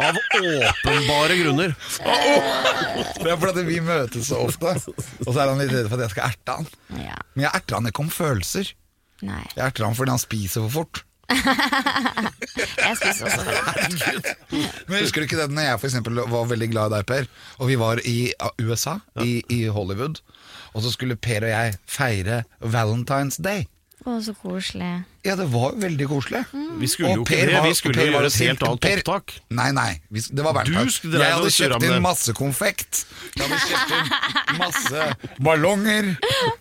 Av 0.00 0.16
åpenbare 0.16 1.36
grunner. 1.36 1.74
Det 3.22 3.28
er 3.32 3.38
fordi 3.42 3.64
vi 3.68 3.78
møtes 3.84 4.28
så 4.30 4.38
ofte, 4.46 4.72
og 5.26 5.30
så 5.34 5.36
er 5.42 5.50
han 5.52 5.60
litt 5.60 5.72
redd 5.74 5.88
for 5.90 5.98
at 6.00 6.06
jeg 6.06 6.14
skal 6.14 6.30
erte 6.30 6.56
han. 6.60 6.68
Ja, 7.02 7.18
Men 7.34 7.44
jeg 7.46 7.52
erter 7.60 7.76
han 7.80 7.90
ikke 7.90 8.04
om 8.06 8.12
følelser. 8.12 8.72
nei. 9.22 9.42
Jeg 9.56 9.64
erter 9.66 9.84
han 9.86 9.94
fordi 9.98 10.14
han 10.14 10.22
spiser 10.22 10.64
for 10.68 10.76
fort. 10.82 11.02
Jeg 12.82 12.96
spiser 12.98 13.24
også. 13.24 14.32
Men 14.88 14.98
Husker 15.00 15.22
du 15.22 15.24
ikke 15.24 15.38
det 15.38 15.46
når 15.54 15.64
jeg 15.70 15.78
for 15.80 15.88
eksempel 15.88 16.18
var 16.28 16.48
veldig 16.50 16.68
glad 16.74 16.92
i 16.92 16.96
deg, 16.98 17.06
Per, 17.08 17.28
og 17.62 17.70
vi 17.70 17.76
var 17.80 18.00
i 18.04 18.16
uh, 18.42 18.50
USA, 18.60 18.98
i, 19.24 19.38
i 19.48 19.62
Hollywood, 19.72 20.20
og 20.74 20.84
så 20.84 20.92
skulle 20.92 21.16
Per 21.16 21.46
og 21.46 21.52
jeg 21.54 21.78
feire 21.88 22.42
Valentine's 22.60 23.38
Day. 23.40 23.64
Å, 24.02 24.16
så 24.24 24.32
koselig. 24.34 25.04
Ja, 25.22 25.36
det 25.38 25.44
var 25.52 25.76
veldig 25.78 26.06
koselig. 26.10 26.40
Vi 26.80 26.88
skulle 26.90 27.12
jo 27.12 27.20
Og 27.20 27.26
ikke 27.28 27.36
Per 27.36 27.46
det, 27.46 27.54
var- 27.54 27.66
vi 27.68 27.74
skulle 27.78 27.94
Per 27.94 28.06
jo 28.08 28.12
var 28.12 28.20
gjøre 28.24 28.26
et 28.26 28.32
sint. 28.34 28.48
helt 28.48 28.62
annet 28.66 28.80
Per- 28.82 29.02
opptak. 29.02 29.34
Nei, 29.50 29.68
nei, 29.76 30.00
vi, 30.10 30.20
det 30.32 30.42
var 30.44 30.64
Du 30.64 30.72
skulle 30.90 31.12
dreie 31.14 31.28
Jeg 31.28 31.36
og 31.36 31.44
hadde 31.44 31.52
kjøpt 31.58 31.82
inn 31.86 31.92
det. 31.94 32.00
masse 32.02 32.32
konfekt. 32.34 33.04
Jeg 33.36 33.46
hadde 33.46 33.60
kjøpt 33.68 33.94
inn 33.94 34.58
masse 34.58 35.06
ballonger 35.38 36.10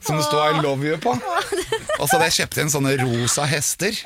som 0.05 0.17
det 0.21 0.25
står 0.27 0.53
I 0.59 0.61
love 0.61 0.85
you 0.85 0.97
på. 1.01 1.15
Og 1.17 2.05
så 2.05 2.13
hadde 2.19 2.29
jeg 2.29 2.37
kjøpt 2.45 2.61
inn 2.61 2.69
sånne 2.69 2.93
rosa 3.01 3.45
hester. 3.49 3.97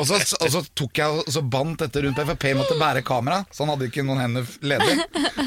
Og 0.00 0.06
så, 0.08 0.16
og 0.40 0.48
så 0.50 0.60
tok 0.74 0.96
jeg 0.98 1.06
og 1.20 1.28
så 1.30 1.42
bandt 1.44 1.82
dette 1.84 2.00
rundt 2.02 2.16
meg, 2.16 2.26
for 2.32 2.40
Per 2.40 2.54
måtte 2.56 2.78
bære 2.80 3.02
kamera, 3.04 3.42
så 3.52 3.66
han 3.66 3.74
hadde 3.74 3.90
ikke 3.90 4.04
noen 4.08 4.20
hender 4.24 4.48
ledig. 4.64 4.96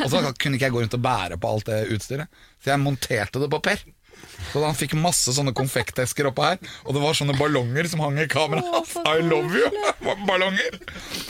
Og 0.03 0.09
så 0.13 0.21
kunne 0.37 0.55
ikke 0.59 0.67
jeg 0.69 0.75
gå 0.75 0.83
rundt 0.85 0.93
og 0.97 1.01
bære 1.01 1.39
på 1.41 1.49
alt 1.49 1.65
det 1.71 1.79
utstyret, 1.95 2.29
så 2.61 2.71
jeg 2.75 2.83
monterte 2.85 3.41
det 3.41 3.49
på 3.51 3.59
Per. 3.65 3.81
Så 4.51 4.63
han 4.63 4.77
fikk 4.77 4.95
masse 4.99 5.33
sånne 5.35 5.53
konfektesker 5.57 6.29
oppå 6.29 6.45
her, 6.45 6.59
og 6.85 6.95
det 6.95 7.01
var 7.03 7.17
sånne 7.17 7.35
ballonger 7.39 7.89
som 7.91 8.03
hang 8.05 8.19
i 8.23 8.27
kameraet. 8.31 8.93
I 9.05 9.19
love 9.25 9.51
you! 9.55 9.71
Ballonger. 10.29 10.77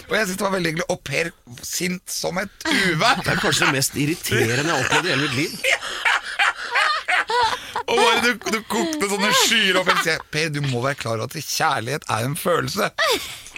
Og 0.09 0.13
jeg 0.17 0.27
syntes 0.27 0.37
det 0.39 0.45
var 0.45 0.55
veldig 0.57 0.71
hyggelig. 0.73 0.87
Au 0.91 0.99
Per 1.05 1.31
sint 1.65 2.03
som 2.11 2.37
et 2.41 2.67
uvær. 2.69 3.21
Det 3.23 3.33
er 3.35 3.41
kanskje 3.41 3.69
det 3.69 3.75
mest 3.77 3.97
irriterende 3.99 4.65
jeg 4.65 4.73
har 4.73 4.83
opplevd 4.83 5.07
i 5.09 5.13
hele 5.15 5.27
mitt 5.27 5.39
liv. 5.39 5.57
Og 7.85 7.99
bare 7.99 8.21
du, 8.23 8.31
du 8.51 8.59
kokte 8.69 9.09
sånne 9.11 9.31
skyer 9.45 9.79
opp. 9.81 9.91
Jeg 10.05 10.21
Per, 10.33 10.49
du 10.53 10.61
må 10.65 10.81
være 10.83 10.97
klar 10.99 11.19
over 11.19 11.29
at 11.29 11.37
kjærlighet 11.37 12.07
er 12.11 12.27
en 12.27 12.35
følelse. 12.39 12.89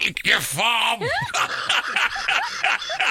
Ikke 0.08 0.40
faen! 0.44 1.06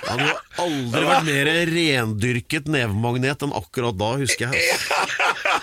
Han 0.08 0.22
har 0.24 0.38
aldri 0.62 1.04
vært 1.04 1.26
mer 1.28 1.50
rendyrket 1.74 2.70
nevemagnet 2.72 3.44
enn 3.44 3.56
akkurat 3.58 3.98
da, 3.98 4.12
husker 4.22 4.54
jeg. 4.54 4.78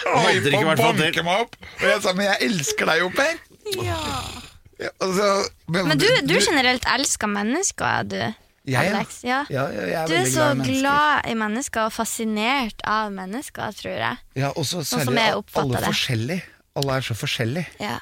Hadde 0.04 0.50
ikke 0.50 0.66
vært 0.68 0.82
banke 0.82 1.10
det 1.16 1.24
meg 1.26 1.44
opp. 1.46 1.58
Og 1.80 1.86
jeg 1.88 2.02
sa, 2.04 2.14
men 2.18 2.28
jeg 2.28 2.50
elsker 2.50 2.90
deg 2.90 3.04
jo, 3.04 3.10
Per. 3.14 3.42
Ja, 3.80 4.90
altså, 5.00 5.28
Men 5.70 5.94
du, 6.00 6.08
du 6.26 6.34
generelt 6.36 6.84
elsker 6.96 7.30
mennesker, 7.30 8.08
du. 8.10 8.20
Jeg. 8.64 8.94
Alex. 8.94 9.18
Ja. 9.24 9.42
Ja, 9.52 9.66
ja, 9.68 9.80
jeg 9.84 9.92
er 10.02 10.06
Du 10.08 10.14
er 10.16 10.24
så 10.32 10.44
glad 10.54 10.68
i 10.72 10.78
glad 10.80 11.26
i 11.28 11.34
mennesker 11.36 11.84
og 11.84 11.92
fascinert 11.92 12.80
av 12.88 13.10
mennesker, 13.12 13.74
tror 13.76 13.92
jeg. 13.98 14.16
Ja, 14.40 14.48
og 14.56 14.64
så 14.64 14.80
som 14.88 15.00
særlig 15.04 15.20
alle 15.28 15.76
det. 15.76 15.84
forskjellige. 15.84 16.42
Alle 16.80 16.96
er 16.96 17.00
så 17.04 17.14
forskjellige. 17.14 17.66
Ja. 17.80 17.98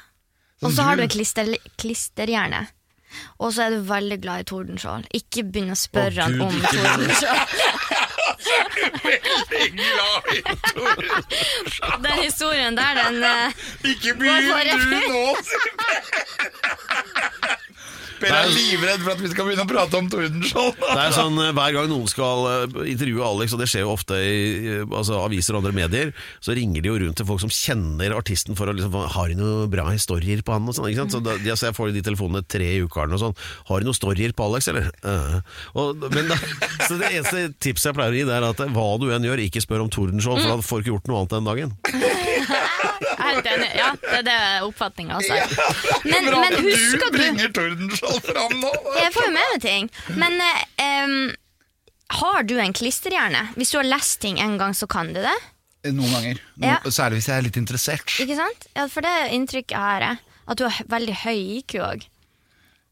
Sånn 0.61 0.69
Og 0.69 0.71
så 0.77 0.81
har 0.87 0.95
du- 0.95 1.07
klister, 1.11 1.51
klisterhjerne. 1.77 2.67
Og 3.39 3.51
så 3.53 3.61
er 3.67 3.69
du 3.75 3.81
veldig 3.85 4.21
glad 4.23 4.39
i 4.39 4.43
Tordenskjold. 4.49 5.05
Ikke 5.13 5.43
begynn 5.43 5.69
å 5.69 5.75
spørre 5.77 6.23
han 6.23 6.41
om 6.41 6.55
Tordenskjold. 6.61 7.43
Glad 9.73 10.23
i 10.33 10.41
Tore. 10.73 11.21
Den 12.03 12.17
historien 12.23 12.75
der, 12.77 12.93
den 13.03 13.23
eh, 13.23 13.51
Ikke 13.91 14.13
begynn 14.19 14.47
du 14.47 14.99
nå, 15.09 15.35
Per. 18.23 18.33
Er 18.33 18.51
livredd 18.53 19.03
for 19.03 19.13
at 19.13 19.21
vi 19.23 19.31
skal 19.31 19.47
begynne 19.47 19.65
å 19.65 19.69
prate 19.69 19.99
om 19.99 20.09
Tordenskjold. 20.11 20.79
Det 20.93 21.01
er 21.01 21.15
sånn 21.15 21.39
eh, 21.41 21.51
Hver 21.55 21.75
gang 21.75 21.89
noen 21.91 22.09
skal 22.11 22.47
eh, 22.49 22.77
intervjue 22.93 23.25
Alex, 23.27 23.55
og 23.55 23.63
det 23.63 23.67
skjer 23.71 23.85
jo 23.85 23.93
ofte 23.93 24.19
i 24.19 24.37
eh, 24.77 24.85
altså, 24.87 25.19
aviser 25.23 25.57
og 25.57 25.63
andre 25.63 25.73
medier, 25.75 26.13
så 26.43 26.55
ringer 26.57 26.83
de 26.83 26.91
jo 26.91 26.99
rundt 27.03 27.19
til 27.19 27.27
folk 27.29 27.43
som 27.43 27.51
kjenner 27.53 28.15
artisten 28.15 28.57
for 28.59 28.69
å 28.69 28.75
liksom 28.77 28.95
Har 29.15 29.31
de 29.31 29.37
noen 29.39 29.71
bra 29.71 29.87
historier 29.91 30.43
på 30.45 30.55
han? 30.55 30.69
og 30.69 30.77
sånn, 30.77 30.89
ikke 30.91 31.03
sant? 31.03 31.17
Så 31.17 31.23
da, 31.25 31.35
altså, 31.39 31.69
Jeg 31.69 31.77
får 31.77 31.93
de 31.95 32.05
telefonene 32.05 32.43
tre 32.47 32.69
i 32.77 32.81
uka 32.83 33.07
og 33.07 33.19
sånn. 33.19 33.37
Har 33.69 33.81
du 33.81 33.89
noen 33.89 33.97
storyer 33.97 34.35
på 34.37 34.47
Alex, 34.47 34.69
eller? 34.71 34.89
Uh. 35.03 35.39
Og, 35.79 36.07
men 36.13 36.31
da, 36.31 36.39
så 36.87 36.99
Det 36.99 37.11
eneste 37.11 37.45
tipset 37.63 37.91
jeg 37.91 37.99
pleier 37.99 38.15
å 38.15 38.19
gi, 38.21 38.27
det 38.29 38.37
er 38.37 38.47
at 38.47 38.65
hva 38.75 38.89
du 39.01 39.09
enn 39.13 39.27
gjør, 39.27 39.43
ikke 39.43 39.63
spør 39.63 39.85
om 39.85 39.91
Tordenskjold, 39.93 40.43
for 40.43 40.53
da 40.53 40.67
får 40.69 40.81
du 40.81 40.85
ikke 40.85 40.95
gjort 40.95 41.11
noe 41.11 41.23
annet 41.23 41.37
den 41.37 41.49
dagen. 41.51 42.12
Er 43.33 43.39
helt 43.41 43.49
enig. 43.53 43.69
Ja, 43.79 43.89
det 44.01 44.17
er 44.19 44.25
det 44.27 44.37
oppfatninga 44.67 45.17
også. 45.19 45.37
Men, 46.05 46.27
Bra 46.29 46.41
men 46.43 46.53
at 46.53 46.59
husker 46.67 46.99
du 46.99 47.05
du 47.05 47.17
bringer 47.17 47.53
Tordenskjold 47.57 48.21
fram 48.29 48.53
nå. 48.61 48.73
Jeg 49.01 49.13
får 49.15 49.25
jo 49.27 49.31
med 49.35 49.49
meg 49.53 49.63
ting. 49.63 49.89
Men 50.21 50.37
eh, 50.45 50.61
em, 50.85 51.15
har 52.19 52.43
du 52.47 52.55
en 52.61 52.73
klisterhjerne? 52.77 53.47
Hvis 53.57 53.73
du 53.73 53.79
har 53.81 53.89
lest 53.89 54.19
ting 54.21 54.39
en 54.43 54.57
gang, 54.61 54.75
så 54.77 54.87
kan 54.91 55.11
du 55.15 55.19
det? 55.23 55.35
Noen 55.91 56.13
ganger. 56.13 56.37
No, 56.55 56.67
Ja. 56.69 56.77
Særlig 56.87 57.19
hvis 57.21 57.27
jeg 57.31 57.37
er 57.41 57.47
litt 57.49 57.57
interessert. 57.59 58.13
Ikke 58.23 58.37
sant? 58.39 58.69
Ja, 58.77 58.85
For 58.87 59.03
det 59.03 59.11
er 59.19 59.33
inntrykket 59.35 59.77
har. 59.77 60.05
jeg. 60.11 60.21
At 60.47 60.59
du 60.59 60.63
har 60.67 60.75
hø- 60.77 60.89
veldig 60.91 61.15
høy 61.25 61.39
IQ 61.59 61.77
òg. 61.83 62.05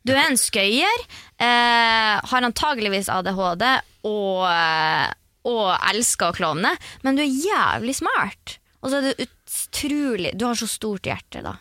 Du 0.08 0.12
er 0.16 0.24
en 0.32 0.38
skøyer, 0.40 1.04
eh, 1.38 2.16
har 2.32 2.42
antageligvis 2.48 3.08
ADHD 3.14 3.64
og, 4.10 4.48
eh, 4.50 5.12
og 5.46 5.68
elsker 5.92 6.32
å 6.32 6.36
klovne, 6.36 6.72
men 7.04 7.16
du 7.16 7.22
er 7.22 7.30
jævlig 7.30 7.94
smart. 8.00 8.58
Og 8.82 8.90
så 8.90 8.98
er 8.98 9.14
du 9.14 9.26
utrolig 9.72 10.38
Du 10.38 10.46
har 10.46 10.56
så 10.56 10.68
stort 10.68 11.08
hjerte, 11.08 11.42
da. 11.42 11.58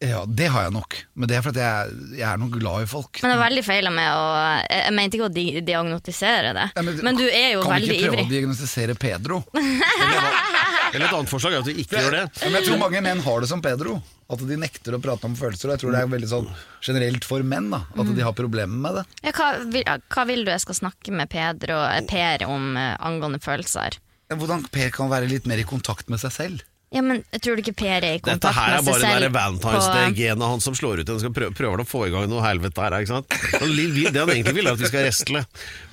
Ja, 0.00 0.22
det 0.24 0.46
har 0.48 0.62
jeg 0.64 0.72
nok. 0.72 0.94
Men 1.12 1.28
det 1.28 1.34
er 1.36 1.42
fordi 1.44 1.60
jeg, 1.60 1.96
jeg 2.16 2.24
er 2.24 2.38
nok 2.40 2.54
glad 2.56 2.86
i 2.86 2.88
folk. 2.88 3.18
Men 3.20 3.34
det 3.34 3.36
er 3.36 3.42
veldig 3.42 3.64
feil 3.66 3.88
av 3.90 3.92
meg 3.92 4.06
å 4.16 4.22
Jeg 4.64 4.94
mente 4.96 5.18
ikke 5.18 5.26
å 5.26 5.32
di 5.34 5.44
diagnostisere 5.60 6.54
det, 6.56 6.68
Ja, 6.78 6.84
men, 6.86 7.18
du 7.18 7.26
er 7.26 7.50
jo 7.58 7.66
veldig 7.66 7.68
ivrig. 7.68 7.68
kan 7.68 7.82
vi 7.84 7.90
ikke 7.90 8.06
prøve 8.06 8.14
ivrig. 8.14 8.24
å 8.24 8.32
diagnostisere 8.32 8.96
Pedro? 8.96 9.42
Eller 10.94 11.04
et 11.06 11.12
annet 11.14 11.30
forslag 11.30 11.52
er 11.54 11.60
at 11.60 11.68
du 11.68 11.76
ikke 11.76 12.00
gjør 12.00 12.16
det. 12.16 12.24
Men 12.40 12.56
jeg 12.58 12.66
tror 12.66 12.80
mange 12.80 13.02
menn 13.04 13.20
har 13.22 13.44
det 13.44 13.50
som 13.52 13.60
Pedro. 13.62 13.98
At 14.30 14.42
de 14.46 14.56
nekter 14.58 14.96
å 14.96 15.02
prate 15.02 15.28
om 15.28 15.36
følelser. 15.38 15.68
Og 15.68 15.74
jeg 15.76 15.82
tror 15.84 15.94
det 15.94 16.00
er 16.00 16.10
veldig 16.16 16.30
sånn 16.32 16.48
generelt 16.86 17.26
for 17.26 17.44
menn. 17.46 17.68
da 17.70 17.82
At 17.94 18.10
de 18.16 18.24
har 18.24 18.34
problemer 18.38 18.80
med 18.88 18.98
det. 18.98 19.04
Ja, 19.28 19.34
hva, 19.36 19.50
vil, 19.70 19.84
hva 19.84 20.24
vil 20.32 20.42
du 20.46 20.50
jeg 20.54 20.64
skal 20.64 20.80
snakke 20.80 21.12
med 21.14 21.30
Pedro, 21.30 21.76
eh, 21.84 22.00
Per 22.10 22.46
om 22.48 22.72
eh, 22.78 22.96
angående 23.06 23.42
følelser? 23.44 24.00
Hvordan 24.32 24.64
Per 24.70 24.90
kan 24.94 25.10
være 25.12 25.28
litt 25.30 25.46
mer 25.50 25.60
i 25.60 25.66
kontakt 25.66 26.08
med 26.10 26.22
seg 26.22 26.34
selv. 26.34 26.66
Ja, 26.90 27.02
men 27.06 27.20
jeg 27.30 27.40
tror 27.44 27.54
du 27.54 27.60
ikke 27.62 27.74
Per 27.78 28.02
er 28.02 28.02
i 28.02 28.18
Dette 28.18 28.24
kontakt 28.26 28.56
her 28.58 28.72
er 28.74 28.80
med 28.82 28.88
seg 28.88 28.94
bare 29.04 29.12
selv? 29.12 29.22
der 29.22 29.34
Valentine's 29.36 29.84
Day-genet 29.94 30.42
hans 30.50 30.64
som 30.66 30.74
slår 30.74 31.02
ut. 31.04 31.12
Han 31.12 31.20
skal 31.22 31.30
prøve, 31.36 31.54
prøver 31.54 31.82
å 31.84 31.86
få 31.86 32.00
i 32.08 32.10
gang 32.10 32.24
noe 32.32 32.42
helvete 32.42 32.82
her. 32.82 32.96
Ikke 32.98 33.12
sant? 33.12 33.36
Han 33.60 33.70
vil- 33.76 34.10
Det 34.10 34.18
han 34.18 34.32
egentlig 34.34 34.54
vil, 34.56 34.66
er 34.66 34.72
at 34.74 34.82
vi 34.82 34.90
skal 34.90 35.04
restle. 35.06 35.44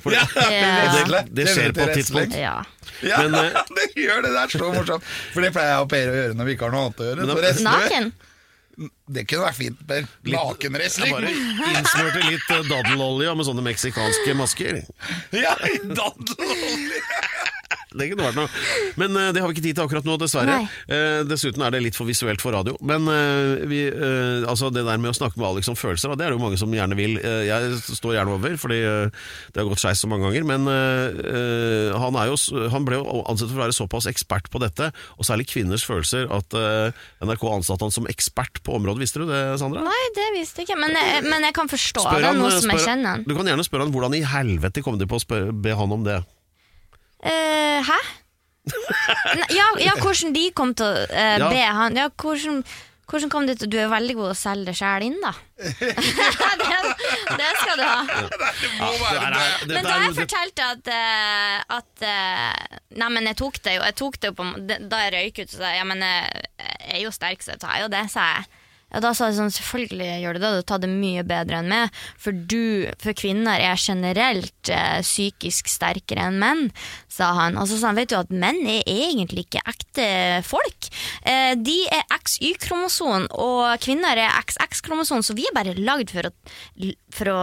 For 0.01 0.10
det, 0.10 0.24
Ja. 0.34 1.04
det, 1.06 1.22
det 1.38 1.46
skjer 1.54 1.75
på 1.77 1.86
et 1.86 1.93
tidspunkt. 2.00 2.34
Ja. 2.34 2.63
Ja, 3.06 3.19
Men, 3.21 3.36
eh, 3.36 3.62
det 3.78 3.88
gjør 3.93 4.24
det! 4.26 4.32
Det 4.34 4.41
er 4.41 4.58
så 4.58 4.71
morsomt. 4.74 5.04
For 5.36 5.41
det 5.45 5.54
pleier 5.54 5.69
jeg 5.76 5.84
og 5.86 5.89
Per 5.93 6.10
å 6.10 6.17
gjøre 6.17 6.34
når 6.39 6.45
vi 6.50 6.56
ikke 6.58 6.65
har 6.65 6.74
noe 6.74 6.88
annet 6.88 6.98
å 6.98 7.08
gjøre. 7.12 7.28
Men 7.30 7.54
Så 7.54 7.63
da-. 7.63 7.78
Naken? 7.78 8.12
Det 9.10 9.24
kunne 9.26 9.45
vært 9.48 9.58
fint, 9.58 9.78
Per. 9.89 10.04
Jeg 10.26 10.34
Nakenwrestling. 10.34 11.13
bare 11.13 11.30
innsmurte 11.78 12.26
litt 12.26 12.50
eh, 12.54 12.65
daddelolje 12.69 13.32
med 13.38 13.45
sånne 13.48 13.63
meksikanske 13.69 14.36
masker. 14.38 14.82
Ja, 15.45 15.54
i 15.65 15.78
daddelolje. 15.82 17.02
Det 17.97 18.10
kunne 18.12 18.27
vært 18.27 18.38
noe. 18.39 18.49
Men 19.01 19.17
uh, 19.17 19.29
det 19.36 19.43
har 19.43 19.49
vi 19.49 19.57
ikke 19.57 19.65
tid 19.65 19.77
til 19.77 19.86
akkurat 19.86 20.07
nå, 20.07 20.17
dessverre. 20.21 20.57
Eh, 20.88 21.21
dessuten 21.27 21.63
er 21.65 21.73
det 21.73 21.81
litt 21.83 21.97
for 21.97 22.10
visuelt 22.10 22.41
for 22.43 22.55
radio. 22.55 22.75
Men 22.86 23.07
uh, 23.10 23.63
vi, 23.69 23.83
altså 24.47 24.71
det 24.73 24.86
der 24.88 25.01
med 25.01 25.13
å 25.13 25.17
snakke 25.17 25.39
med 25.39 25.49
Alex 25.49 25.71
om 25.71 25.77
følelser, 25.77 26.13
det 26.17 26.27
er 26.27 26.33
det 26.33 26.38
jo 26.38 26.43
mange 26.43 26.60
som 26.60 26.73
gjerne 26.73 26.97
vil. 26.97 27.17
Jeg 27.17 27.79
står 27.86 28.17
gjerne 28.17 28.36
over, 28.38 28.55
fordi 28.60 28.79
det 28.83 29.60
har 29.60 29.67
gått 29.67 29.81
skeis 29.81 30.01
så 30.03 30.10
mange 30.10 30.27
ganger. 30.27 30.45
Men 30.47 30.67
han, 30.67 32.17
er 32.19 32.31
jo, 32.31 32.38
han 32.73 32.86
ble 32.88 32.99
jo 32.99 33.21
ansett 33.29 33.49
for 33.51 33.60
å 33.60 33.63
være 33.65 33.75
såpass 33.75 34.07
ekspert 34.10 34.49
på 34.53 34.62
dette, 34.63 34.89
og 35.17 35.27
særlig 35.27 35.47
kvinners 35.51 35.86
følelser, 35.88 36.27
at 36.33 36.55
NRK 37.23 37.45
ansatte 37.51 37.88
han 37.88 37.93
som 37.93 38.10
ekspert 38.12 38.62
på 38.65 38.77
området. 38.77 39.03
Visste 39.05 39.23
du 39.23 39.27
det, 39.29 39.41
Sandra? 39.62 39.83
Nei, 39.88 40.03
det 40.17 40.29
visste 40.36 40.63
jeg 40.63 40.69
ikke, 40.69 40.79
men 40.81 40.95
jeg, 40.97 41.25
men 41.27 41.47
jeg 41.49 41.57
kan 41.57 41.71
forstå 41.71 42.05
Spør 42.07 42.25
det, 42.27 42.33
nå 42.38 42.51
som 42.55 42.73
jeg 42.73 42.86
kjenner 42.86 43.15
han. 43.15 43.27
Du 43.27 43.36
kan 43.38 43.51
gjerne 43.51 43.67
spørre 43.67 43.88
han 43.88 43.93
hvordan 43.95 44.17
i 44.17 44.23
helvete 44.27 44.83
kom 44.86 44.99
de 44.99 45.10
på 45.10 45.19
å 45.19 45.39
be 45.53 45.77
han 45.77 45.95
om 45.97 46.07
det. 46.07 46.21
Eh, 47.23 47.80
hæ? 47.88 47.99
Nei, 48.67 49.47
ja, 49.56 49.65
ja, 49.80 49.93
hvordan 50.01 50.34
de 50.36 50.49
kom 50.56 50.73
til 50.77 50.86
å 50.86 51.06
eh, 51.08 51.38
Ja. 51.39 51.47
be 51.49 51.62
han 51.80 51.95
Ja, 51.97 52.10
hvordan, 52.10 52.60
hvordan 53.08 53.32
kom 53.32 53.47
du 53.47 53.53
til 53.56 53.69
Du 53.71 53.77
er 53.80 53.88
veldig 53.89 54.15
god 54.19 54.34
å 54.34 54.36
selge 54.38 54.67
deg 54.69 54.75
sjæl 54.77 55.06
inn, 55.08 55.15
da. 55.23 55.32
det, 55.63 56.80
det 57.39 57.51
skal 57.62 57.80
du 57.80 57.86
ha. 57.88 58.01
Må 58.82 58.91
være 59.01 59.41
Det 59.63 59.71
Men 59.80 59.88
da 59.88 59.95
jeg 60.03 60.17
fortalte 60.19 60.67
at, 60.75 60.91
eh, 60.93 61.58
at 61.80 62.06
eh, 62.06 62.77
Nei, 62.99 63.10
men 63.15 63.32
jeg 63.32 63.39
tok 63.39 63.58
det 63.63 63.77
jo 63.80 63.88
Jeg 63.88 63.97
tok 64.03 64.19
det 64.21 64.32
jo 64.34 64.38
på, 64.41 64.47
Da 64.91 65.01
jeg 65.08 65.15
røyk 65.17 65.41
ut, 65.45 65.49
så 65.56 65.63
sa 65.63 65.73
jeg 65.73 65.82
ja, 65.82 65.88
men 65.89 66.06
jeg 66.06 66.45
jeg 66.88 67.01
er 67.01 67.03
jo 67.03 67.12
sterk, 67.12 67.41
så 67.43 67.51
jeg 67.56 67.60
tar 67.60 67.82
jo 67.82 67.89
det, 67.91 68.06
sa 68.13 68.23
jeg. 68.38 68.45
Ja, 68.88 69.02
da 69.04 69.10
sa 69.13 69.28
jeg 69.28 69.36
sånn, 69.36 69.52
selvfølgelig 69.52 70.21
gjør 70.23 70.38
du 70.38 70.39
det, 70.39 70.50
du 70.56 70.62
tar 70.69 70.80
det 70.80 70.88
mye 70.88 71.23
bedre 71.28 71.58
enn 71.60 71.67
meg. 71.67 71.97
For 72.23 72.32
du, 72.32 72.88
for 73.04 73.12
kvinner 73.19 73.60
er 73.60 73.76
generelt 73.76 74.69
eh, 74.71 75.02
psykisk 75.04 75.67
sterkere 75.67 76.30
enn 76.30 76.38
menn, 76.39 76.62
sa 77.12 77.34
han. 77.36 77.58
Og 77.60 77.67
så 77.67 77.82
sa 77.82 77.89
han, 77.91 78.00
vet 78.00 78.13
du 78.13 78.15
at 78.15 78.32
menn 78.32 78.62
er 78.71 78.88
egentlig 78.88 79.43
ikke 79.50 79.63
ekte 79.67 80.08
folk. 80.47 80.88
Eh, 81.28 81.52
de 81.60 81.76
er 81.91 82.08
XY-kromoson, 82.15 83.28
og 83.36 83.76
kvinner 83.84 84.15
er 84.23 84.32
XX-kromoson, 84.45 85.19
så 85.28 85.36
vi 85.36 85.50
er 85.52 85.56
bare 85.58 85.76
lagd 85.78 86.13
for 86.15 86.32
for 87.17 87.30
å 87.34 87.38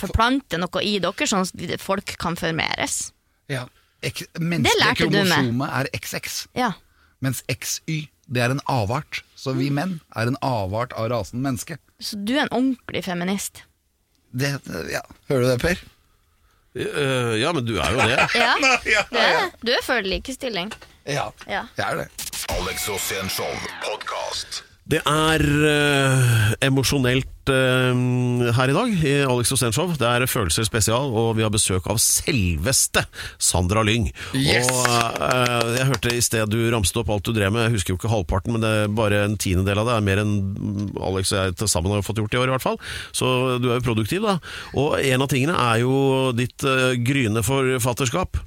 forplante 0.00 0.56
noe 0.60 0.80
i 0.86 0.96
dere, 1.02 1.26
sånn 1.28 1.44
at 1.44 1.82
folk 1.82 2.16
kan 2.22 2.36
formeres. 2.40 3.10
Ja. 3.52 3.66
Ek 4.04 4.24
Det 4.32 4.40
menneskelige 4.42 4.80
lærte 4.84 5.06
du 5.10 5.16
meg. 5.18 5.28
kromosomet 5.32 5.76
er 5.82 5.88
XX, 5.98 6.40
Ja. 6.54 6.72
mens 7.20 7.42
XY 7.48 8.08
det 8.32 8.42
er 8.42 8.50
en 8.56 8.60
avart. 8.68 9.22
Så 9.46 9.52
vi 9.54 9.68
menn 9.70 10.00
er 10.18 10.26
en 10.26 10.36
avart 10.42 10.94
av 10.98 11.06
rasen 11.12 11.38
menneske. 11.44 11.76
Så 12.02 12.18
du 12.18 12.32
er 12.34 12.48
en 12.48 12.54
ordentlig 12.56 13.04
feminist. 13.06 13.62
Det, 14.34 14.56
ja. 14.90 15.04
Hører 15.30 15.44
du 15.44 15.50
det, 15.52 15.60
Per? 15.62 15.84
Eh, 16.76 17.34
ja, 17.40 17.52
men 17.56 17.64
du 17.64 17.76
er 17.78 17.94
jo 17.94 18.02
det. 18.10 18.18
Ja, 18.42 18.52
ja, 18.84 19.04
du 19.08 19.16
er 19.22 19.36
det. 19.38 19.46
Du 19.62 19.70
er 19.72 19.84
for 19.86 20.02
likestilling. 20.04 20.72
ja. 21.06 21.28
Ja. 21.46 21.62
Jeg 21.78 21.86
er 21.86 22.02
det. 22.02 22.08
Alex 22.58 22.88
Rosén 22.90 23.30
Show 23.32 23.54
podkast. 23.86 24.64
Det 24.86 25.00
er 25.02 25.42
eh, 25.66 26.50
emosjonelt 26.62 27.50
eh, 27.50 28.02
her 28.54 28.70
i 28.70 28.74
dag 28.76 28.92
i 28.94 29.14
Alex 29.26 29.50
Rosénshow. 29.50 29.90
Det 29.98 30.06
er 30.06 30.26
Følelser 30.30 30.66
spesial, 30.68 31.10
og 31.10 31.32
vi 31.34 31.42
har 31.42 31.50
besøk 31.50 31.88
av 31.90 31.98
selveste 32.02 33.02
Sandra 33.42 33.82
Lyng. 33.86 34.06
Yes! 34.38 34.70
Og 34.70 34.86
eh, 35.26 35.72
Jeg 35.80 35.88
hørte 35.90 36.12
i 36.14 36.22
sted 36.22 36.54
du 36.54 36.60
ramste 36.70 37.02
opp 37.02 37.10
alt 37.10 37.26
du 37.26 37.32
drev 37.34 37.50
med. 37.56 37.66
Jeg 37.66 37.80
husker 37.80 37.94
jo 37.94 37.98
ikke 37.98 38.12
halvparten, 38.12 38.54
men 38.54 38.62
det 38.62 38.70
er 38.84 38.94
bare 39.00 39.24
en 39.26 39.34
tiendedel 39.42 39.82
av 39.82 39.90
det. 39.90 39.98
er 39.98 40.06
mer 40.06 40.22
enn 40.22 40.36
Alex 41.02 41.34
og 41.34 41.40
jeg 41.40 41.58
til 41.58 41.72
sammen 41.72 41.96
har 41.96 42.06
fått 42.06 42.22
gjort 42.22 42.38
i 42.38 42.42
år, 42.44 42.46
i 42.52 42.54
hvert 42.54 42.68
fall. 42.68 42.78
Så 43.10 43.32
du 43.58 43.72
er 43.72 43.80
jo 43.80 43.88
produktiv, 43.88 44.22
da. 44.22 44.38
Og 44.78 45.00
en 45.02 45.26
av 45.26 45.32
tingene 45.34 45.58
er 45.66 45.82
jo 45.82 45.98
ditt 46.36 46.62
gryende 47.02 47.42
forfatterskap. 47.46 48.38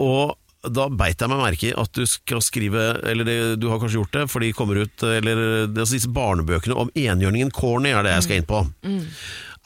Og 0.00 0.38
da 0.72 0.88
beit 0.90 1.22
jeg 1.22 1.30
meg 1.32 1.42
merke 1.42 1.70
i 1.70 1.74
at 1.76 1.92
du 1.96 2.04
skal 2.08 2.42
skrive 2.44 2.84
Eller 3.06 3.26
det, 3.28 3.38
du 3.62 3.68
har 3.70 3.80
kanskje 3.82 4.00
gjort 4.00 4.14
det, 4.16 4.24
for 4.32 4.44
de 4.44 4.52
kommer 4.56 4.82
ut 4.82 5.06
Eller 5.06 5.42
det, 5.68 5.80
altså 5.80 5.98
disse 5.98 6.12
barnebøkene 6.12 6.76
om 6.78 6.92
enhjørningen 6.94 7.52
Corny 7.54 7.92
er 7.94 8.06
det 8.06 8.16
jeg 8.16 8.26
skal 8.26 8.40
inn 8.40 8.48
på. 8.48 8.62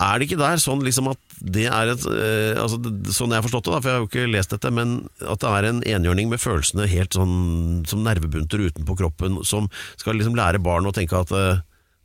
Er 0.00 0.16
det 0.16 0.30
ikke 0.30 0.40
der 0.40 0.60
sånn 0.60 0.80
liksom 0.84 1.10
at 1.12 1.20
det 1.40 1.66
er 1.68 1.90
et 1.92 2.04
eh, 2.08 2.60
altså, 2.60 2.78
Sånn 3.12 3.32
jeg 3.32 3.40
har 3.40 3.44
forstått 3.44 3.68
det, 3.68 3.74
da, 3.74 3.80
for 3.80 3.90
jeg 3.90 3.96
har 3.96 4.04
jo 4.04 4.08
ikke 4.08 4.32
lest 4.32 4.54
dette, 4.54 4.72
men 4.72 4.94
at 5.20 5.42
det 5.42 5.50
er 5.50 5.68
en 5.68 5.82
enhjørning 5.94 6.30
med 6.32 6.40
følelsene 6.40 6.88
helt 6.88 7.16
sånn 7.16 7.82
som 7.88 8.04
nervebunter 8.04 8.64
utenpå 8.64 8.96
kroppen, 9.00 9.40
som 9.44 9.68
skal 10.00 10.16
liksom 10.16 10.36
lære 10.38 10.62
barn 10.64 10.88
å 10.88 10.94
tenke 10.96 11.20
at 11.20 11.32
eh, 11.36 11.60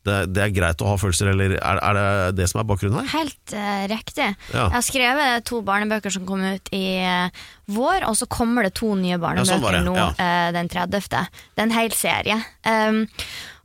det, 0.05 0.17
det 0.35 0.43
er 0.43 0.53
greit 0.55 0.83
å 0.83 0.91
ha 0.91 0.99
følelser, 1.01 1.31
eller 1.33 1.55
er, 1.57 1.81
er 1.81 1.97
det 1.97 2.35
det 2.39 2.49
som 2.51 2.61
er 2.61 2.67
bakgrunnen 2.69 3.01
her? 3.01 3.11
Helt 3.15 3.55
uh, 3.55 3.85
riktig. 3.91 4.29
Ja. 4.51 4.67
Jeg 4.67 4.75
har 4.77 4.85
skrevet 4.85 5.47
to 5.49 5.61
barnebøker 5.65 6.13
som 6.13 6.27
kom 6.29 6.43
ut 6.45 6.71
i 6.75 6.85
uh, 7.01 7.45
vår, 7.75 8.05
og 8.09 8.17
så 8.19 8.29
kommer 8.31 8.67
det 8.67 8.75
to 8.77 8.93
nye 8.99 9.19
barnebøker 9.21 9.57
sånn 9.57 9.79
det, 9.79 9.83
nå 9.87 9.97
ja. 9.97 10.09
uh, 10.19 10.49
den 10.55 10.71
30. 10.71 11.09
Det 11.09 11.63
er 11.63 11.65
en 11.65 11.75
hel 11.75 11.95
serie. 11.97 12.39
Um, 12.65 13.03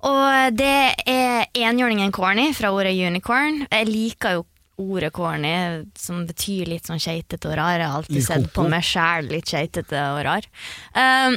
og 0.08 0.56
det 0.56 0.78
er 1.04 1.50
enhjørningen 1.52 2.12
corny 2.16 2.50
fra 2.56 2.72
ordet 2.72 2.94
unicorn. 2.96 3.66
Jeg 3.68 3.90
liker 3.90 4.38
jo 4.38 4.46
ordet 4.80 5.12
corny, 5.12 5.52
som 5.98 6.24
betyr 6.28 6.70
litt 6.70 6.88
sånn 6.88 7.00
keitete 7.02 7.50
og 7.50 7.58
rar. 7.58 7.76
Jeg 7.76 7.88
har 7.88 7.98
alltid 8.00 8.24
sett 8.24 8.48
på 8.54 8.64
meg 8.70 8.86
sjæl 8.86 9.28
litt 9.28 9.50
keitete 9.50 10.04
og 10.14 10.22
rar. 10.24 10.48
Um, 10.94 11.36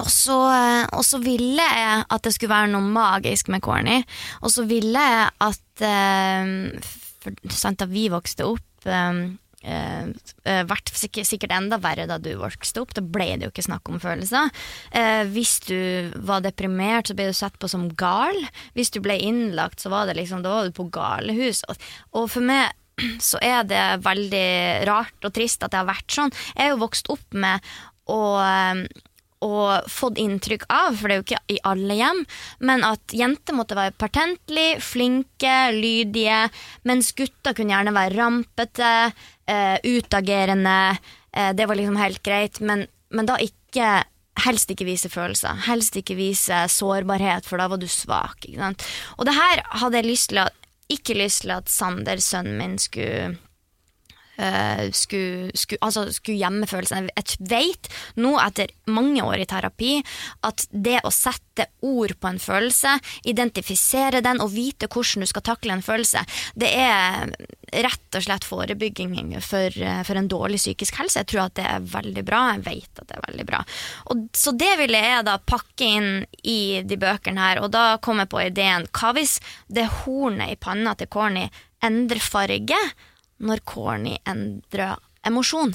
og 0.00 0.08
så, 0.10 0.38
eh, 0.52 0.86
og 0.96 1.04
så 1.06 1.20
ville 1.22 1.66
jeg 1.66 2.02
at 2.08 2.24
det 2.24 2.34
skulle 2.34 2.54
være 2.54 2.72
noe 2.72 2.88
magisk 2.94 3.52
med 3.52 3.62
corny. 3.64 4.00
Og 4.42 4.52
så 4.54 4.66
ville 4.68 5.06
jeg 5.06 5.30
at 5.46 5.86
eh, 5.86 6.90
for, 7.22 7.38
sant, 7.52 7.80
Da 7.82 7.88
vi 7.90 8.08
vokste 8.12 8.46
opp 8.48 8.88
eh, 8.88 9.22
eh, 9.62 10.62
vært 10.66 10.92
sikkert, 10.96 11.54
enda 11.54 11.78
verre 11.82 12.08
da 12.10 12.18
du 12.22 12.32
vokste 12.40 12.82
opp. 12.82 12.94
Da 12.96 13.04
ble 13.04 13.28
det 13.36 13.46
jo 13.46 13.52
ikke 13.52 13.68
snakk 13.68 13.92
om 13.92 14.02
følelser. 14.02 14.50
Hvis 15.30 15.58
du 15.68 16.12
var 16.26 16.42
deprimert, 16.44 17.08
så 17.08 17.16
ble 17.18 17.30
du 17.30 17.36
sett 17.36 17.58
på 17.62 17.70
som 17.70 17.88
gal. 17.98 18.38
Hvis 18.76 18.90
du 18.94 19.02
ble 19.04 19.20
innlagt, 19.22 19.82
så 19.82 19.92
var 19.92 20.08
det 20.08 20.18
liksom, 20.18 20.42
da 20.42 20.56
var 20.56 20.66
du 20.66 20.76
på 20.76 20.90
galehus. 20.92 21.62
Og, 21.70 21.90
og 22.18 22.30
for 22.32 22.48
meg 22.48 22.72
så 23.30 23.40
er 23.42 23.62
det 23.68 23.84
veldig 24.04 24.50
rart 24.88 25.24
og 25.24 25.34
trist 25.36 25.62
at 25.62 25.72
det 25.72 25.80
har 25.82 25.90
vært 25.90 26.10
sånn. 26.12 26.34
Jeg 26.56 26.66
er 26.66 26.74
jo 26.74 26.82
vokst 26.82 27.10
opp 27.12 27.38
med 27.38 27.72
å 28.10 28.20
og 29.42 29.90
fått 29.90 30.20
inntrykk 30.22 30.66
av, 30.72 30.96
for 30.98 31.08
det 31.08 31.14
er 31.14 31.20
jo 31.20 31.26
ikke 31.26 31.56
i 31.56 31.58
alle 31.68 31.96
hjem, 31.98 32.22
men 32.68 32.86
at 32.86 33.16
jenter 33.16 33.56
måtte 33.56 33.78
være 33.78 33.96
pertentlig, 33.98 34.68
flinke, 34.84 35.56
lydige, 35.74 36.44
mens 36.88 37.12
gutter 37.18 37.56
kunne 37.56 37.74
gjerne 37.74 37.96
være 37.96 38.16
rampete, 38.18 38.94
eh, 39.50 39.76
utagerende. 39.82 40.78
Eh, 41.32 41.52
det 41.58 41.66
var 41.68 41.78
liksom 41.78 41.98
helt 42.00 42.22
greit, 42.22 42.60
men, 42.60 42.86
men 43.10 43.28
da 43.28 43.40
ikke 43.42 44.02
Helst 44.40 44.70
ikke 44.72 44.86
vise 44.88 45.10
følelser, 45.12 45.58
helst 45.66 45.92
ikke 46.00 46.14
vise 46.16 46.62
sårbarhet, 46.72 47.44
for 47.44 47.60
da 47.60 47.66
var 47.68 47.76
du 47.76 47.84
svak. 47.84 48.46
Og 48.48 49.26
det 49.28 49.34
her 49.36 49.60
hadde 49.76 50.00
jeg 50.00 50.08
lyst 50.08 50.30
til 50.30 50.40
at, 50.40 50.56
ikke 50.88 51.18
lyst 51.18 51.42
til 51.44 51.52
at 51.52 51.68
Sander, 51.68 52.16
sønnen 52.16 52.56
min, 52.56 52.78
skulle 52.80 53.34
eh, 54.42 54.90
skulle, 54.96 55.50
skulle, 55.54 55.80
altså, 55.86 56.06
skulle 56.12 56.40
gjemme 56.40 56.68
følelsene. 56.70 57.12
Jeg 57.16 57.48
vet 57.52 57.90
nå, 58.20 58.34
etter 58.42 58.72
mange 58.90 59.24
år 59.24 59.42
i 59.42 59.48
terapi, 59.48 59.94
at 60.48 60.66
det 60.70 61.00
å 61.06 61.14
sette 61.14 61.68
ord 61.86 62.16
på 62.18 62.30
en 62.30 62.40
følelse, 62.42 62.96
identifisere 63.28 64.22
den 64.24 64.42
og 64.42 64.52
vite 64.54 64.90
hvordan 64.90 65.24
du 65.24 65.30
skal 65.30 65.46
takle 65.46 65.76
en 65.76 65.84
følelse, 65.84 66.24
det 66.58 66.70
er 66.76 67.32
rett 67.72 68.16
og 68.18 68.24
slett 68.26 68.44
forebygging 68.44 69.40
for, 69.40 69.72
eh, 69.82 70.02
for 70.02 70.18
en 70.18 70.28
dårlig 70.28 70.60
psykisk 70.60 70.98
helse. 71.00 71.20
Jeg 71.20 71.30
tror 71.32 71.46
at 71.46 71.54
det 71.54 71.66
er 71.68 71.80
veldig 71.80 72.24
bra. 72.24 72.42
Jeg 72.52 72.64
vet 72.66 73.00
at 73.00 73.08
det 73.08 73.16
er 73.16 73.26
veldig 73.28 73.46
bra. 73.48 73.62
Og, 74.12 74.28
så 74.36 74.52
det 74.56 74.72
ville 74.80 74.98
jeg 74.98 75.24
da 75.28 75.38
pakke 75.38 75.88
inn 75.88 76.26
i 76.44 76.82
de 76.84 76.98
bøkene 77.00 77.40
her, 77.40 77.62
og 77.62 77.70
da 77.72 77.96
kom 78.02 78.20
jeg 78.22 78.32
på 78.32 78.42
ideen 78.44 78.88
hva 78.92 79.12
hvis 79.16 79.38
det 79.68 79.88
hornet 80.02 80.52
i 80.52 80.60
panna 80.60 80.94
til 80.94 81.10
Corny 81.12 81.48
endrer 81.82 82.22
farge? 82.22 82.78
Når 83.42 83.64
corny 83.68 84.16
endrer 84.28 84.98
emosjon. 85.26 85.74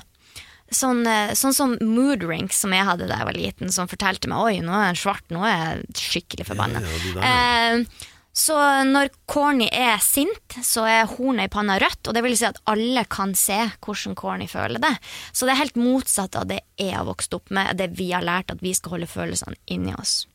Sånn, 0.67 1.06
eh, 1.08 1.32
sånn 1.38 1.56
som 1.56 1.77
mood 1.80 2.25
rings 2.27 2.58
som 2.60 2.73
jeg 2.75 2.84
hadde 2.88 3.08
da 3.08 3.21
jeg 3.21 3.30
var 3.30 3.38
liten, 3.38 3.71
som 3.71 3.88
fortalte 3.88 4.27
meg 4.27 4.43
oi, 4.43 4.60
nå 4.65 4.73
er 4.75 4.89
jeg 4.91 5.01
svart, 5.06 5.23
nå 5.32 5.45
er 5.47 5.56
jeg 5.56 5.99
skikkelig 6.01 6.47
forbanna. 6.49 6.82
Ja, 6.84 7.13
ja. 7.15 7.32
eh, 7.32 8.08
så 8.38 8.58
når 8.86 9.10
corny 9.25 9.65
er 9.73 9.97
sint, 10.03 10.60
så 10.62 10.84
er 10.86 11.08
hornet 11.10 11.49
i 11.49 11.53
panna 11.56 11.80
rødt, 11.82 12.03
og 12.06 12.13
det 12.13 12.21
vil 12.21 12.36
si 12.38 12.45
at 12.45 12.60
alle 12.69 13.01
kan 13.10 13.32
se 13.38 13.58
hvordan 13.82 14.17
corny 14.19 14.45
føler 14.51 14.84
det. 14.84 14.93
Så 15.32 15.47
det 15.47 15.56
er 15.56 15.63
helt 15.63 15.80
motsatt 15.80 16.38
av 16.38 16.45
det 16.51 16.60
jeg 16.77 16.93
har 16.93 17.08
vokst 17.08 17.34
opp 17.34 17.49
med, 17.49 17.80
det 17.80 17.95
vi 17.97 18.12
har 18.12 18.25
lært 18.25 18.53
at 18.53 18.62
vi 18.62 18.75
skal 18.77 18.97
holde 18.97 19.10
følelsene 19.10 19.58
inni 19.73 19.95
oss. 19.97 20.27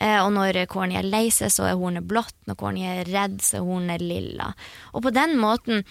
Eh, 0.00 0.16
og 0.22 0.32
når 0.34 0.62
corny 0.72 0.96
er 0.98 1.06
lei 1.06 1.26
seg, 1.34 1.52
så 1.52 1.66
er 1.68 1.76
hornet 1.78 2.06
blått, 2.08 2.38
når 2.48 2.58
corny 2.62 2.86
er 2.88 3.04
redd, 3.10 3.42
så 3.44 3.60
er 3.60 3.68
hornet 3.68 4.00
lilla. 4.00 4.52
Og 4.96 5.04
på 5.04 5.12
den 5.14 5.36
måten 5.42 5.84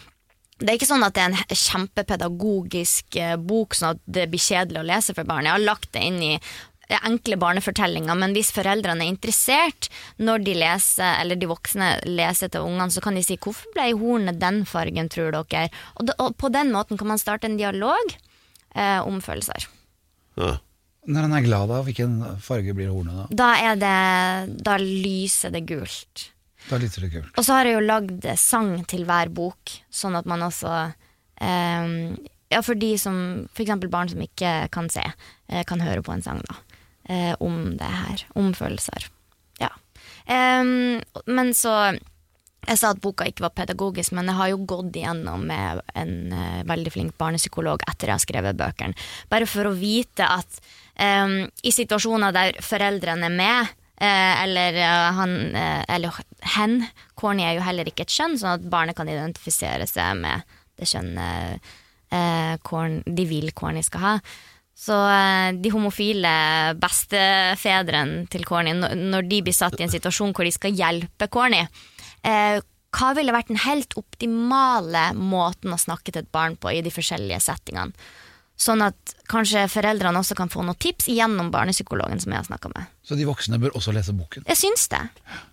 det 0.61 0.69
er 0.69 0.77
ikke 0.77 0.89
sånn 0.91 1.05
at 1.05 1.15
det 1.17 1.23
er 1.23 1.31
en 1.33 1.61
kjempepedagogisk 1.65 3.17
eh, 3.19 3.37
bok, 3.37 3.77
sånn 3.77 3.95
at 3.95 4.03
det 4.05 4.27
blir 4.31 4.41
kjedelig 4.41 4.81
å 4.81 4.89
lese 4.91 5.15
for 5.17 5.27
barn. 5.27 5.47
Jeg 5.47 5.57
har 5.57 5.63
lagt 5.63 5.89
det 5.95 6.03
inn 6.05 6.19
i 6.21 6.31
eh, 6.37 6.99
enkle 7.07 7.39
barnefortellinger, 7.41 8.17
men 8.21 8.35
hvis 8.37 8.53
foreldrene 8.53 9.07
er 9.07 9.11
interessert 9.11 9.89
når 10.21 10.45
de 10.45 10.57
leser, 10.61 11.15
eller 11.17 11.39
de 11.41 11.49
voksne 11.49 11.91
leser 12.05 12.53
til 12.53 12.67
ungene, 12.67 12.93
så 12.93 13.03
kan 13.03 13.17
de 13.17 13.25
si 13.25 13.37
'hvorfor 13.37 13.73
ble 13.73 13.91
hornet 13.97 14.41
den 14.41 14.63
fargen, 14.69 15.09
tror 15.09 15.31
dere?' 15.33 15.69
Og, 15.97 16.05
det, 16.07 16.15
og 16.19 16.37
på 16.37 16.51
den 16.53 16.71
måten 16.71 16.97
kan 16.97 17.09
man 17.09 17.21
starte 17.21 17.49
en 17.49 17.57
dialog 17.57 18.17
eh, 18.75 18.99
om 19.01 19.21
følelser. 19.21 19.65
Ja. 20.37 20.59
Når 21.01 21.25
han 21.25 21.33
er 21.33 21.41
glad, 21.41 21.71
da, 21.71 21.81
hvilken 21.81 22.19
farge 22.37 22.75
blir 22.77 22.91
hornet 22.93 23.17
da? 23.17 23.25
Da 23.33 23.49
er 23.57 23.79
det 23.81 24.61
Da 24.61 24.77
lyser 24.77 25.49
det 25.49 25.65
gult. 25.65 26.29
Da 26.69 26.79
lyser 26.81 27.05
det 27.05 27.13
kult. 27.15 27.31
Og 27.37 27.45
så 27.45 27.57
har 27.57 27.67
jeg 27.67 27.79
jo 27.79 27.85
lagd 27.87 28.27
sang 28.39 28.73
til 28.89 29.05
hver 29.07 29.31
bok, 29.33 29.73
sånn 29.91 30.17
at 30.19 30.29
man 30.29 30.45
også 30.45 30.75
eh, 31.41 31.95
Ja, 32.51 32.59
for 32.59 32.75
de 32.75 32.93
som 32.99 33.47
f.eks. 33.55 33.87
barn 33.91 34.11
som 34.11 34.21
ikke 34.23 34.67
kan 34.75 34.89
se, 34.91 35.03
eh, 35.47 35.63
kan 35.67 35.83
høre 35.83 36.03
på 36.03 36.13
en 36.13 36.23
sang, 36.25 36.41
da. 36.47 36.59
Eh, 37.09 37.33
om 37.39 37.77
det 37.79 37.87
her. 37.89 38.25
Om 38.35 38.53
følelser. 38.53 39.07
Ja. 39.59 39.71
Em, 40.25 41.01
men 41.25 41.53
så 41.57 41.97
Jeg 42.61 42.77
sa 42.77 42.91
at 42.93 42.99
boka 43.01 43.25
ikke 43.25 43.41
var 43.41 43.55
pedagogisk, 43.57 44.11
men 44.13 44.27
jeg 44.29 44.37
har 44.37 44.49
jo 44.51 44.59
gått 44.69 44.93
igjennom 44.93 45.47
med 45.49 45.79
en 45.97 46.11
eh, 46.29 46.59
veldig 46.69 46.91
flink 46.93 47.15
barnepsykolog 47.17 47.81
etter 47.89 48.11
jeg 48.11 48.19
har 48.19 48.21
skrevet 48.21 48.59
bøkene. 48.59 48.93
Bare 49.33 49.47
for 49.49 49.65
å 49.65 49.73
vite 49.73 50.27
at 50.29 50.59
um, 50.93 51.39
i 51.65 51.73
situasjoner 51.73 52.35
der 52.35 52.59
foreldrene 52.61 53.31
er 53.31 53.33
med, 53.33 53.71
eller 54.01 54.77
eh, 54.81 55.09
han 55.17 55.35
eh, 55.55 55.83
eller 55.95 56.15
hen 56.55 56.79
Corny 57.19 57.45
er 57.45 57.59
jo 57.59 57.65
heller 57.65 57.89
ikke 57.89 58.07
et 58.07 58.15
kjønn, 58.15 58.39
sånn 58.41 58.55
at 58.57 58.69
barnet 58.71 58.97
kan 58.97 59.09
identifisere 59.09 59.85
seg 59.89 60.17
med 60.23 60.47
det 60.79 60.89
kjønnet 60.89 61.69
eh, 62.11 63.03
de 63.05 63.27
vil 63.29 63.51
Corny 63.53 63.83
skal 63.85 64.05
ha. 64.05 64.15
Så 64.81 64.95
eh, 64.97 65.51
de 65.61 65.71
homofile 65.73 66.33
bestefedrene 66.81 68.25
til 68.31 68.45
Corny, 68.47 68.73
når 68.73 69.29
de 69.29 69.41
blir 69.45 69.55
satt 69.55 69.77
i 69.79 69.85
en 69.85 69.93
situasjon 69.93 70.33
hvor 70.33 70.47
de 70.47 70.53
skal 70.55 70.75
hjelpe 70.75 71.29
Corny, 71.31 71.61
eh, 72.25 72.57
hva 72.91 73.13
ville 73.15 73.31
vært 73.31 73.51
den 73.51 73.61
helt 73.63 73.93
optimale 73.99 75.11
måten 75.15 75.71
å 75.71 75.79
snakke 75.79 76.11
til 76.11 76.25
et 76.25 76.33
barn 76.33 76.57
på 76.59 76.73
i 76.73 76.81
de 76.83 76.91
forskjellige 76.91 77.39
settingene? 77.45 77.93
Sånn 78.61 78.83
at 78.85 79.15
kanskje 79.31 79.65
foreldrene 79.71 80.21
også 80.21 80.37
kan 80.37 80.51
få 80.51 80.61
noen 80.65 80.77
tips 80.81 81.07
gjennom 81.09 81.49
barnepsykologen 81.53 82.21
som 82.21 82.33
jeg 82.33 82.43
har 82.43 82.49
snakka 82.49 82.69
med. 82.75 82.91
Så 83.01 83.17
de 83.17 83.25
voksne 83.25 83.57
bør 83.61 83.73
også 83.79 83.93
lese 83.95 84.13
boken. 84.13 84.45
Jeg 84.51 84.59
syns 84.59 84.85
det. 84.91 85.01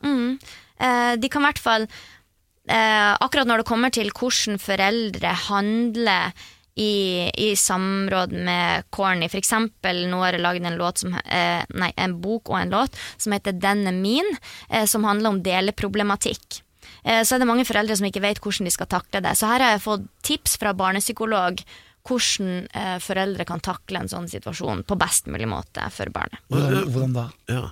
Mm. 0.05 0.37
Eh, 0.79 1.15
de 1.17 1.31
kan 1.33 1.43
i 1.43 1.49
hvert 1.49 1.59
fall 1.63 1.89
eh, 1.89 3.15
Akkurat 3.19 3.49
når 3.49 3.63
det 3.63 3.69
kommer 3.71 3.91
til 3.95 4.13
hvordan 4.13 4.61
foreldre 4.63 5.33
handler 5.49 6.37
i, 6.79 7.27
i 7.35 7.49
samråd 7.59 8.37
med 8.47 8.87
Corny. 8.95 9.27
For 9.33 9.41
eksempel, 9.41 10.05
nå 10.07 10.21
har 10.23 10.37
jeg 10.37 10.45
laget 10.45 10.69
en, 10.69 11.17
eh, 11.25 11.89
en 11.89 12.21
bok 12.23 12.53
og 12.53 12.61
en 12.61 12.77
låt 12.77 12.95
som 13.17 13.35
heter 13.35 13.57
'Den 13.57 13.87
er 13.89 13.97
min', 13.97 14.87
som 14.87 15.03
handler 15.03 15.31
om 15.31 15.43
deleproblematikk. 15.43 16.63
Så 17.03 17.35
er 17.35 17.39
det 17.39 17.47
mange 17.47 17.65
foreldre 17.65 17.97
som 17.97 18.07
ikke 18.07 18.21
vet 18.21 18.39
hvordan 18.39 18.67
de 18.67 18.71
skal 18.71 18.87
takle 18.87 19.23
det. 19.23 19.35
Så 19.39 19.47
her 19.47 19.61
har 19.61 19.71
jeg 19.71 19.81
fått 19.81 20.07
tips 20.23 20.57
fra 20.59 20.73
barnepsykolog 20.73 21.65
hvordan 22.07 22.69
eh, 22.73 22.97
foreldre 23.03 23.47
kan 23.49 23.63
takle 23.65 24.03
en 24.03 24.11
sånn 24.11 24.29
situasjon 24.31 24.85
på 24.89 24.97
best 25.01 25.29
mulig 25.29 25.49
måte 25.51 25.85
for 25.95 26.11
barnet. 26.15 26.41
Hvordan, 26.49 26.89
hvordan 26.95 27.17
da? 27.17 27.27
Ja. 27.51 27.65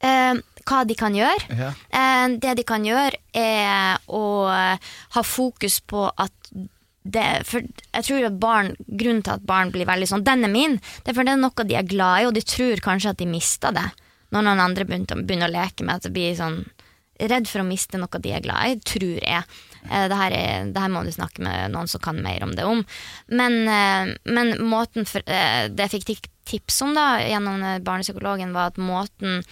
Eh, 0.00 0.40
hva 0.64 0.82
de 0.88 0.96
kan 0.96 1.16
gjøre. 1.16 1.56
Ja. 1.58 1.70
Eh, 1.92 2.26
det 2.40 2.56
de 2.60 2.66
kan 2.68 2.84
gjøre, 2.86 3.20
er 3.36 4.00
å 4.08 4.24
ha 4.48 5.24
fokus 5.26 5.80
på 5.80 6.06
at 6.10 6.32
det, 7.00 7.24
for 7.48 7.64
jeg 7.64 8.04
tror 8.04 8.26
at 8.28 8.36
barn, 8.40 8.74
Grunnen 8.84 9.22
til 9.24 9.38
at 9.38 9.44
barn 9.48 9.72
blir 9.72 9.88
veldig 9.88 10.08
sånn 10.08 10.24
'Den 10.24 10.44
er 10.44 10.52
min', 10.52 10.80
det 11.04 11.12
er 11.12 11.16
fordi 11.16 11.32
det 11.32 11.38
er 11.38 11.44
noe 11.44 11.64
de 11.64 11.76
er 11.76 11.88
glad 11.88 12.20
i, 12.20 12.26
og 12.26 12.34
de 12.34 12.42
tror 12.44 12.76
kanskje 12.76 13.10
at 13.10 13.16
de 13.16 13.26
mister 13.26 13.72
det. 13.72 13.88
Når 14.30 14.44
noen 14.44 14.60
andre 14.60 14.84
begynner, 14.84 15.24
begynner 15.24 15.48
å 15.48 15.56
leke 15.56 15.84
med 15.84 15.96
at 15.96 16.02
det 16.02 16.12
blir 16.12 16.36
sånn 16.36 16.64
Redd 17.20 17.46
for 17.48 17.60
å 17.60 17.68
miste 17.68 17.98
noe 18.00 18.18
de 18.24 18.30
er 18.32 18.40
glad 18.40 18.64
i, 18.64 18.76
tror 18.80 19.18
jeg. 19.20 19.44
Eh, 19.88 20.06
det, 20.10 20.18
her 20.18 20.34
er, 20.36 20.70
det 20.74 20.82
her 20.82 20.92
må 20.92 21.04
du 21.06 21.12
snakke 21.14 21.42
med 21.44 21.72
noen 21.74 21.88
som 21.90 22.02
kan 22.02 22.20
mer 22.22 22.44
om 22.46 22.54
det 22.56 22.66
om. 22.68 22.82
Men, 23.32 23.60
eh, 23.64 24.14
men 24.28 24.54
måten 24.68 25.08
for, 25.08 25.24
eh, 25.26 25.68
det 25.72 25.88
jeg 25.88 26.04
fikk 26.04 26.30
tips 26.50 26.82
om 26.86 26.94
da 26.96 27.20
gjennom 27.22 27.62
barnepsykologen, 27.86 28.54
var 28.56 28.72
at 28.72 28.80
måten 28.80 29.44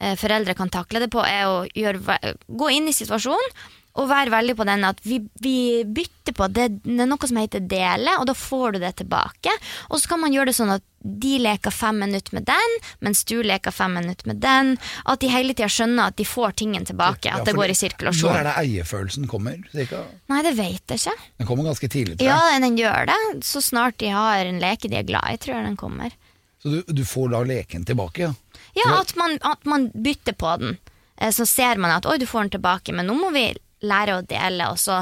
foreldre 0.00 0.54
kan 0.56 0.70
takle 0.72 1.02
det 1.02 1.10
på, 1.12 1.20
er 1.20 1.44
å 1.44 1.56
gjøre, 1.76 2.16
gå 2.48 2.68
inn 2.72 2.86
i 2.88 2.94
situasjonen 2.96 3.50
å 3.98 4.04
være 4.06 4.30
veldig 4.30 4.54
på 4.56 4.64
den 4.68 4.84
at 4.86 5.00
vi, 5.02 5.16
vi 5.42 5.82
bytter 5.84 6.34
på 6.36 6.46
det, 6.54 6.66
det 6.84 7.00
er 7.02 7.08
noe 7.10 7.26
som 7.26 7.40
heter 7.40 7.64
dele, 7.66 8.12
og 8.20 8.28
da 8.30 8.34
får 8.38 8.76
du 8.76 8.78
det 8.84 8.92
tilbake. 9.00 9.50
Og 9.90 9.98
så 9.98 10.12
kan 10.12 10.20
man 10.22 10.32
gjøre 10.32 10.52
det 10.52 10.56
sånn 10.60 10.70
at 10.76 10.84
de 11.00 11.38
leker 11.40 11.72
fem 11.74 11.96
minutter 11.98 12.36
med 12.36 12.44
den, 12.46 12.74
mens 13.02 13.24
du 13.26 13.40
leker 13.42 13.72
fem 13.74 13.94
minutter 13.96 14.28
med 14.30 14.38
den. 14.44 14.74
At 15.08 15.22
de 15.24 15.30
hele 15.32 15.54
tida 15.56 15.66
skjønner 15.72 16.12
at 16.12 16.18
de 16.20 16.26
får 16.28 16.54
tingen 16.60 16.84
tilbake, 16.86 17.32
at 17.32 17.40
Ja, 17.40 17.46
det 17.48 17.54
går 17.56 17.72
i 17.72 17.74
Når 17.74 17.80
sirkulasjon. 17.80 18.36
er 18.36 18.46
det 18.46 18.54
eierfølelsen 18.62 19.26
kommer? 19.32 19.56
Cirka? 19.72 20.04
Nei, 20.30 20.42
det 20.46 20.52
vet 20.60 20.94
jeg 20.94 21.00
ikke. 21.02 21.16
Den 21.40 21.48
kommer 21.48 21.66
ganske 21.70 21.88
tidlig, 21.90 22.18
tror 22.20 22.28
Ja, 22.30 22.58
den 22.62 22.76
gjør 22.78 23.08
det. 23.10 23.18
Så 23.48 23.62
snart 23.64 23.98
de 23.98 24.12
har 24.14 24.44
en 24.44 24.60
leke 24.62 24.88
de 24.92 25.00
er 25.00 25.08
glad 25.08 25.26
i, 25.32 25.40
tror 25.40 25.56
jeg 25.56 25.66
den 25.66 25.80
kommer. 25.80 26.14
Så 26.62 26.68
du, 26.76 26.82
du 26.92 27.02
får 27.08 27.32
da 27.32 27.40
leken 27.48 27.88
tilbake, 27.88 28.28
ja. 28.28 28.32
Ja, 28.76 29.00
at 29.00 29.16
man, 29.18 29.38
at 29.42 29.64
man 29.66 29.88
bytter 29.96 30.36
på 30.38 30.52
den. 30.60 30.76
Eh, 31.18 31.32
Så 31.34 31.46
ser 31.48 31.80
man 31.80 31.90
at 31.96 32.06
oi, 32.06 32.18
du 32.20 32.26
får 32.28 32.44
den 32.46 32.54
tilbake, 32.60 32.92
men 32.94 33.08
nå 33.08 33.16
må 33.18 33.32
vi 33.34 33.48
lære 33.82 34.18
å 34.18 34.22
dele, 34.26 34.68
og 34.72 34.78
så, 34.80 35.00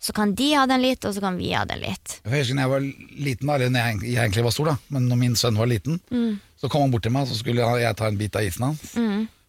så 0.00 0.12
kan 0.16 0.34
de 0.38 0.50
ha 0.54 0.66
den 0.70 0.82
litt, 0.84 1.04
og 1.04 1.14
så 1.16 1.20
kan 1.24 1.36
vi 1.40 1.52
ha 1.56 1.64
den 1.68 1.80
litt. 1.82 2.18
Jeg 2.24 2.32
husker 2.44 2.56
da 2.58 2.66
jeg 2.66 2.72
var 2.74 2.86
liten, 3.28 3.50
eller 3.54 3.70
når 3.74 3.86
jeg, 3.90 4.00
jeg 4.12 4.20
egentlig 4.24 4.44
var 4.48 4.54
stor, 4.56 4.70
da, 4.72 4.76
men 4.96 5.08
når 5.10 5.20
min 5.24 5.36
sønn 5.36 5.58
var 5.60 5.66
liten, 5.70 6.00
Mm. 6.10 6.38
så 6.60 6.68
kom 6.72 6.86
han 6.86 6.90
bort 6.94 7.02
til 7.04 7.12
meg, 7.12 7.26
så 7.28 7.36
skulle 7.36 7.64
jeg 7.82 7.96
ta 7.96 8.06
en 8.08 8.16
bit 8.20 8.36
av 8.36 8.46
isen 8.48 8.64
hans. 8.70 8.84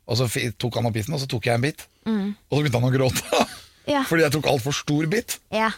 Og 0.08 0.15
så 0.19 0.27
tok 0.60 0.75
han 0.80 0.86
opp 0.88 0.95
isen, 0.99 1.13
og 1.15 1.19
så 1.19 1.27
tok 1.27 1.45
jeg 1.49 1.56
en 1.60 1.62
bit. 1.67 1.86
Og 2.08 2.58
så 2.58 2.62
begynte 2.63 2.80
han 2.80 2.89
å 2.89 2.93
gråte. 2.95 3.23
Mm. 3.32 3.53
Ja. 3.88 4.01
Fordi 4.03 4.25
jeg 4.25 4.34
tok 4.34 4.47
altfor 4.51 4.73
stor 4.75 5.06
bit. 5.08 5.38
Ja. 5.56 5.69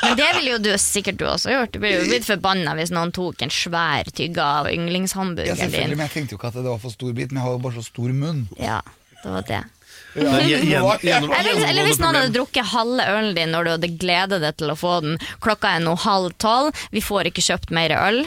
Men 0.00 0.14
det 0.16 0.24
ville 0.38 0.54
jo 0.54 0.60
du 0.64 0.70
sikkert 0.80 1.18
du 1.20 1.26
også 1.28 1.50
gjort. 1.52 1.74
Du 1.74 1.82
ville 1.82 1.98
jo 1.98 2.06
blitt 2.08 2.24
forbanna 2.24 2.72
hvis 2.78 2.88
noen 2.96 3.10
tok 3.12 3.42
en 3.44 3.52
svær 3.52 4.08
tygge 4.08 4.40
av 4.40 4.70
Ja, 4.70 4.72
yndlingshamburgeren 4.72 5.58
selvfølgelig, 5.60 5.90
din. 5.92 5.98
men 6.00 6.06
jeg 6.06 6.14
tenkte 6.14 6.32
jo 6.32 6.38
ikke 6.40 6.48
at 6.48 6.56
det 6.56 6.64
var 6.70 6.80
for 6.80 6.94
stor 6.94 7.12
bit, 7.12 7.28
men 7.34 7.42
jeg 7.42 7.44
har 7.44 7.58
jo 7.58 7.60
bare 7.66 7.76
så 7.76 7.84
stor 7.90 8.14
munn. 8.16 8.40
Ja, 8.56 8.78
det 9.20 9.34
var 9.34 9.44
det. 9.50 9.60
Gjen- 10.16 10.64
gjennom, 10.70 10.98
gjennom- 11.04 11.36
Eller, 11.38 11.62
eller 11.68 11.84
hvis 11.90 12.00
noen 12.00 12.14
hadde 12.20 12.32
drukket 12.38 12.72
halve 12.72 13.04
ølen 13.12 13.34
din 13.36 13.52
når 13.52 13.64
du 13.64 13.70
hadde 13.76 13.92
gledet 14.00 14.40
deg 14.40 14.56
til 14.56 14.72
å 14.72 14.78
få 14.80 14.96
den. 15.04 15.18
Klokka 15.44 15.76
er 15.76 15.84
nå 15.84 15.96
halv 16.06 16.32
tolv, 16.40 16.74
vi 16.90 17.00
får 17.04 17.28
ikke 17.32 17.44
kjøpt 17.52 17.70
mer 17.76 17.92
øl. 18.00 18.26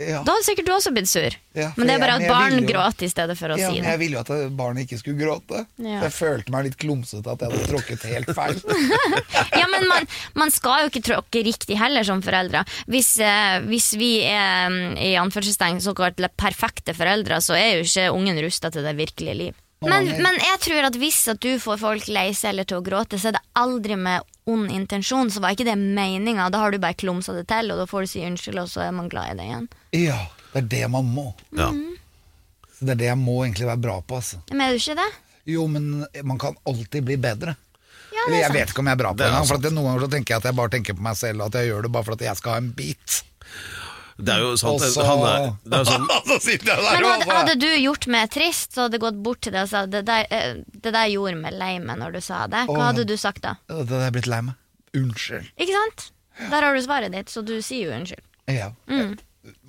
Ja. 0.00 0.22
Da 0.24 0.32
hadde 0.32 0.46
sikkert 0.46 0.64
du 0.64 0.72
også 0.72 0.90
blitt 0.96 1.10
sur. 1.10 1.34
Ja, 1.52 1.74
men 1.76 1.84
det 1.86 1.94
er 1.96 2.00
bare 2.00 2.14
jeg- 2.16 2.30
at 2.30 2.32
barn 2.32 2.64
gråter 2.64 3.04
i 3.04 3.10
stedet 3.12 3.34
for 3.36 3.52
å 3.52 3.58
Ja, 3.58 3.68
si 3.68 3.80
det. 3.80 3.84
jeg 3.84 3.98
ville 4.00 4.16
jo 4.16 4.20
at 4.20 4.56
barnet 4.56 4.86
ikke 4.88 4.96
skulle 5.02 5.18
gråte. 5.20 5.66
Ja. 5.76 6.00
Jeg 6.06 6.12
følte 6.16 6.48
meg 6.54 6.64
litt 6.64 6.78
klumsete 6.80 7.26
at 7.28 7.38
jeg 7.44 7.50
hadde 7.52 7.68
tråkket 7.68 8.06
helt 8.08 8.30
feil. 8.32 8.56
Ja, 9.60 9.66
men 9.68 9.86
man, 9.90 10.06
man 10.40 10.50
skal 10.50 10.86
jo 10.86 10.88
ikke 10.88 11.04
tråkke 11.04 11.44
riktig 11.44 11.76
heller 11.76 12.02
som 12.08 12.22
foreldre. 12.24 12.64
Hvis, 12.88 13.18
eh, 13.20 13.60
hvis 13.68 13.90
vi 14.00 14.22
er 14.24 14.70
mm, 14.72 14.96
i 14.96 15.12
anførselstegn 15.20 15.82
såkalt 15.84 16.16
perfekte 16.34 16.94
foreldre, 16.96 17.36
så 17.44 17.52
er 17.60 17.76
jo 17.76 17.84
ikke 17.84 18.08
ungen 18.16 18.40
rusta 18.40 18.70
til 18.72 18.82
det 18.82 18.96
virkelige 18.96 19.36
liv. 19.36 19.54
Men, 19.80 20.04
men 20.20 20.36
jeg 20.36 20.58
tror 20.60 20.86
at 20.90 20.96
hvis 21.00 21.22
at 21.32 21.38
du 21.40 21.54
får 21.60 21.78
folk 21.80 22.08
lei 22.12 22.26
seg 22.36 22.52
eller 22.52 22.66
til 22.68 22.82
å 22.82 22.84
gråte, 22.84 23.16
så 23.16 23.30
er 23.30 23.38
det 23.38 23.44
aldri 23.56 23.96
med 23.96 24.26
ond 24.50 24.68
intensjon. 24.74 25.30
Så 25.32 25.40
var 25.40 25.54
ikke 25.56 25.64
det 25.70 25.78
meninga. 25.80 26.50
Da 26.52 26.60
har 26.60 26.74
du 26.74 26.76
bare 26.82 26.98
klumsa 27.00 27.32
det 27.32 27.46
til, 27.48 27.72
og 27.72 27.80
da 27.80 27.86
får 27.88 28.04
du 28.04 28.10
si 28.12 28.24
unnskyld, 28.26 28.60
og 28.60 28.68
så 28.68 28.84
er 28.84 28.92
man 28.92 29.08
glad 29.08 29.32
i 29.32 29.38
det 29.38 29.46
igjen. 29.48 29.70
Ja, 29.96 30.18
det 30.52 30.60
er 30.66 30.68
det 30.74 30.82
man 30.92 31.08
må. 31.08 31.30
Ja. 31.56 31.70
Så 32.76 32.84
det 32.84 32.98
er 32.98 33.00
det 33.00 33.08
jeg 33.08 33.20
må 33.22 33.38
egentlig 33.46 33.70
være 33.70 33.84
bra 33.88 33.96
på. 34.04 34.20
Altså. 34.20 34.42
Men 34.52 34.66
er 34.66 34.76
du 34.76 34.82
ikke 34.82 34.98
det? 35.00 35.08
Jo, 35.48 35.64
men 35.72 35.88
man 36.28 36.38
kan 36.40 36.60
alltid 36.68 37.08
bli 37.08 37.16
bedre. 37.20 37.56
Ja, 38.10 38.26
Eller 38.26 38.36
det 38.36 38.38
er 38.40 38.44
jeg 38.44 38.56
vet 38.58 38.72
ikke 38.74 38.82
om 38.82 38.88
jeg 38.90 38.98
er 38.98 39.00
bra 39.00 39.10
på 39.14 39.22
Det 39.22 39.58
det, 39.64 39.72
noen 39.72 39.86
ganger 39.86 40.04
så 40.04 40.12
tenker 40.12 40.34
jeg 40.34 40.42
at 40.42 40.50
jeg 40.50 40.58
bare 40.60 40.72
tenker 40.76 40.96
på 40.98 41.04
meg 41.08 41.16
selv, 41.16 41.40
og 41.40 41.48
at 41.48 41.60
jeg 41.60 41.70
gjør 41.70 41.86
det 41.86 41.92
bare 41.94 42.08
for 42.08 42.18
at 42.18 42.24
jeg 42.26 42.40
skal 42.40 42.56
ha 42.56 42.60
en 42.60 42.72
bit. 42.76 43.20
Det 44.20 44.32
er 44.34 44.42
jo 44.44 44.50
sant. 44.60 44.82
Også... 44.84 45.04
Han 45.06 45.22
er, 45.26 45.46
det 45.64 45.78
er 45.80 45.88
sånn 45.88 46.06
Så 46.30 46.36
sitter 46.44 46.70
jeg 46.74 46.84
der 46.84 46.96
Men 47.00 47.04
og 47.08 47.10
hadde, 47.14 47.36
hadde 47.38 47.54
du 47.62 47.68
gjort 47.80 48.06
meg 48.12 48.30
trist, 48.34 48.74
så 48.76 48.84
hadde 48.86 48.98
jeg 48.98 49.04
gått 49.06 49.20
bort 49.24 49.40
til 49.46 49.54
deg 49.56 49.62
og 49.66 49.70
sagt 49.72 49.90
det 49.94 50.02
der, 50.08 50.26
eh, 50.30 50.60
det 50.84 50.92
der 50.96 51.06
gjorde 51.12 51.36
meg 51.40 51.56
lei 51.60 51.72
meg 51.80 51.98
når 52.02 52.18
du 52.18 52.20
sa 52.24 52.44
det. 52.52 52.66
Hva 52.70 52.90
hadde 52.90 53.06
du 53.08 53.16
sagt 53.20 53.42
da? 53.46 53.56
Det 53.70 53.78
hadde 53.82 54.02
jeg 54.06 54.16
blitt 54.18 54.30
lei 54.30 54.40
meg. 54.50 54.58
Unnskyld. 55.00 55.50
Ikke 55.56 55.74
sant? 55.78 56.06
Der 56.50 56.64
har 56.66 56.74
du 56.76 56.82
svaret 56.84 57.12
ditt, 57.14 57.28
så 57.32 57.42
du 57.46 57.56
sier 57.62 57.90
jo 57.90 57.96
unnskyld. 57.98 58.24
Ja. 58.50 58.70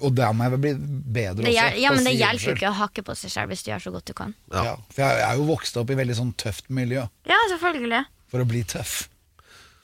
Og 0.01 0.11
der 0.17 0.33
må 0.35 0.43
jeg 0.47 0.51
vel 0.55 0.61
bli 0.65 0.71
bedre 0.75 1.43
Mm. 1.43 1.47
Også. 1.47 1.53
hjel- 1.55 1.77
ja, 1.81 1.89
men 1.95 2.03
det 2.03 2.11
si 2.11 2.19
hjelper 2.19 2.47
jo 2.49 2.55
ikke 2.57 2.71
å 2.71 2.77
hakke 2.81 3.03
på 3.07 3.15
seg 3.15 3.31
selv 3.31 3.51
hvis 3.53 3.63
du 3.63 3.71
gjør 3.71 3.83
så 3.85 3.91
godt 3.95 4.05
du 4.09 4.13
kan. 4.17 4.33
Ja. 4.51 4.75
For 4.91 5.01
jeg 5.05 5.21
er 5.29 5.37
jo 5.39 5.45
vokst 5.47 5.77
opp 5.79 5.89
i 5.93 5.95
veldig 5.95 6.17
sånn 6.17 6.33
tøft 6.35 6.67
miljø 6.69 7.05
Ja, 7.29 7.37
selvfølgelig. 7.53 8.05
for 8.31 8.43
å 8.43 8.47
bli 8.47 8.63
tøff. 8.63 9.07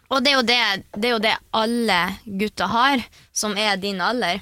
Og 0.09 0.23
det 0.23 0.31
er 0.31 0.35
jo 0.37 0.43
det, 0.47 0.59
det, 0.95 1.05
er 1.09 1.13
jo 1.13 1.19
det 1.23 1.33
alle 1.53 1.99
gutter 2.25 2.67
har, 2.71 3.01
som 3.35 3.57
er 3.59 3.75
din 3.77 3.99
alder. 3.99 4.39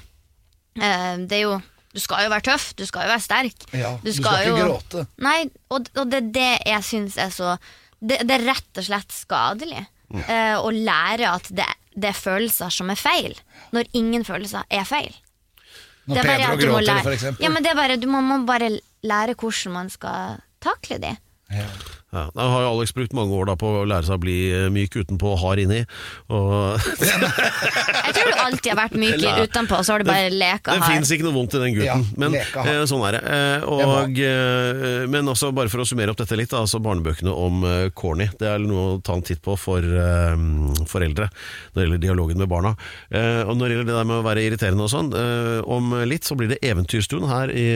Eh, 0.76 1.16
det 1.26 1.32
er 1.38 1.42
jo 1.46 1.56
Du 1.96 2.00
skal 2.00 2.24
jo 2.26 2.30
være 2.30 2.44
tøff, 2.44 2.74
du 2.76 2.84
skal 2.84 3.06
jo 3.06 3.08
være 3.14 3.24
sterk. 3.24 3.62
Ja, 3.72 3.94
du 4.04 4.10
skal 4.12 4.42
ikke 4.44 4.64
gråte. 4.66 5.06
Nei, 5.24 5.38
og, 5.72 5.86
og 5.96 6.10
det 6.12 6.18
er 6.20 6.26
det 6.34 6.50
jeg 6.68 6.82
syns 6.84 7.16
er 7.16 7.30
så 7.32 7.54
det, 8.04 8.18
det 8.28 8.34
er 8.36 8.44
rett 8.50 8.80
og 8.82 8.84
slett 8.84 9.14
skadelig. 9.16 9.86
eh, 10.28 10.54
å 10.60 10.68
lære 10.70 11.30
at 11.32 11.48
det, 11.50 11.64
det 11.96 12.10
er 12.12 12.18
følelser 12.20 12.68
som 12.70 12.90
er 12.92 13.00
feil, 13.00 13.32
når 13.72 13.88
ingen 13.96 14.24
følelser 14.28 14.62
er 14.70 14.84
feil. 14.84 15.14
Når 16.06 16.14
Det 16.14 16.20
er 16.20 16.28
Pedro 16.28 16.56
du 16.60 16.66
gråter, 16.66 16.84
lære- 16.86 17.02
for 17.08 17.16
eksempel. 17.16 17.42
Ja, 17.42 17.48
men 17.50 17.62
det 17.64 17.70
er 17.72 17.78
bare, 17.80 17.96
du 17.96 18.06
må, 18.06 18.20
må 18.22 18.36
bare 18.46 18.68
lære 19.02 19.34
hvordan 19.34 19.72
man 19.72 19.88
skal 19.90 20.36
takle 20.62 20.98
de. 21.02 21.16
Ja. 21.50 21.64
Ja, 22.16 22.22
da 22.32 22.46
har 22.48 22.62
jo 22.64 22.68
Alex 22.74 22.94
brukt 22.96 23.12
mange 23.16 23.34
år 23.36 23.50
da 23.50 23.54
på 23.60 23.68
å 23.82 23.84
lære 23.88 24.06
seg 24.08 24.16
å 24.16 24.22
bli 24.22 24.36
eh, 24.56 24.66
myk 24.72 24.94
utenpå 24.96 25.34
og 25.34 25.40
hard 25.42 25.60
inni. 25.66 25.82
Og 26.32 26.80
Jeg 28.06 28.14
tror 28.16 28.30
du 28.30 28.38
alltid 28.46 28.70
har 28.72 28.78
vært 28.78 28.96
myk 29.00 29.24
utenpå, 29.44 29.80
så 29.84 29.92
har 29.96 30.02
du 30.04 30.08
bare 30.08 30.30
leka 30.32 30.72
det 30.76 30.80
hard. 30.82 30.94
fins 30.94 31.12
ikke 31.12 31.26
noe 31.26 31.36
vondt 31.36 31.56
i 31.58 31.62
den 31.62 31.74
gutten. 31.76 32.06
Ja, 32.06 32.16
men 32.22 32.36
leka 32.38 32.64
eh, 32.72 32.82
sånn 32.88 33.04
er 33.08 33.18
det. 33.18 33.22
Eh, 33.36 33.66
og, 33.68 34.20
eh, 34.22 35.04
men 35.12 35.28
også 35.32 35.50
bare 35.56 35.72
for 35.72 35.84
å 35.84 35.88
summere 35.88 36.14
opp 36.14 36.20
dette 36.22 36.38
litt, 36.40 36.50
da, 36.54 36.62
altså 36.64 36.80
barnebøkene 36.84 37.34
om 37.36 37.66
eh, 37.68 37.88
corny. 37.96 38.30
Det 38.40 38.48
er 38.54 38.64
noe 38.64 38.86
å 38.94 38.98
ta 39.04 39.18
en 39.18 39.24
titt 39.26 39.42
på 39.44 39.56
for 39.60 39.84
foreldre 40.86 41.26
når 41.28 41.76
det 41.76 41.84
gjelder 41.84 42.00
dialogen 42.06 42.40
med 42.40 42.48
barna. 42.50 42.72
Eh, 43.10 43.42
og 43.44 43.56
når 43.58 43.68
det 43.68 43.76
gjelder 43.76 43.90
det 43.92 43.98
der 43.98 44.08
med 44.08 44.20
å 44.20 44.24
være 44.26 44.46
irriterende 44.46 44.86
og 44.86 44.92
sånn, 44.92 45.12
om 45.66 45.92
litt 46.08 46.26
så 46.26 46.36
blir 46.38 46.50
det 46.50 46.58
Eventyrstuen 46.64 47.26
her 47.28 47.50
i 47.52 47.66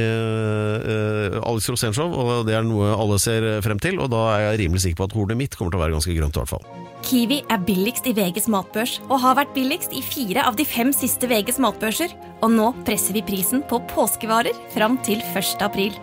Alex 1.41 1.69
Rosénshow, 1.73 2.13
og 2.15 2.47
det 2.49 2.55
er 2.57 2.65
noe 2.67 2.93
alle 2.95 3.19
ser 3.23 3.47
frem 3.65 3.81
til. 3.83 3.99
Og 4.03 4.11
da 4.13 4.23
er 4.33 4.45
jeg 4.47 4.61
rimelig 4.65 4.85
sikker 4.85 5.01
på 5.01 5.09
at 5.09 5.17
hornet 5.17 5.39
mitt 5.41 5.57
kommer 5.59 5.75
til 5.75 5.81
å 5.81 5.85
være 5.85 5.97
ganske 5.97 6.17
grønt 6.17 6.37
i 6.37 6.43
hvert 6.43 6.53
fall. 6.53 6.67
Kiwi 7.07 7.41
er 7.49 7.63
billigst 7.65 8.07
i 8.07 8.13
VGs 8.17 8.49
matbørs 8.53 8.99
og 9.09 9.19
har 9.23 9.39
vært 9.39 9.55
billigst 9.57 9.95
i 9.97 10.03
fire 10.05 10.45
av 10.47 10.59
de 10.59 10.67
fem 10.69 10.93
siste 10.95 11.29
VGs 11.31 11.61
matbørser. 11.63 12.13
Og 12.45 12.53
nå 12.53 12.71
presser 12.87 13.17
vi 13.17 13.25
prisen 13.27 13.65
på 13.69 13.81
påskevarer 13.91 14.57
fram 14.75 14.99
til 15.07 15.23
1. 15.33 15.61
april. 15.65 15.97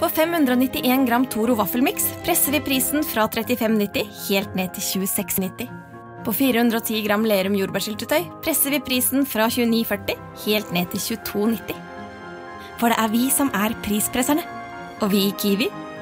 På 0.00 0.08
591 0.08 1.04
gram 1.08 1.26
Toro 1.28 1.54
vaffelmiks 1.58 2.06
presser 2.24 2.56
vi 2.56 2.62
prisen 2.64 3.04
fra 3.04 3.26
35,90 3.28 4.08
helt 4.30 4.54
ned 4.56 4.72
til 4.76 5.04
26,90. 5.04 5.68
På 6.24 6.32
410 6.36 7.04
gram 7.04 7.24
Lerum 7.24 7.56
jordbærsyltetøy 7.56 8.26
presser 8.44 8.74
vi 8.74 8.80
prisen 8.84 9.26
fra 9.28 9.48
29,40 9.52 10.16
helt 10.46 10.72
ned 10.76 10.90
til 10.94 11.18
22,90. 11.20 11.76
For 12.80 12.88
det 12.88 12.96
er 13.00 13.12
vi 13.12 13.28
som 13.32 13.52
er 13.56 13.76
prispresserne. 13.84 14.44
Og 15.00 15.12
vi 15.12 15.26
i 15.28 15.36
Kiwi 15.40 15.68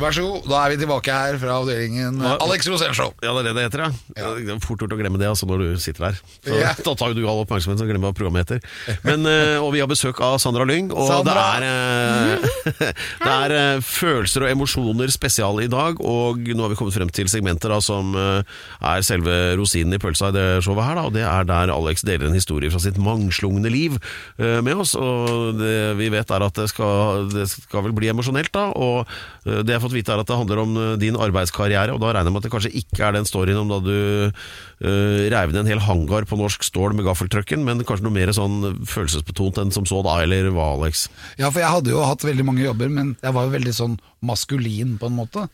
Vær 0.00 0.14
så 0.16 0.22
god, 0.24 0.46
da 0.48 0.60
er 0.64 0.72
vi 0.72 0.78
tilbake 0.80 1.12
her 1.12 1.36
fra 1.40 1.56
avdelingen 1.60 2.22
Hva- 2.22 2.38
Alex 2.40 2.68
Rosénshow. 2.72 3.10
Ja, 3.20 3.34
det 3.36 3.42
er 3.42 3.48
det 3.50 3.52
det 3.58 3.64
heter, 3.66 3.82
ja. 3.84 4.28
Det 4.38 4.54
er 4.54 4.60
fort 4.64 4.80
gjort 4.80 4.94
å 4.94 4.96
glemme 4.96 5.18
det 5.20 5.28
altså, 5.28 5.44
når 5.48 5.60
du 5.60 5.80
sitter 5.82 6.06
der. 6.06 6.20
Så, 6.40 6.54
yeah. 6.56 6.78
Da 6.86 6.94
tar 6.96 7.12
jo 7.12 7.18
du 7.18 7.26
all 7.28 7.42
oppmerksomheten 7.42 7.84
og 7.84 7.90
glemmer 7.90 8.08
hva 8.08 8.16
programmet 8.16 8.48
heter. 8.48 8.62
Men, 9.04 9.26
eh, 9.28 9.58
og 9.60 9.74
vi 9.74 9.82
har 9.82 9.90
besøk 9.90 10.22
av 10.24 10.38
Sandra 10.40 10.64
Lyng, 10.68 10.88
og 10.94 11.10
Sandra! 11.10 11.42
det 11.60 11.68
er, 11.68 12.46
eh, 12.46 12.94
det 13.26 13.34
er 13.34 13.54
eh, 13.58 13.82
følelser 13.84 14.46
og 14.46 14.54
emosjoner 14.54 15.12
spesial 15.12 15.60
i 15.60 15.68
dag. 15.68 16.00
Og 16.00 16.48
nå 16.48 16.64
har 16.64 16.72
vi 16.72 16.78
kommet 16.80 16.96
frem 16.96 17.12
til 17.12 17.28
segmenter 17.28 17.74
da, 17.74 17.82
som 17.84 18.16
er 18.16 19.04
selve 19.04 19.36
rosinen 19.60 19.98
i 19.98 20.00
pølsa 20.00 20.30
i 20.32 20.36
det 20.38 20.46
showet 20.64 20.88
her. 20.88 20.96
Da, 20.96 21.04
og 21.10 21.16
det 21.18 21.26
er 21.28 21.44
der 21.50 21.74
Alex 21.74 22.06
deler 22.08 22.30
en 22.30 22.38
historie 22.38 22.72
fra 22.72 22.80
sitt 22.80 22.96
mangslungne 23.00 23.68
liv 23.72 24.00
med 24.40 24.80
oss. 24.80 24.96
Og 24.96 25.60
det 25.60 25.76
vi 26.00 26.08
vet 26.16 26.32
er 26.32 26.46
at 26.48 26.56
det 26.56 26.70
skal, 26.72 27.28
det 27.34 27.50
skal 27.52 27.84
vel 27.84 27.96
bli 27.96 28.08
emosjonelt, 28.14 28.52
da. 28.56 28.70
Og 28.72 29.04
det 29.44 29.74
jeg 29.74 29.76
har 29.76 29.89
fått 29.90 29.98
vite 29.98 30.14
er 30.14 30.22
at 30.22 30.28
det 30.30 30.38
handler 30.38 30.62
om 30.62 30.76
eh, 30.78 30.92
din 31.00 31.18
arbeidskarriere, 31.18 31.94
og 31.94 32.00
da 32.02 32.12
regner 32.14 32.30
jeg 32.30 32.34
med 32.34 32.40
at 32.42 32.46
det 32.46 32.52
kanskje 32.54 32.72
ikke 32.80 33.04
er 33.06 33.16
den 33.16 33.28
storyen 33.28 33.60
om 33.60 33.70
da 33.70 33.78
du 33.84 33.96
uh, 34.30 35.20
reiv 35.34 35.52
ned 35.52 35.64
en 35.64 35.70
hel 35.70 35.82
hangar 35.84 36.26
på 36.30 36.38
norsk 36.38 36.64
stål 36.66 36.94
med 36.96 37.06
gaffeltrucken, 37.08 37.64
men 37.66 37.82
kanskje 37.86 38.06
noe 38.06 38.14
mer 38.14 38.32
sånn 38.36 38.84
følelsesbetont 38.88 39.60
enn 39.60 39.74
som 39.74 39.88
så 39.88 40.00
da, 40.06 40.20
eller 40.24 40.48
hva, 40.54 40.72
Alex? 40.78 41.08
Ja, 41.40 41.50
for 41.50 41.62
jeg 41.62 41.72
hadde 41.74 41.92
jo 41.92 42.04
hatt 42.06 42.24
veldig 42.26 42.46
mange 42.46 42.64
jobber, 42.64 42.92
men 42.92 43.16
jeg 43.20 43.36
var 43.36 43.48
jo 43.48 43.54
veldig 43.58 43.76
sånn 43.76 43.98
maskulin 44.24 44.96
på 45.00 45.10
en 45.10 45.18
måte. 45.18 45.46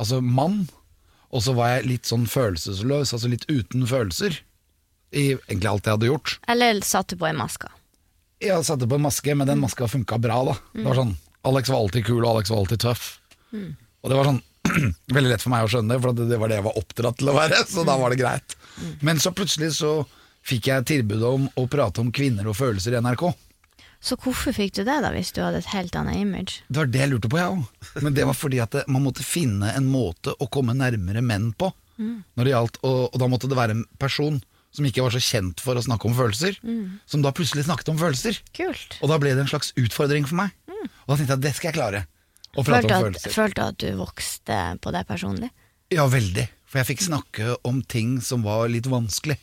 Altså 0.00 0.20
mann. 0.24 0.64
Og 1.34 1.42
så 1.44 1.56
var 1.56 1.74
jeg 1.74 1.88
litt 1.90 2.08
sånn 2.08 2.26
følelsesløs, 2.30 3.12
altså 3.12 3.30
litt 3.30 3.46
uten 3.50 3.86
følelser. 3.88 4.38
I 5.16 5.34
egentlig 5.36 5.70
alt 5.70 5.88
jeg 5.88 5.98
hadde 5.98 6.10
gjort. 6.10 6.38
Eller 6.50 6.80
satt 6.86 7.12
du 7.12 7.18
på 7.20 7.28
en 7.28 7.38
maske? 7.38 7.70
Jeg 8.42 8.64
satte 8.68 8.88
på 8.88 8.98
en 8.98 9.06
maske, 9.06 9.34
men 9.34 9.48
den 9.48 9.62
maska 9.62 9.88
funka 9.88 10.18
bra, 10.20 10.42
da. 10.50 10.56
Det 10.74 10.84
var 10.84 10.98
sånn, 10.98 11.14
Alex 11.48 11.70
var 11.72 11.80
alltid 11.80 12.04
kul, 12.08 12.20
og 12.20 12.34
Alex 12.34 12.52
var 12.52 12.62
alltid 12.62 12.82
tøff. 12.84 13.06
Og 13.54 14.10
det 14.10 14.18
var 14.18 14.28
sånn 14.30 14.42
veldig 15.16 15.30
lett 15.30 15.44
for 15.44 15.52
meg 15.54 15.66
å 15.66 15.70
skjønne, 15.70 15.98
for 16.02 16.16
det, 16.16 16.28
det 16.30 16.38
var 16.42 16.50
det 16.50 16.58
jeg 16.60 16.66
var 16.66 16.78
oppdratt 16.80 17.18
til 17.20 17.30
å 17.30 17.36
være, 17.36 17.62
så 17.70 17.84
da 17.86 17.96
var 18.00 18.12
det 18.12 18.20
greit. 18.20 18.56
Men 19.06 19.20
så 19.22 19.32
plutselig 19.34 19.72
så 19.78 19.96
fikk 20.46 20.68
jeg 20.70 20.86
tilbud 20.90 21.22
om 21.26 21.48
å 21.58 21.66
prate 21.70 22.02
om 22.02 22.12
kvinner 22.14 22.46
og 22.50 22.58
følelser 22.58 22.96
i 22.96 23.02
NRK. 23.02 23.28
Så 24.06 24.14
hvorfor 24.20 24.54
fikk 24.54 24.74
du 24.76 24.82
det, 24.84 24.98
da, 25.02 25.10
hvis 25.14 25.32
du 25.34 25.40
hadde 25.42 25.62
et 25.62 25.70
helt 25.72 25.96
annet 25.98 26.20
image? 26.20 26.60
Det 26.68 26.78
var 26.82 26.90
det 26.92 27.00
jeg 27.00 27.10
lurte 27.14 27.30
på, 27.32 27.38
jeg 27.40 27.54
òg. 27.54 27.86
Men 28.04 28.14
det 28.14 28.26
var 28.28 28.36
fordi 28.36 28.60
at 28.62 28.74
det, 28.76 28.84
man 28.92 29.02
måtte 29.06 29.24
finne 29.26 29.72
en 29.74 29.88
måte 29.90 30.34
å 30.38 30.46
komme 30.52 30.76
nærmere 30.76 31.22
menn 31.24 31.48
på. 31.58 31.72
Når 31.96 32.44
det 32.44 32.52
gjaldt, 32.52 32.78
og, 32.84 32.98
og 33.08 33.16
da 33.22 33.28
måtte 33.32 33.48
det 33.50 33.56
være 33.58 33.74
en 33.78 33.86
person 33.98 34.36
som 34.76 34.84
ikke 34.84 35.00
var 35.06 35.14
så 35.14 35.22
kjent 35.24 35.62
for 35.64 35.78
å 35.80 35.82
snakke 35.82 36.04
om 36.10 36.14
følelser, 36.18 36.58
som 37.08 37.22
da 37.24 37.32
plutselig 37.32 37.64
snakket 37.64 37.88
om 37.94 37.98
følelser. 37.98 38.36
Kult. 38.54 38.98
Og 39.00 39.08
da 39.08 39.16
ble 39.22 39.32
det 39.32 39.46
en 39.46 39.48
slags 39.48 39.72
utfordring 39.80 40.28
for 40.28 40.36
meg. 40.42 40.52
Og 40.68 41.08
da 41.08 41.16
tenkte 41.16 41.32
jeg 41.32 41.38
at 41.40 41.46
det 41.46 41.54
skal 41.56 41.70
jeg 41.72 41.78
klare. 41.78 42.02
Å 42.56 42.64
prate 42.64 42.88
Følte 42.88 42.96
om 42.96 42.98
at, 42.98 43.06
følelser. 43.06 43.34
følte 43.36 43.64
at 43.70 43.78
du 43.82 43.88
vokste 44.00 44.58
på 44.82 44.92
deg 44.94 45.06
personlig? 45.08 45.50
Ja, 45.94 46.06
veldig. 46.10 46.46
For 46.66 46.80
jeg 46.80 46.88
fikk 46.94 47.04
snakke 47.06 47.56
om 47.68 47.82
ting 47.86 48.16
som 48.24 48.42
var 48.46 48.66
litt 48.72 48.88
vanskelig. 48.90 49.36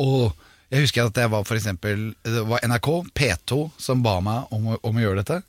Og 0.00 0.32
jeg 0.70 0.84
husker 0.86 1.08
at 1.08 1.18
jeg 1.18 1.30
var 1.32 1.42
for 1.48 1.58
eksempel 1.58 2.12
Det 2.22 2.42
var 2.46 2.62
NRK, 2.62 2.88
P2, 3.18 3.56
som 3.80 4.02
ba 4.04 4.20
meg 4.22 4.52
om, 4.54 4.68
om 4.78 4.98
å 4.98 5.02
gjøre 5.02 5.22
dette. 5.24 5.40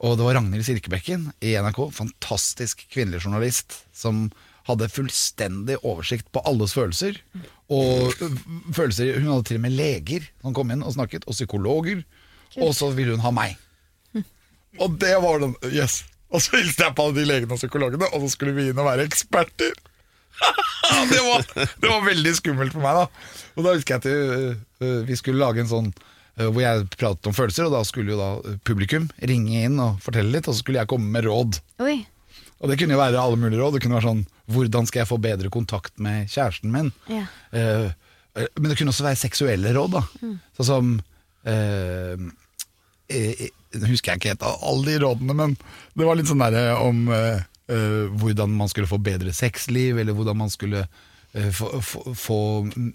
Og 0.00 0.14
det 0.16 0.24
var 0.24 0.38
Ragnhild 0.38 0.64
Sirkebekken 0.64 1.26
i 1.44 1.54
NRK, 1.60 1.80
fantastisk 1.92 2.86
kvinnelig 2.92 3.20
journalist, 3.26 3.82
som 3.92 4.30
hadde 4.68 4.88
fullstendig 4.92 5.76
oversikt 5.84 6.30
på 6.32 6.40
alles 6.48 6.72
følelser. 6.76 7.18
Og 7.72 8.12
følelser 8.76 9.18
Hun 9.20 9.32
hadde 9.34 9.48
til 9.50 9.58
og 9.60 9.64
med 9.66 9.76
leger 9.76 10.28
som 10.40 10.56
kom 10.56 10.72
inn 10.72 10.84
og 10.84 10.94
snakket, 10.96 11.26
og 11.28 11.36
psykologer. 11.36 12.04
Og 12.60 12.72
så 12.76 12.88
ville 12.96 13.12
hun 13.16 13.22
ha 13.24 13.30
meg. 13.34 13.58
Og 14.82 14.96
det 15.02 15.12
var 15.22 15.42
den 15.42 15.52
Yes. 15.68 16.00
Og 16.30 16.42
så 16.42 16.58
hilste 16.60 16.86
jeg 16.86 16.94
på 16.96 17.06
alle 17.06 17.18
de 17.18 17.26
legene 17.26 17.56
og 17.56 17.60
psykologene, 17.60 18.08
og 18.14 18.24
så 18.24 18.34
skulle 18.34 18.54
vi 18.56 18.68
inn 18.70 18.78
og 18.78 18.86
være 18.86 19.06
eksperter. 19.08 19.74
det, 21.10 21.20
var, 21.26 21.44
det 21.56 21.88
var 21.90 22.06
veldig 22.06 22.32
skummelt 22.38 22.76
for 22.76 22.84
meg, 22.84 23.00
da. 23.02 23.34
Og 23.56 23.66
da 23.66 23.74
husker 23.74 23.96
jeg 23.96 24.02
at 24.02 24.08
øh, 24.10 24.62
øh, 24.84 25.00
vi 25.08 25.18
skulle 25.18 25.42
lage 25.42 25.62
en 25.62 25.70
sånn 25.70 25.90
øh, 25.90 26.46
hvor 26.46 26.62
jeg 26.62 26.86
pratet 26.94 27.28
om 27.28 27.36
følelser, 27.36 27.66
og 27.66 27.74
da 27.74 27.82
skulle 27.88 28.14
jo 28.14 28.20
da 28.20 28.56
publikum 28.66 29.10
ringe 29.20 29.66
inn 29.66 29.82
og 29.82 30.00
fortelle 30.04 30.32
litt, 30.32 30.48
og 30.48 30.56
så 30.56 30.64
skulle 30.64 30.80
jeg 30.80 30.90
komme 30.90 31.10
med 31.12 31.26
råd. 31.28 31.60
Oi. 31.84 31.98
Og 32.60 32.70
det 32.70 32.76
kunne 32.80 32.94
jo 32.94 33.00
være 33.00 33.20
alle 33.20 33.40
mulige 33.40 33.60
råd. 33.60 33.76
Det 33.76 33.84
kunne 33.86 33.96
være 33.96 34.10
sånn 34.10 34.26
Hvordan 34.50 34.88
skal 34.88 35.04
jeg 35.04 35.08
få 35.08 35.16
bedre 35.22 35.48
kontakt 35.54 36.00
med 36.02 36.26
kjæresten 36.28 36.72
min? 36.74 36.88
Ja. 37.06 37.22
Men 37.54 38.66
det 38.66 38.74
kunne 38.80 38.90
også 38.90 39.04
være 39.06 39.20
seksuelle 39.20 39.70
råd, 39.76 39.94
da. 39.94 40.00
Sånn 40.58 40.66
som 40.66 40.88
eh, 41.46 42.18
husker 43.74 44.12
jeg 44.12 44.20
ikke 44.20 44.32
helt 44.34 44.42
av 44.48 44.64
alle 44.66 44.88
de 44.90 44.98
rådene, 45.04 45.36
men 45.36 45.54
det 45.94 46.06
var 46.08 46.18
litt 46.18 46.30
sånn 46.30 46.42
derre 46.42 46.74
om 46.82 47.04
eh, 47.14 47.42
eh, 47.70 48.08
hvordan 48.20 48.50
man 48.58 48.68
skulle 48.72 48.90
få 48.90 48.98
bedre 48.98 49.32
sexliv, 49.36 49.98
eller 50.02 50.16
hvordan 50.16 50.40
man 50.42 50.50
skulle 50.50 50.86
eh, 51.32 51.50
få, 51.54 51.70
få, 51.80 52.14
få 52.18 52.40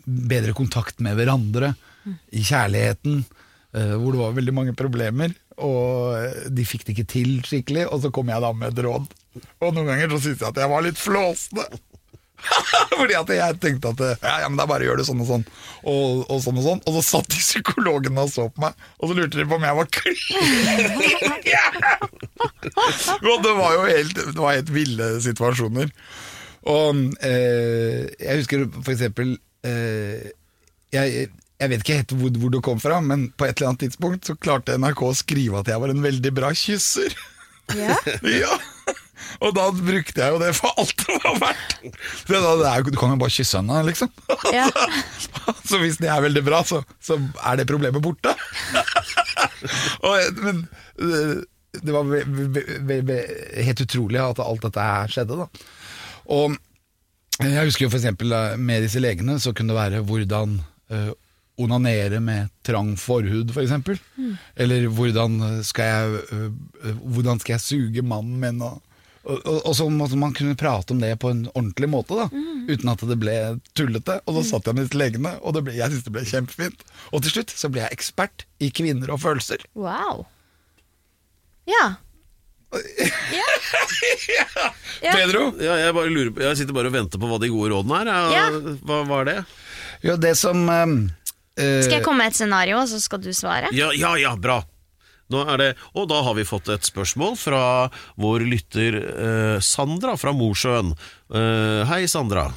bedre 0.05 0.53
kontakt 0.57 0.99
med 0.99 1.15
hverandre 1.19 1.73
i 2.31 2.43
kjærligheten. 2.45 3.23
eh, 3.75 3.95
hvor 3.99 4.11
det 4.15 4.19
var 4.21 4.35
veldig 4.37 4.53
mange 4.55 4.73
problemer, 4.77 5.33
og 5.57 6.15
eh, 6.19 6.49
de 6.51 6.65
fikk 6.67 6.85
det 6.85 6.93
ikke 6.95 7.09
til 7.11 7.31
skikkelig. 7.47 7.87
Og 7.91 8.03
så 8.03 8.11
kom 8.11 8.29
jeg 8.31 8.43
da 8.43 8.51
med 8.53 8.71
et 8.73 8.83
råd. 8.85 9.07
Og 9.63 9.73
noen 9.75 9.87
ganger 9.89 10.11
så 10.13 10.19
syntes 10.23 10.43
jeg 10.43 10.51
at 10.53 10.61
jeg 10.63 10.71
var 10.71 10.83
litt 10.85 10.99
flåsende. 10.99 11.65
Fordi 12.99 13.15
at 13.17 13.31
jeg 13.33 13.59
tenkte 13.63 13.91
at 13.93 14.03
ja, 14.21 14.35
ja, 14.43 14.49
men 14.49 14.57
det 14.59 14.65
er 14.65 14.71
bare 14.71 14.85
å 14.85 14.89
gjøre 14.89 15.01
det 15.01 15.07
sånn 15.07 15.23
og 15.23 15.29
sånn, 15.29 15.45
og, 15.83 16.25
og 16.29 16.43
sånn 16.43 16.59
og 16.61 16.67
sånn. 16.67 16.83
Og 16.85 16.97
så 16.97 17.03
satt 17.09 17.31
de 17.31 17.41
psykologene 17.41 18.25
og 18.25 18.31
så 18.33 18.47
på 18.51 18.65
meg, 18.65 18.85
og 18.99 19.09
så 19.09 19.17
lurte 19.17 19.39
de 19.39 19.47
på 19.49 19.57
om 19.59 19.67
jeg 19.67 19.79
var 19.79 19.91
klin. 19.99 20.21
og 23.23 23.43
det 23.47 23.55
var 23.59 23.77
jo 23.77 23.87
helt, 23.89 24.21
det 24.21 24.39
var 24.39 24.57
helt 24.57 24.73
ville 24.75 25.09
situasjoner. 25.25 25.91
Og 26.75 27.01
eh, 27.25 28.05
jeg 28.17 28.41
husker 28.41 28.65
for 28.79 28.93
eksempel 28.95 29.35
eh, 29.67 30.31
jeg, 30.95 31.27
jeg 31.61 31.71
vet 31.71 31.83
ikke 31.83 31.99
helt 31.99 32.15
hvor, 32.17 32.37
hvor 32.41 32.53
det 32.55 32.63
kom 32.65 32.81
fra, 32.81 32.99
men 33.05 33.29
på 33.37 33.47
et 33.47 33.55
eller 33.57 33.73
annet 33.73 33.85
tidspunkt 33.85 34.27
så 34.27 34.37
klarte 34.39 34.77
NRK 34.81 35.03
å 35.05 35.17
skrive 35.17 35.61
at 35.61 35.69
jeg 35.71 35.81
var 35.81 35.93
en 35.93 36.05
veldig 36.05 36.33
bra 36.35 36.53
kysser. 36.55 37.15
Ja? 37.75 37.97
Ja, 38.43 38.57
og 39.45 39.53
da 39.53 39.65
brukte 39.77 40.21
jeg 40.21 40.33
jo 40.33 40.39
det 40.41 40.51
for 40.57 40.73
alt 40.81 41.03
det 41.05 41.17
var 41.23 41.39
verdt. 41.43 41.75
Det 42.25 42.39
da, 42.41 42.53
det 42.59 42.69
er, 42.71 42.85
du 42.89 42.99
kan 42.99 43.13
jo 43.13 43.21
bare 43.21 43.33
kysse 43.35 43.59
henne, 43.61 43.81
liksom. 43.89 44.11
Ja. 44.53 44.67
Så 45.69 45.79
hvis 45.81 45.99
det 46.01 46.09
er 46.09 46.23
veldig 46.25 46.43
bra, 46.45 46.61
så, 46.65 46.81
så 47.01 47.17
er 47.17 47.59
det 47.59 47.67
problemet 47.69 48.03
borte. 48.03 48.33
og, 50.05 50.41
men 50.41 50.63
eh, 51.01 51.43
det 51.81 51.93
var 51.93 52.07
ve 52.07 52.21
ve 52.87 52.99
ve 53.05 53.17
helt 53.65 53.81
utrolig 53.83 54.21
at 54.21 54.41
alt 54.41 54.65
dette 54.65 54.85
her 54.87 55.11
skjedde. 55.11 55.37
Da. 55.41 55.47
Og 56.33 56.55
jeg 57.43 57.67
husker 57.67 57.85
jo 57.85 57.91
eksempel 57.91 58.33
eh, 58.33 58.57
med 58.57 58.85
disse 58.85 59.01
legene, 59.01 59.37
så 59.41 59.53
kunne 59.53 59.73
det 59.73 59.79
være 59.79 60.03
hvordan 60.07 60.59
eh, 60.93 61.11
onanere 61.61 62.19
med 62.19 62.51
trang 62.67 62.93
forhud, 62.99 63.53
for 63.53 63.63
eksempel. 63.63 63.99
Eller 64.55 64.87
hvordan 64.87 65.63
skal 65.63 65.85
jeg, 65.85 66.19
øh, 66.31 66.51
øh, 66.83 66.97
hvordan 67.15 67.39
skal 67.39 67.53
jeg 67.53 67.61
suge 67.61 68.01
mannen 68.01 68.39
min? 68.39 68.61
Og, 68.61 68.81
og, 69.25 69.39
og, 69.41 69.59
og 69.65 69.73
så 69.77 69.87
måtte 69.89 70.17
man 70.21 70.33
kunne 70.37 70.55
prate 70.59 70.93
om 70.93 71.01
det 71.01 71.11
på 71.21 71.31
en 71.33 71.43
ordentlig 71.55 71.89
måte, 71.89 72.17
da, 72.17 72.27
uten 72.69 72.91
at 72.91 73.03
det 73.09 73.17
ble 73.21 73.35
tullete. 73.77 74.19
Og 74.29 74.37
da 74.37 74.43
satt 74.45 74.69
jeg 74.69 74.77
med 74.77 74.85
disse 74.87 74.99
legene, 75.01 75.35
og 75.41 75.57
det 75.57 75.65
ble, 75.65 75.75
jeg 75.79 75.91
syntes 75.91 76.05
det 76.07 76.13
ble 76.15 76.25
kjempefint. 76.29 76.85
Og 77.11 77.25
til 77.25 77.33
slutt 77.37 77.53
så 77.57 77.71
ble 77.73 77.83
jeg 77.85 77.97
ekspert 77.97 78.45
i 78.61 78.69
kvinner 78.75 79.09
og 79.15 79.21
følelser. 79.25 79.65
Wow. 79.73 80.25
Ja. 81.69 81.95
Ja. 85.03 85.11
Pedro? 85.11 85.49
Ja, 85.61 85.75
jeg, 85.79 85.93
bare 85.95 86.09
lurer 86.11 86.31
på, 86.33 86.41
jeg 86.43 86.57
sitter 86.59 86.75
bare 86.75 86.89
og 86.89 86.95
venter 86.95 87.19
på 87.21 87.27
hva 87.29 87.37
de 87.41 87.49
gode 87.51 87.71
rådene 87.73 87.99
er. 88.01 88.09
Ja, 88.09 88.45
Ja. 88.47 88.75
Hva 88.87 89.01
var 89.07 89.27
det? 89.27 89.35
Jo, 90.05 90.15
det 90.21 90.31
som 90.39 90.63
um, 90.69 90.95
uh, 91.59 91.81
Skal 91.83 91.97
jeg 91.99 92.05
komme 92.05 92.23
med 92.23 92.33
et 92.33 92.37
scenario, 92.39 92.79
og 92.81 92.89
så 92.91 92.99
skal 93.03 93.21
du 93.23 93.29
svare? 93.35 93.69
Ja, 93.75 93.91
ja, 93.95 94.15
ja, 94.19 94.33
bra. 94.39 94.61
Nå 95.33 95.41
er 95.49 95.57
det, 95.57 95.69
og 95.97 96.05
da 96.11 96.19
har 96.21 96.35
vi 96.37 96.43
fått 96.45 96.69
et 96.69 96.85
spørsmål 96.85 97.33
fra 97.39 97.61
vår 98.21 98.43
lytter 98.45 98.97
eh, 99.01 99.55
Sandra 99.65 100.13
fra 100.21 100.33
Mosjøen. 100.37 100.91
Eh, 101.33 101.81
hei, 101.89 102.03
Sandra. 102.11 102.51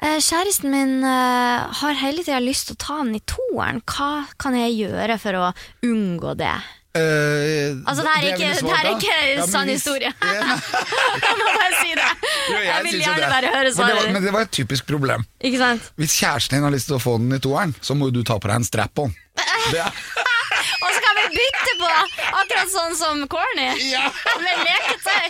Eh, 0.00 0.18
Kjæresten 0.20 0.68
min 0.72 0.98
eh, 1.04 1.70
har 1.80 1.96
hele 2.02 2.24
tida 2.24 2.40
lyst 2.44 2.68
til 2.68 2.76
å 2.76 2.82
ta 2.84 2.98
den 3.00 3.16
i 3.16 3.22
toeren. 3.28 3.80
Hva 3.88 4.26
kan 4.40 4.56
jeg 4.60 4.76
gjøre 4.82 5.16
for 5.22 5.40
å 5.40 5.48
unngå 5.88 6.36
det? 6.40 6.52
Uh, 6.90 7.78
Altså, 7.86 8.02
det 8.02 8.10
her 8.10 8.16
er 8.18 8.24
jeg 8.26 8.34
ikke, 8.34 8.54
svart 8.58 8.64
det 8.66 8.78
her 8.80 8.86
er 8.88 8.96
ikke 8.96 9.18
Ja, 9.36 9.44
sann 9.46 9.68
hvis- 9.70 9.76
historie. 9.78 10.08
Jeg 11.22 11.36
må 11.38 11.44
bare 11.54 11.76
si 11.78 11.92
det. 11.94 12.08
Jo, 12.50 12.56
Jeg 12.66 12.82
vil 12.88 12.96
gjerne 13.04 13.28
bare 13.30 13.52
høre 13.54 13.70
For 13.76 13.86
det 13.86 13.94
var, 13.94 14.00
svaret 14.00 14.16
Men 14.16 14.24
det 14.26 14.32
var 14.34 14.42
et 14.48 14.50
typisk 14.56 14.88
problem. 14.90 15.22
Ikke 15.38 15.60
sant? 15.60 15.86
Hvis 16.02 16.16
kjæresten 16.18 16.58
din 16.58 16.66
har 16.66 16.74
lyst 16.74 16.90
til 16.90 16.98
å 16.98 17.02
få 17.04 17.14
den 17.22 17.36
i 17.36 17.38
toeren, 17.38 17.76
så 17.78 17.94
må 17.94 18.10
jo 18.10 18.16
du 18.18 18.24
ta 18.26 18.40
på 18.42 18.50
deg 18.50 18.58
en 18.58 18.66
strap-on. 18.66 19.14
Det 19.70 19.84
er- 19.86 20.02
Og 20.80 20.88
så 20.94 21.02
kan 21.04 21.18
vi 21.20 21.24
bytte 21.38 21.74
på, 21.80 21.90
akkurat 22.42 22.70
sånn 22.72 22.96
som 22.98 23.24
corny. 23.32 23.68
Med 24.44 24.62
leketøy. 24.66 25.24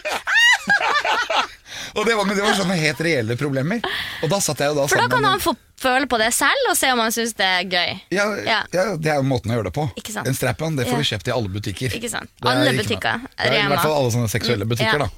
Og 1.94 2.06
det 2.06 2.14
var, 2.14 2.24
men 2.28 2.36
det 2.36 2.42
var 2.44 2.54
sånne 2.58 2.76
helt 2.78 3.00
reelle 3.02 3.34
problemer. 3.40 3.80
Og 4.22 4.30
da 4.30 4.38
satt 4.42 4.60
jeg 4.62 4.70
jo 4.70 4.76
da 4.78 4.86
For 4.90 5.00
da 5.00 5.08
kan 5.10 5.24
han 5.26 5.40
få 5.42 5.54
føle 5.80 6.04
på 6.10 6.18
det 6.20 6.28
selv, 6.36 6.66
og 6.68 6.76
se 6.76 6.90
om 6.92 7.00
han 7.00 7.12
syns 7.14 7.32
det 7.38 7.46
er 7.46 7.64
gøy. 7.64 7.94
ja, 8.12 8.26
ja. 8.44 8.58
Ja. 8.74 8.84
Det 9.00 9.10
er 9.14 9.16
jo 9.22 9.24
måten 9.30 9.50
å 9.50 9.56
gjøre 9.56 9.70
det 9.70 9.74
på. 9.78 9.86
En 10.20 10.36
strap-on 10.36 10.76
det 10.76 10.84
får 10.90 11.00
vi 11.00 11.06
du 11.06 11.10
kjøpt 11.14 11.30
i 11.30 11.34
alle 11.34 11.52
butikker. 11.54 11.96
Ikke 11.96 12.10
sant? 12.12 12.30
Alle 12.44 12.74
butikker. 12.76 13.24
Rema. 13.40 13.64
I 13.64 13.72
hvert 13.72 13.84
fall 13.86 13.96
alle 13.96 14.12
sånne 14.14 14.30
seksuelle 14.32 14.66
Mm, 14.68 14.74
butikker. 14.74 15.06
ja. 15.06 15.08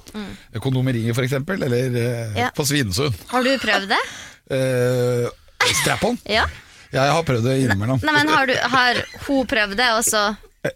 da 0.53 0.59
Kondomeriet 0.63 1.15
for 1.17 1.25
eksempel, 1.27 1.61
eller 1.67 1.97
eh, 2.39 2.49
på 2.55 2.65
Svinesund. 2.65 3.13
Har 3.33 3.43
du 3.43 3.51
prøvd 3.59 3.91
det? 3.91 4.01
uh, 4.53 5.27
strap-on? 5.83 6.17
Ja. 6.31 6.47
Ja, 6.93 7.03
jeg 7.09 7.13
har 7.17 7.23
prøvd 7.25 7.43
det 7.49 7.55
innimellom. 7.63 7.99
Nei, 8.05 8.13
men 8.13 8.29
har, 8.29 8.45
du, 8.47 8.53
har 8.75 8.99
hun 9.27 9.47
prøvd 9.49 9.75
det, 9.79 9.89
og 9.97 10.03
så 10.05 10.23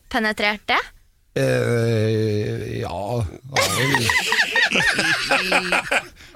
penetrert 0.09 0.63
det? 0.67 0.79
Eh, 1.37 2.79
ja 2.81 3.21
Det 3.21 3.61
har 3.61 3.75
vel 3.77 4.07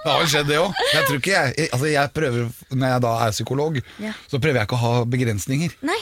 Det 0.02 0.06
har 0.06 0.20
vel 0.22 0.30
skjedd, 0.30 0.48
det 0.52 0.60
òg. 0.62 0.76
Jeg 0.94 1.06
tror 1.08 1.18
ikke 1.18 1.34
jeg 1.34 1.70
Altså, 1.72 1.88
jeg 1.90 2.12
prøver 2.14 2.52
Når 2.70 2.92
jeg 2.94 3.02
da 3.06 3.14
er 3.26 3.34
psykolog, 3.36 3.80
Ja. 4.02 4.12
så 4.30 4.40
prøver 4.42 4.60
jeg 4.62 4.70
ikke 4.70 4.78
å 4.78 4.84
ha 4.86 4.94
begrensninger. 5.06 5.74
Nei. 5.90 5.98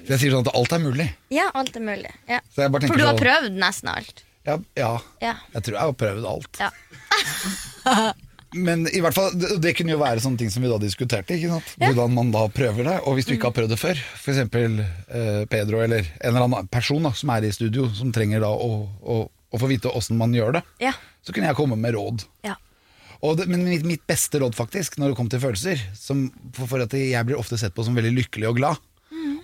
Så 0.00 0.14
jeg 0.14 0.20
sier 0.24 0.34
sånn 0.34 0.46
at 0.48 0.54
alt 0.56 0.72
er 0.74 0.82
mulig. 0.82 1.06
Ja, 1.30 1.46
alt 1.54 1.76
er 1.76 1.84
mulig. 1.84 2.10
Ja. 2.28 2.40
Så 2.54 2.64
jeg 2.64 2.72
bare 2.74 2.82
tenker 2.86 2.94
For 2.96 3.02
du 3.02 3.06
har 3.06 3.14
sånn- 3.14 3.22
prøvd 3.26 3.58
nesten 3.62 3.88
alt. 3.94 4.24
Ja, 4.48 4.56
ja, 4.76 4.92
Ja. 5.22 5.34
jeg 5.54 5.62
tror 5.62 5.74
jeg 5.76 5.82
har 5.86 5.92
prøvd 5.92 6.24
alt. 6.34 6.60
Ja. 6.60 6.70
Men 8.54 8.86
i 8.90 9.00
hvert 9.02 9.14
fall, 9.14 9.30
det, 9.38 9.52
det 9.62 9.74
kunne 9.78 9.92
jo 9.94 10.00
være 10.00 10.22
sånne 10.24 10.40
ting 10.40 10.50
som 10.50 10.64
vi 10.64 10.70
da 10.72 10.78
diskuterte. 10.82 11.36
Ikke 11.36 11.52
sant? 11.52 11.74
Hvordan 11.78 12.14
man 12.16 12.32
da 12.34 12.46
prøver 12.50 12.86
det. 12.88 12.96
Og 13.06 13.14
hvis 13.18 13.28
du 13.28 13.34
ikke 13.36 13.50
har 13.50 13.56
prøvd 13.56 13.70
det 13.74 13.78
før, 13.78 14.00
f.eks. 14.18 14.40
Eh, 14.56 15.44
Pedro 15.50 15.82
eller 15.84 16.08
en 16.08 16.32
eller 16.32 16.46
annen 16.48 16.70
person 16.72 17.04
da, 17.06 17.12
som 17.14 17.30
er 17.36 17.46
i 17.46 17.52
studio, 17.54 17.86
som 17.94 18.10
trenger 18.14 18.42
da 18.42 18.50
å, 18.50 18.70
å, 19.02 19.20
å 19.30 19.60
få 19.62 19.70
vite 19.70 19.92
åssen 19.94 20.18
man 20.18 20.34
gjør 20.34 20.58
det, 20.58 20.64
Ja. 20.82 20.92
så 21.22 21.34
kunne 21.36 21.46
jeg 21.52 21.58
komme 21.60 21.78
med 21.78 21.94
råd. 21.98 22.26
ja. 22.48 22.56
Og 23.20 23.34
det, 23.36 23.44
men 23.52 23.60
mitt, 23.68 23.82
mitt 23.84 24.00
beste 24.08 24.38
råd 24.40 24.54
faktisk 24.56 24.94
når 24.96 25.10
det 25.12 25.16
kommer 25.18 25.28
til 25.34 25.42
følelser 25.42 25.80
som, 25.92 26.22
for, 26.56 26.64
for 26.70 26.80
at 26.86 26.94
jeg 26.96 27.20
blir 27.28 27.36
ofte 27.36 27.58
sett 27.60 27.74
på 27.76 27.84
som 27.84 27.92
veldig 27.98 28.14
lykkelig 28.16 28.46
og 28.48 28.56
glad. 28.56 28.78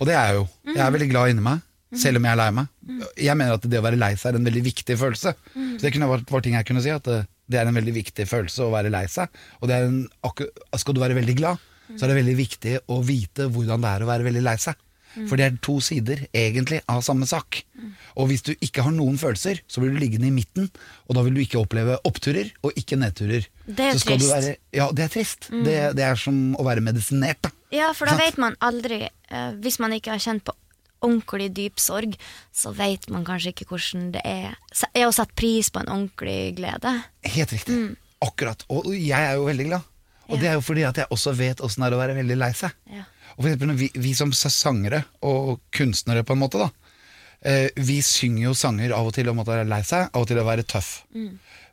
Og 0.00 0.06
det 0.08 0.14
er 0.16 0.30
jeg 0.30 0.38
jo. 0.38 0.46
Jeg 0.70 0.80
er 0.80 0.94
veldig 0.94 1.08
glad 1.10 1.32
inni 1.34 1.44
meg, 1.44 1.60
selv 2.00 2.16
om 2.16 2.24
jeg 2.24 2.32
er 2.32 2.40
lei 2.40 2.46
meg. 2.56 2.70
Jeg 3.20 3.36
mener 3.36 3.58
at 3.58 3.66
det 3.68 3.76
å 3.76 3.84
være 3.84 3.98
lei 4.00 4.08
seg 4.16 4.30
er 4.32 4.38
en 4.40 4.48
veldig 4.48 4.62
viktig 4.70 4.96
følelse. 4.96 5.34
Så 5.52 5.84
det 5.84 5.92
kunne 5.92 6.08
vært, 6.08 6.24
vært 6.32 6.46
ting 6.48 6.56
jeg 6.56 6.68
kunne 6.70 6.84
si, 6.86 6.94
at 6.96 7.04
det, 7.04 7.18
det 7.46 7.60
er 7.60 7.70
en 7.70 7.78
veldig 7.78 7.94
viktig 7.96 8.26
følelse 8.28 8.66
å 8.66 8.72
være 8.74 8.92
lei 8.94 9.04
seg. 9.10 9.30
Og 9.60 9.70
det 9.70 9.76
er 9.76 9.88
en, 9.88 10.02
skal 10.76 10.96
du 10.96 11.02
være 11.02 11.18
veldig 11.18 11.36
glad, 11.38 11.62
så 11.94 12.04
er 12.04 12.12
det 12.12 12.18
veldig 12.18 12.36
viktig 12.40 12.74
å 12.90 12.98
vite 13.06 13.46
hvordan 13.52 13.84
det 13.84 13.92
er 13.92 14.04
å 14.04 14.10
være 14.10 14.26
veldig 14.26 14.44
lei 14.46 14.56
seg. 14.60 14.78
For 15.24 15.38
det 15.40 15.46
er 15.46 15.54
to 15.64 15.78
sider, 15.80 16.26
egentlig, 16.36 16.82
av 16.92 17.00
samme 17.04 17.24
sak. 17.28 17.62
Og 18.20 18.28
hvis 18.28 18.44
du 18.44 18.52
ikke 18.60 18.84
har 18.84 18.92
noen 18.92 19.16
følelser, 19.20 19.62
så 19.64 19.80
blir 19.80 19.94
du 19.94 20.00
liggende 20.02 20.28
i 20.28 20.34
midten, 20.34 20.68
og 21.08 21.16
da 21.16 21.24
vil 21.24 21.38
du 21.38 21.40
ikke 21.40 21.62
oppleve 21.62 21.96
oppturer 22.08 22.50
og 22.60 22.76
ikke 22.76 22.98
nedturer. 23.00 23.46
Det 23.64 23.86
er 23.86 23.96
Så 23.96 24.04
skal 24.04 24.20
du 24.20 24.26
trist. 24.26 24.34
Være, 24.34 24.56
ja, 24.76 24.90
det 24.92 25.06
er 25.06 25.14
trist. 25.14 25.48
Det, 25.48 25.78
det 25.96 26.04
er 26.04 26.20
som 26.20 26.52
å 26.60 26.66
være 26.66 26.84
medisinert, 26.84 27.40
da. 27.46 27.54
Ja, 27.72 27.90
for 27.96 28.08
da 28.08 28.18
vet 28.20 28.36
man 28.38 28.54
aldri 28.62 29.00
uh, 29.08 29.56
Hvis 29.58 29.80
man 29.82 29.90
ikke 29.96 30.12
har 30.14 30.20
kjent 30.22 30.44
på 30.46 30.52
ordentlig 31.06 31.50
dyp 31.56 31.82
sorg, 31.82 32.16
så 32.54 32.72
vet 32.76 33.08
man 33.12 33.26
kanskje 33.26 33.54
ikke 33.54 33.68
hvordan 33.70 34.10
det 34.16 34.22
er, 34.26 34.56
er 34.92 35.06
å 35.06 35.14
sette 35.14 35.36
pris 35.38 35.70
på 35.72 35.82
en 35.82 35.92
ordentlig 35.92 36.56
glede. 36.58 36.92
Helt 37.26 37.54
riktig. 37.54 37.82
Akkurat. 38.24 38.64
Og 38.72 38.90
jeg 38.94 39.18
er 39.18 39.36
jo 39.38 39.46
veldig 39.48 39.68
glad. 39.70 39.92
Og 40.26 40.40
det 40.42 40.48
er 40.50 40.56
jo 40.58 40.64
fordi 40.64 40.82
at 40.86 40.98
jeg 40.98 41.10
også 41.14 41.36
vet 41.38 41.60
åssen 41.62 41.84
det 41.84 41.90
er 41.90 41.96
å 41.96 42.00
være 42.00 42.16
veldig 42.16 42.38
lei 42.40 42.50
seg. 42.56 42.74
Ja. 42.90 43.04
Og 43.36 43.44
for 43.44 43.50
eksempel, 43.50 43.74
vi, 43.78 43.88
vi 44.00 44.12
som 44.16 44.32
sangere 44.34 45.04
og 45.26 45.60
kunstnere, 45.74 46.24
på 46.26 46.34
en 46.34 46.42
måte, 46.42 46.62
da. 46.62 46.70
Eh, 47.46 47.68
vi 47.76 48.00
synger 48.02 48.48
jo 48.48 48.54
sanger 48.56 48.94
av 48.96 49.10
og 49.10 49.14
til 49.14 49.28
om 49.30 49.42
å 49.42 49.46
være 49.46 49.66
lei 49.68 49.82
seg, 49.86 50.08
av 50.10 50.24
og 50.24 50.30
til 50.30 50.40
å 50.40 50.46
være 50.46 50.66
tøff. 50.66 51.04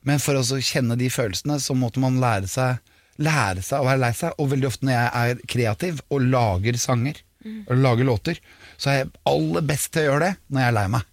Men 0.03 0.19
for 0.19 0.37
å 0.37 0.59
kjenne 0.59 0.97
de 0.99 1.07
følelsene, 1.13 1.57
så 1.63 1.75
måtte 1.77 2.03
man 2.03 2.19
lære 2.21 2.49
seg, 2.51 2.81
lære 3.23 3.63
seg 3.63 3.79
å 3.79 3.87
være 3.87 4.03
lei 4.03 4.11
seg. 4.17 4.35
Og 4.37 4.51
veldig 4.51 4.69
ofte 4.69 4.89
når 4.89 4.97
jeg 4.97 5.13
er 5.21 5.45
kreativ 5.55 6.03
og 6.09 6.27
lager 6.27 6.79
sanger, 6.81 7.23
og 7.43 7.79
lager 7.79 8.07
låter, 8.07 8.43
så 8.83 8.91
er 8.91 8.97
jeg 8.99 9.11
aller 9.31 9.65
best 9.67 9.93
til 9.95 10.03
å 10.03 10.11
gjøre 10.11 10.27
det 10.27 10.33
når 10.51 10.63
jeg 10.63 10.71
er 10.71 10.77
lei 10.77 10.87
meg. 10.91 11.09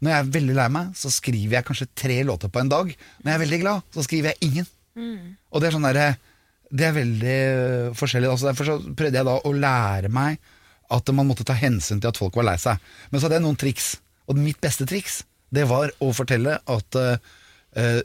Når 0.00 0.12
jeg 0.12 0.22
er 0.22 0.28
veldig 0.36 0.54
lei 0.56 0.66
meg, 0.72 0.92
så 0.96 1.10
skriver 1.12 1.58
jeg 1.58 1.66
kanskje 1.68 1.86
tre 2.02 2.14
låter 2.24 2.52
på 2.52 2.62
en 2.62 2.70
dag. 2.72 2.92
Når 3.20 3.28
jeg 3.30 3.36
er 3.36 3.42
veldig 3.42 3.58
glad, 3.60 3.88
så 3.92 4.04
skriver 4.06 4.32
jeg 4.32 4.48
ingen. 4.48 4.68
Og 5.50 5.60
det 5.60 5.68
er 5.68 5.74
sånn 5.76 5.86
derre 5.86 6.06
Det 6.70 6.86
er 6.86 6.94
veldig 6.94 7.36
øh, 7.50 7.90
forskjellig. 7.98 8.28
Altså 8.30 8.46
derfor 8.46 8.68
så 8.68 8.76
prøvde 8.94 9.18
jeg 9.18 9.26
da 9.26 9.36
å 9.42 9.52
lære 9.52 10.10
meg 10.12 10.38
at 10.90 11.10
man 11.14 11.26
måtte 11.26 11.46
ta 11.46 11.54
hensyn 11.58 12.00
til 12.02 12.10
at 12.10 12.18
folk 12.18 12.36
var 12.38 12.46
lei 12.46 12.56
seg. 12.62 12.78
Men 13.10 13.18
så 13.18 13.26
hadde 13.26 13.40
jeg 13.40 13.46
noen 13.46 13.58
triks. 13.58 13.88
Og 14.30 14.38
mitt 14.38 14.60
beste 14.62 14.86
triks, 14.86 15.24
det 15.50 15.66
var 15.70 15.90
å 15.98 16.12
fortelle 16.14 16.56
at 16.62 16.98
uh, 16.98 17.16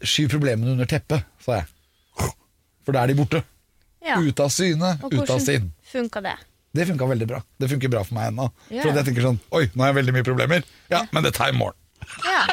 skyv 0.02 0.32
problemene 0.34 0.74
under 0.74 0.90
teppet, 0.90 1.26
sa 1.46 1.60
jeg. 1.60 1.70
For 2.86 2.98
da 2.98 3.04
er 3.06 3.14
de 3.14 3.18
borte. 3.22 3.42
Ja. 4.06 4.18
Ute 4.22 4.46
av 4.46 4.54
syne, 4.54 4.96
ute 5.06 5.30
av 5.30 5.42
sinn. 5.42 5.72
funka 5.90 6.22
det? 6.26 6.36
Det 6.76 6.86
funka 6.90 7.08
veldig 7.08 7.28
bra. 7.30 7.40
Det 7.62 7.70
funker 7.72 7.92
bra 7.94 8.04
for 8.04 8.18
meg 8.18 8.32
ennå. 8.34 8.50
Ja. 8.70 8.84
For 8.84 8.92
jeg 8.92 9.08
tenker 9.08 9.24
sånn 9.30 9.40
Oi, 9.56 9.66
nå 9.74 9.86
har 9.86 9.94
jeg 9.94 10.00
veldig 10.02 10.16
mye 10.18 10.28
problemer. 10.28 10.66
Ja, 10.92 11.06
men 11.16 11.24
det 11.26 11.34
tar 11.38 11.54
i 11.54 11.58
morgen. 11.58 11.78
Ja. 12.28 12.44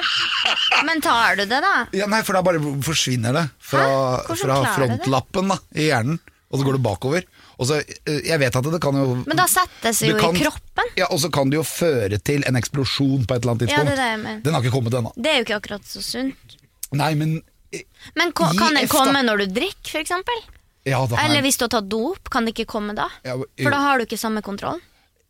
Men 0.87 1.01
tar 1.05 1.37
du 1.37 1.45
det, 1.45 1.59
da? 1.62 1.73
Ja, 1.97 2.07
nei, 2.11 2.23
for 2.27 2.39
da 2.39 2.43
bare 2.47 2.61
forsvinner 2.87 3.35
det 3.37 3.43
fra, 3.61 3.83
fra 4.25 4.37
du 4.62 4.68
frontlappen 4.73 5.51
da, 5.53 5.59
i 5.77 5.89
hjernen, 5.91 6.16
og 6.53 6.61
så 6.61 6.66
går 6.68 6.79
det 6.79 6.83
bakover. 6.87 7.27
Og 7.61 7.68
så, 7.68 7.77
eh, 7.83 8.23
jeg 8.27 8.41
vet 8.41 8.57
at 8.59 8.70
det 8.73 8.81
kan 8.83 8.97
jo 8.97 9.18
Men 9.27 9.37
da 9.39 9.45
settes 9.51 10.01
det 10.01 10.09
jo 10.09 10.16
kan- 10.18 10.37
i 10.37 10.41
kroppen. 10.41 10.89
Ja, 10.99 11.07
Og 11.11 11.20
så 11.20 11.31
kan 11.33 11.51
det 11.53 11.57
jo 11.61 11.62
føre 11.68 12.18
til 12.25 12.43
en 12.49 12.57
eksplosjon 12.59 13.27
på 13.29 13.37
et 13.37 13.43
eller 13.45 13.55
annet 13.55 13.66
tidspunkt. 13.68 13.79
Ja, 13.79 13.85
det 13.85 13.93
er 13.93 14.03
det 14.03 14.11
jeg 14.11 14.23
mener. 14.25 14.41
Den 14.43 14.55
har 14.55 14.62
ikke 14.64 14.75
kommet 14.79 14.97
ennå. 14.99 15.12
Det 15.16 15.31
er 15.31 15.37
jo 15.39 15.45
ikke 15.47 15.61
akkurat 15.61 15.85
så 15.87 16.03
sunt. 16.03 16.57
Nei, 16.93 17.14
men 17.14 17.43
eh, 17.73 17.83
Men 18.16 18.33
kan 18.33 18.57
den 18.57 18.89
komme 18.89 19.23
når 19.25 19.45
du 19.47 19.61
drikker, 19.61 20.01
eksempel? 20.01 20.43
Ja, 20.85 21.07
da 21.07 21.16
Eller 21.24 21.43
hvis 21.43 21.59
du 21.59 21.64
har 21.64 21.68
tatt 21.76 21.89
dop, 21.89 22.30
kan 22.30 22.45
det 22.45 22.55
ikke 22.57 22.66
komme 22.66 22.95
da? 22.95 23.09
Ja, 23.24 23.37
jo. 23.37 23.47
For 23.62 23.70
da 23.70 23.80
har 23.80 23.99
du 23.99 24.05
ikke 24.07 24.18
samme 24.18 24.43
kontroll. 24.43 24.80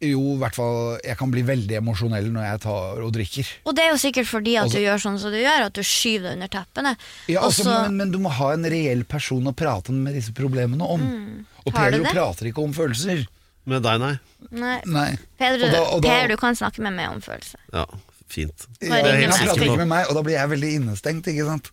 Jo, 0.02 0.18
i 0.34 0.38
hvert 0.40 0.56
fall 0.56 0.98
Jeg 1.04 1.14
kan 1.16 1.30
bli 1.30 1.42
veldig 1.46 1.76
emosjonell 1.78 2.24
når 2.34 2.42
jeg 2.48 2.60
tar 2.64 3.02
og 3.04 3.12
drikker. 3.14 3.50
Og 3.70 3.76
det 3.76 3.84
er 3.84 3.90
jo 3.92 3.98
sikkert 4.02 4.26
fordi 4.26 4.56
at 4.56 4.64
Altså- 4.64 4.80
du 4.80 4.82
gjør 4.82 4.98
sånn 5.04 5.18
som 5.22 5.30
du 5.30 5.38
gjør, 5.38 5.66
at 5.66 5.72
du 5.72 5.80
skyver 5.82 6.22
deg 6.22 6.32
under 6.32 6.48
teppene. 6.48 6.96
Ja, 7.28 7.40
altså, 7.42 7.62
så- 7.62 7.82
men, 7.84 7.96
men 7.96 8.10
du 8.10 8.18
må 8.18 8.30
ha 8.30 8.50
en 8.52 8.64
reell 8.64 9.04
person 9.04 9.44
å 9.44 9.54
prate 9.54 9.90
med 9.92 10.14
disse 10.14 10.32
problemene 10.32 10.82
om. 10.82 11.00
Og 11.00 11.06
Mm. 11.06 11.46
og 11.66 11.72
Pedro 11.74 12.04
prater 12.10 12.46
ikke 12.50 12.64
om 12.64 12.72
følelser. 12.72 13.26
Med 13.64 13.82
deg, 13.84 14.00
nei. 14.00 14.18
Nei. 14.50 14.80
Nei. 14.86 15.18
Pedro, 15.38 15.66
Og 15.66 15.72
da- 15.72 15.82
og 15.94 16.02
da- 16.02 16.08
Per, 16.08 16.28
du 16.28 16.36
kan 16.36 16.54
snakke 16.56 16.78
med 16.80 16.94
meg 16.94 17.08
om 17.10 17.20
følelser. 17.20 17.60
Ja, 17.72 17.86
fint. 18.28 18.66
Ja, 18.80 18.96
jeg 18.96 19.30
han 19.30 19.46
prater 19.46 19.62
ikke 19.62 19.76
med 19.76 19.86
meg, 19.88 20.06
og 20.08 20.14
da 20.14 20.22
blir 20.22 20.32
jeg 20.34 20.48
veldig 20.50 20.72
innestengt. 20.80 21.22
Ikke 21.30 21.46
sant? 21.46 21.70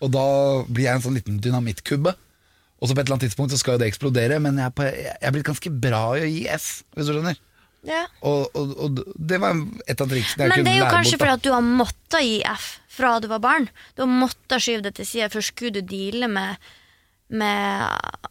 Og 0.00 0.12
da 0.12 0.62
blir 0.70 0.84
jeg 0.84 0.94
en 0.94 1.02
sånn 1.02 1.14
liten 1.18 1.40
dynamittkubbe. 1.40 2.14
Og 2.82 2.90
så 2.90 2.96
på 2.96 2.98
et 2.98 3.06
eller 3.06 3.14
annet 3.14 3.28
tidspunkt 3.28 3.54
så 3.54 3.60
skal 3.60 3.76
jo 3.76 3.82
det 3.84 3.88
eksplodere, 3.92 4.40
men 4.42 4.58
jeg 4.58 4.66
er, 4.66 4.74
på, 4.74 4.86
jeg 4.90 5.14
er 5.22 5.34
blitt 5.36 5.46
ganske 5.46 5.70
bra 5.84 6.02
i 6.18 6.24
å 6.26 6.30
gi 6.32 6.40
F, 6.50 6.68
hvis 6.96 7.06
du 7.06 7.14
skjønner. 7.14 7.38
Ja. 7.86 8.04
Og, 8.26 8.44
og, 8.58 8.72
og 8.78 8.98
det 9.18 9.38
var 9.42 9.58
et 9.90 10.02
av 10.02 10.10
triksene 10.10 10.44
jeg 10.44 10.50
Men 10.52 10.60
kunne 10.60 10.68
det 10.68 10.74
er 10.76 10.84
jo 10.84 10.90
kanskje 10.90 11.16
bort. 11.16 11.22
fordi 11.22 11.32
at 11.38 11.46
du 11.46 11.50
har 11.54 11.64
måttet 11.66 12.26
gi 12.26 12.36
F 12.46 12.66
fra 12.92 13.16
du 13.22 13.26
var 13.30 13.40
barn. 13.42 13.66
Du 13.96 14.04
har 14.04 14.10
måttet 14.10 14.62
skyve 14.62 14.84
det 14.84 14.92
til 14.98 15.08
side, 15.08 15.30
for 15.32 15.42
skulle 15.46 15.72
du 15.74 15.80
deale 15.90 16.28
med, 16.30 16.68
med 17.32 17.82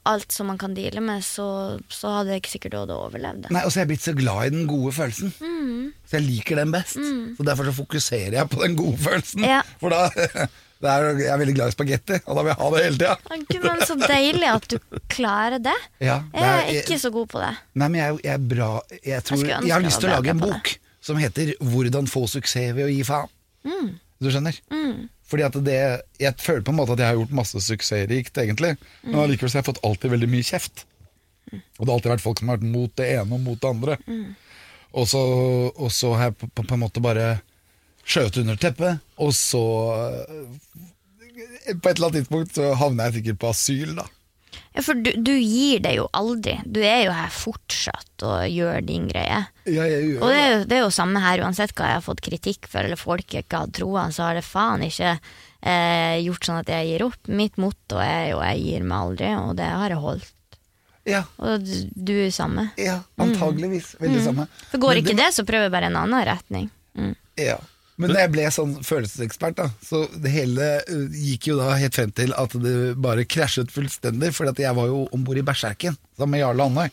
alt 0.08 0.32
som 0.36 0.48
man 0.52 0.60
kan 0.62 0.76
deale 0.78 1.04
med, 1.04 1.24
så, 1.26 1.48
så 1.92 2.14
hadde 2.18 2.36
jeg 2.36 2.44
ikke 2.44 2.54
sikkert 2.54 2.76
du 2.76 2.80
hadde 2.84 3.00
overlevd 3.08 3.48
det. 3.48 3.54
Nei, 3.56 3.64
og 3.68 3.72
så 3.74 3.82
er 3.82 3.86
jeg 3.88 3.92
blitt 3.96 4.08
så 4.08 4.16
glad 4.16 4.48
i 4.48 4.54
den 4.56 4.68
gode 4.72 4.94
følelsen. 4.96 5.34
Mm. 5.42 5.88
Så 6.08 6.20
jeg 6.20 6.28
liker 6.30 6.62
den 6.62 6.76
best. 6.76 7.00
Så 7.40 7.48
derfor 7.48 7.68
så 7.72 7.76
fokuserer 7.82 8.38
jeg 8.40 8.52
på 8.52 8.62
den 8.64 8.78
gode 8.80 9.00
følelsen. 9.04 9.48
Ja. 9.48 9.64
For 9.82 9.92
da 9.96 10.06
er, 10.90 11.20
Jeg 11.20 11.30
er 11.34 11.38
veldig 11.38 11.56
glad 11.56 11.68
i 11.68 11.76
spagetti, 11.76 12.18
og 12.26 12.36
da 12.36 12.42
vil 12.42 12.50
jeg 12.52 12.60
ha 12.62 12.70
det 12.74 12.84
hele 12.84 12.98
tida. 12.98 13.74
Så 13.86 13.96
deilig 14.02 14.48
at 14.50 14.68
du 14.72 14.78
klarer 15.10 15.60
det. 15.62 15.76
Ja, 16.00 16.20
det 16.34 16.40
Jeg 16.42 16.50
er 16.50 16.62
er- 16.66 16.82
ikke 16.82 17.00
så 17.00 17.12
god 17.12 17.28
på 17.30 17.40
det. 17.44 17.52
Nei, 17.76 17.88
men 17.88 18.00
jeg, 18.02 18.20
jeg 18.24 18.34
er 18.34 18.38
bra 18.56 18.70
Jeg, 19.06 19.24
tror, 19.24 19.46
jeg, 19.46 19.72
har 19.74 19.82
lyst 19.82 20.00
til 20.00 20.10
å 20.10 20.16
lage 20.16 20.30
en 20.30 20.40
bok 20.40 20.78
som 21.02 21.18
heter 21.18 21.54
'Hvordan 21.60 22.08
få 22.08 22.28
suksess 22.30 22.74
ved 22.76 22.86
å 22.86 22.92
gi 22.94 23.04
faen'. 23.04 23.30
Mm. 23.66 24.00
Du 24.22 24.30
skjønner? 24.30 24.56
Fordi 25.28 25.44
at 25.44 25.54
det 25.64 26.02
Jeg 26.20 26.36
føler 26.38 26.62
på 26.62 26.70
en 26.72 26.76
måte 26.78 26.92
at 26.94 27.00
jeg 27.00 27.08
har 27.08 27.16
gjort 27.16 27.32
masse 27.32 27.58
suksessrikt, 27.62 28.34
egentlig. 28.38 28.78
Men 29.04 29.14
Mm. 29.16 29.20
allikevel 29.24 29.52
har 29.54 29.62
jeg 29.62 29.66
fått 29.76 29.84
alltid 29.84 30.12
veldig 30.12 30.30
mye 30.30 30.44
kjeft. 30.44 30.86
Og 31.80 31.86
det 31.86 31.88
har 31.88 31.96
alltid 31.98 32.12
vært 32.12 32.22
folk 32.22 32.40
som 32.40 32.48
har 32.50 32.58
vært 32.58 32.72
mot 32.72 32.96
det 32.96 33.08
ene 33.20 33.34
og 33.34 33.40
mot 33.40 33.60
det 33.60 33.70
andre. 33.70 33.98
Mm. 34.08 34.36
Og, 34.94 35.08
så, 35.08 35.72
og 35.80 35.90
så 35.92 36.14
har 36.16 36.24
jeg 36.30 36.38
på, 36.38 36.48
på, 36.56 36.64
på 36.68 36.74
en 36.74 36.80
måte 36.80 37.02
bare 37.02 37.42
skjøvet 38.06 38.42
under 38.44 38.56
teppet, 38.62 39.00
og 39.22 39.34
så 39.38 39.62
eh, 39.98 41.76
På 41.82 41.90
et 41.90 41.96
eller 41.98 42.08
annet 42.10 42.18
tidspunkt 42.22 42.56
så 42.58 42.74
havner 42.80 43.10
jeg 43.10 43.22
sikkert 43.22 43.40
på 43.44 43.52
asyl, 43.54 43.94
da. 44.02 44.08
Ja, 44.72 44.82
for 44.84 44.96
du, 44.96 45.10
du 45.20 45.34
gir 45.36 45.82
det 45.84 45.94
jo 45.98 46.06
aldri. 46.16 46.54
Du 46.64 46.80
er 46.84 47.06
jo 47.06 47.12
her 47.16 47.32
fortsatt 47.32 48.24
og 48.24 48.46
gjør 48.48 48.80
din 48.88 49.08
greie. 49.10 49.42
Ja, 49.68 49.84
jeg 49.88 50.06
gjør 50.14 50.22
Og 50.24 50.32
det 50.32 50.40
er, 50.40 50.52
jo, 50.54 50.60
det 50.68 50.78
er 50.78 50.84
jo 50.86 50.92
samme 50.96 51.20
her, 51.24 51.44
uansett 51.44 51.74
hva 51.76 51.90
jeg 51.90 51.98
har 52.00 52.06
fått 52.06 52.22
kritikk 52.24 52.70
for, 52.72 52.84
eller 52.84 53.00
folk 53.00 53.36
ikke 53.42 53.64
har 53.66 53.72
troa, 53.76 54.06
så 54.16 54.30
har 54.30 54.40
det 54.40 54.46
faen 54.48 54.84
ikke 54.88 55.12
eh, 55.18 56.20
gjort 56.24 56.48
sånn 56.48 56.62
at 56.62 56.72
jeg 56.72 56.88
gir 56.92 57.06
opp. 57.08 57.20
Mitt 57.28 57.60
motto 57.60 58.00
er 58.04 58.32
jo 58.32 58.40
'jeg 58.44 58.64
gir 58.64 58.84
meg 58.88 58.98
aldri', 59.08 59.34
og 59.40 59.56
det 59.60 59.68
har 59.72 59.90
jeg 59.90 60.04
holdt. 60.06 60.32
Ja, 61.10 61.24
Og 61.42 61.64
du, 61.66 61.76
du 61.96 62.14
er 62.28 62.32
samme. 62.32 62.72
ja 62.78 63.00
antageligvis. 63.18 63.96
Veldig 64.00 64.24
samme. 64.24 64.48
For 64.70 64.78
går 64.78 64.94
Men 64.96 65.04
ikke 65.04 65.18
det, 65.18 65.34
så 65.34 65.44
prøver 65.44 65.68
jeg 65.68 65.72
bare 65.74 65.90
en 65.90 65.96
annen 65.98 66.26
retning. 66.28 66.70
Mm. 66.96 67.16
Ja. 67.42 67.58
Men 68.02 68.16
da 68.16 68.24
jeg 68.24 68.34
ble 68.34 68.48
sånn 68.54 68.74
følelsesekspert, 68.86 69.60
da, 69.60 69.68
så 69.86 70.04
det 70.24 70.32
hele 70.34 70.72
gikk 71.14 71.52
jo 71.52 71.60
da 71.60 71.76
helt 71.78 71.98
frem 71.98 72.14
til 72.18 72.34
at 72.38 72.56
det 72.64 72.76
bare 73.02 73.28
krasjet 73.30 73.74
fullstendig, 73.74 74.34
for 74.36 74.50
jeg 74.50 74.78
var 74.78 74.90
jo 74.90 75.06
om 75.14 75.24
bord 75.28 75.40
i 75.40 75.46
Berserken 75.46 75.98
sammen 76.18 76.38
med 76.38 76.44
Jarle 76.44 76.68
Andøy. 76.70 76.90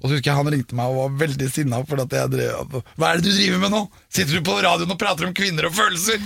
Og 0.00 0.08
så 0.08 0.14
husker 0.14 0.30
jeg 0.30 0.36
han 0.36 0.52
ringte 0.52 0.76
meg 0.76 0.92
og 0.92 0.98
var 0.98 1.16
veldig 1.26 1.48
sinna 1.52 1.80
for 1.88 2.00
at 2.02 2.12
jeg 2.16 2.32
drev 2.32 2.78
Hva 2.96 3.08
er 3.10 3.20
det 3.20 3.26
du 3.26 3.34
driver 3.34 3.62
med 3.62 3.72
nå? 3.74 3.80
Sitter 4.12 4.36
du 4.36 4.44
på 4.44 4.56
radioen 4.56 4.92
og 4.94 5.00
prater 5.00 5.28
om 5.28 5.34
kvinner 5.36 5.68
og 5.68 5.76
følelser? 5.76 6.20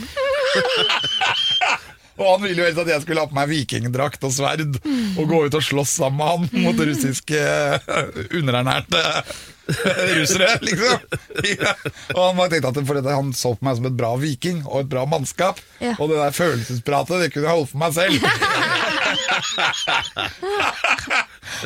og 2.21 2.29
han 2.29 2.45
ville 2.45 2.61
jo 2.61 2.69
helst 2.69 2.83
at 2.85 2.93
jeg 2.93 3.05
skulle 3.05 3.25
ha 3.25 3.31
på 3.31 3.39
meg 3.39 3.51
vikingdrakt 3.51 4.27
og 4.27 4.35
sverd 4.35 4.79
og 4.79 5.25
gå 5.31 5.41
ut 5.47 5.59
og 5.59 5.67
slåss 5.67 5.97
sammen 6.03 6.21
med 6.21 6.55
han 6.55 6.67
mot 6.67 6.85
russiske 6.91 7.43
underernærte 8.31 9.03
russere, 10.19 10.59
liksom. 10.61 10.99
Ja. 11.49 11.73
Og 12.15 12.21
han 12.21 12.37
bare 12.39 12.51
tenkte 12.53 12.69
at 12.73 12.81
for 12.89 13.01
at 13.01 13.09
han 13.09 13.33
så 13.37 13.55
på 13.57 13.65
meg 13.67 13.79
som 13.79 13.87
et 13.89 13.97
bra 13.99 14.11
viking 14.21 14.59
og 14.67 14.77
et 14.85 14.91
bra 14.93 15.05
mannskap. 15.09 15.61
Ja. 15.81 15.95
Og 15.99 16.11
det 16.11 16.19
der 16.21 16.35
følelsespratet, 16.37 17.23
det 17.23 17.31
kunne 17.33 17.49
jeg 17.49 17.57
holdt 17.59 17.73
for 17.73 17.81
meg 17.85 17.93
selv. 17.97 18.15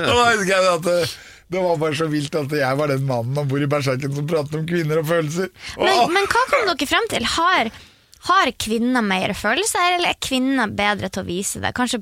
og 0.07 0.13
da 0.15 0.25
husker 0.31 0.53
jeg 0.55 0.71
at 0.77 0.87
det, 0.87 0.99
det 1.49 1.61
var 1.65 1.81
bare 1.81 1.97
så 1.99 2.07
vilt 2.13 2.35
at 2.39 2.57
jeg 2.61 2.81
var 2.81 2.87
den 2.93 3.07
mannen 3.09 3.39
om 3.41 3.49
bord 3.51 3.65
i 3.65 3.71
Berserken 3.71 4.15
som 4.15 4.27
pratet 4.31 4.59
om 4.61 4.67
kvinner 4.69 5.01
og 5.03 5.07
følelser. 5.09 5.49
Men, 5.81 6.13
men 6.15 6.25
hva 6.29 6.43
kom 6.53 6.67
dere 6.69 6.91
frem 6.91 7.07
til? 7.13 7.25
Har, 7.39 7.71
har 8.27 8.51
kvinner 8.59 9.03
mer 9.05 9.33
følelser, 9.37 9.95
eller 9.97 10.11
er 10.11 10.19
kvinner 10.21 10.67
bedre 10.75 11.09
til 11.09 11.23
å 11.23 11.27
vise 11.29 11.61
det? 11.63 11.71
Kanskje 11.77 12.01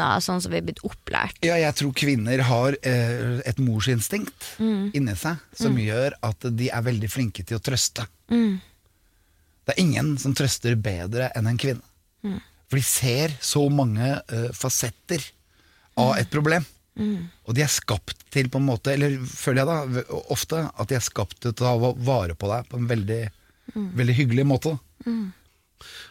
av 0.00 0.20
sånn 0.22 0.40
som 0.40 0.52
vi 0.52 0.58
er 0.58 0.62
blitt 0.62 0.82
opplært? 0.86 1.36
Ja, 1.42 1.56
jeg 1.56 1.74
tror 1.74 1.92
kvinner 1.92 2.38
har 2.46 2.76
eh, 2.82 3.40
et 3.44 3.58
morsinstinkt 3.58 4.54
Mm. 4.58 4.90
inni 4.94 5.14
seg 5.16 5.36
som 5.54 5.76
gjør 5.76 6.12
at 6.22 6.40
de 6.56 6.70
er 6.70 6.82
veldig 6.82 7.10
flinke 7.10 7.44
til 7.44 7.58
å 7.58 7.60
trøste. 7.62 8.06
Mm. 8.30 8.60
Det 9.66 9.74
er 9.76 9.82
ingen 9.82 10.16
som 10.18 10.34
trøster 10.34 10.76
bedre 10.76 11.30
enn 11.36 11.46
en 11.46 11.58
kvinne. 11.58 11.82
Mm. 12.24 12.40
For 12.68 12.76
de 12.76 12.82
ser 12.84 13.34
så 13.40 13.68
mange 13.70 14.22
eh, 14.28 14.48
fasetter 14.52 15.22
av 15.96 16.14
Mm. 16.14 16.18
et 16.20 16.30
problem. 16.30 16.64
Og 17.46 17.54
de 17.54 17.62
er 17.62 17.68
skapt 17.70 18.24
til 18.34 18.48
på 18.50 18.58
en 18.58 18.66
måte, 18.66 18.90
eller 18.92 19.18
føler 19.22 19.62
jeg 19.62 19.66
da, 20.02 20.02
ofte, 20.34 20.64
at 20.78 20.88
de 20.90 20.96
er 20.96 21.00
skapt 21.00 21.38
til 21.40 21.52
å 21.52 21.54
ta 21.54 21.76
vare 21.78 22.34
på 22.34 22.48
deg 22.50 22.66
på 22.68 22.76
en 22.76 22.88
veldig, 22.88 23.30
Mm. 23.76 23.92
veldig 23.94 24.14
hyggelig 24.16 24.44
måte. 24.46 24.78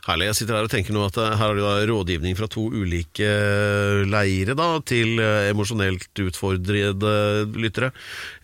Herlig. 0.08 0.30
Jeg 0.30 0.38
sitter 0.39 0.55
her 0.55 0.68
og 0.68 0.72
tenker 0.72 0.95
nå 0.95 1.01
at 1.03 1.18
eh, 1.20 1.34
her 1.36 1.41
har 1.41 1.58
du 1.58 1.62
da 1.66 1.74
rådgivning 1.89 2.38
fra 2.39 2.47
to 2.51 2.64
ulike 2.72 3.28
eh, 3.28 4.05
leire 4.08 4.55
da, 4.55 4.68
til 4.88 5.20
eh, 5.20 5.49
emosjonelt 5.51 6.22
utfordrede 6.24 7.12
lyttere. 7.60 7.89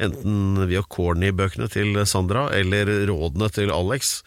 Enten 0.04 0.66
via 0.68 0.84
corny-bøkene 0.84 1.70
til 1.72 1.96
Sandra 2.10 2.50
eller 2.58 2.92
rådene 3.08 3.48
til 3.56 3.72
Alex. 3.72 4.18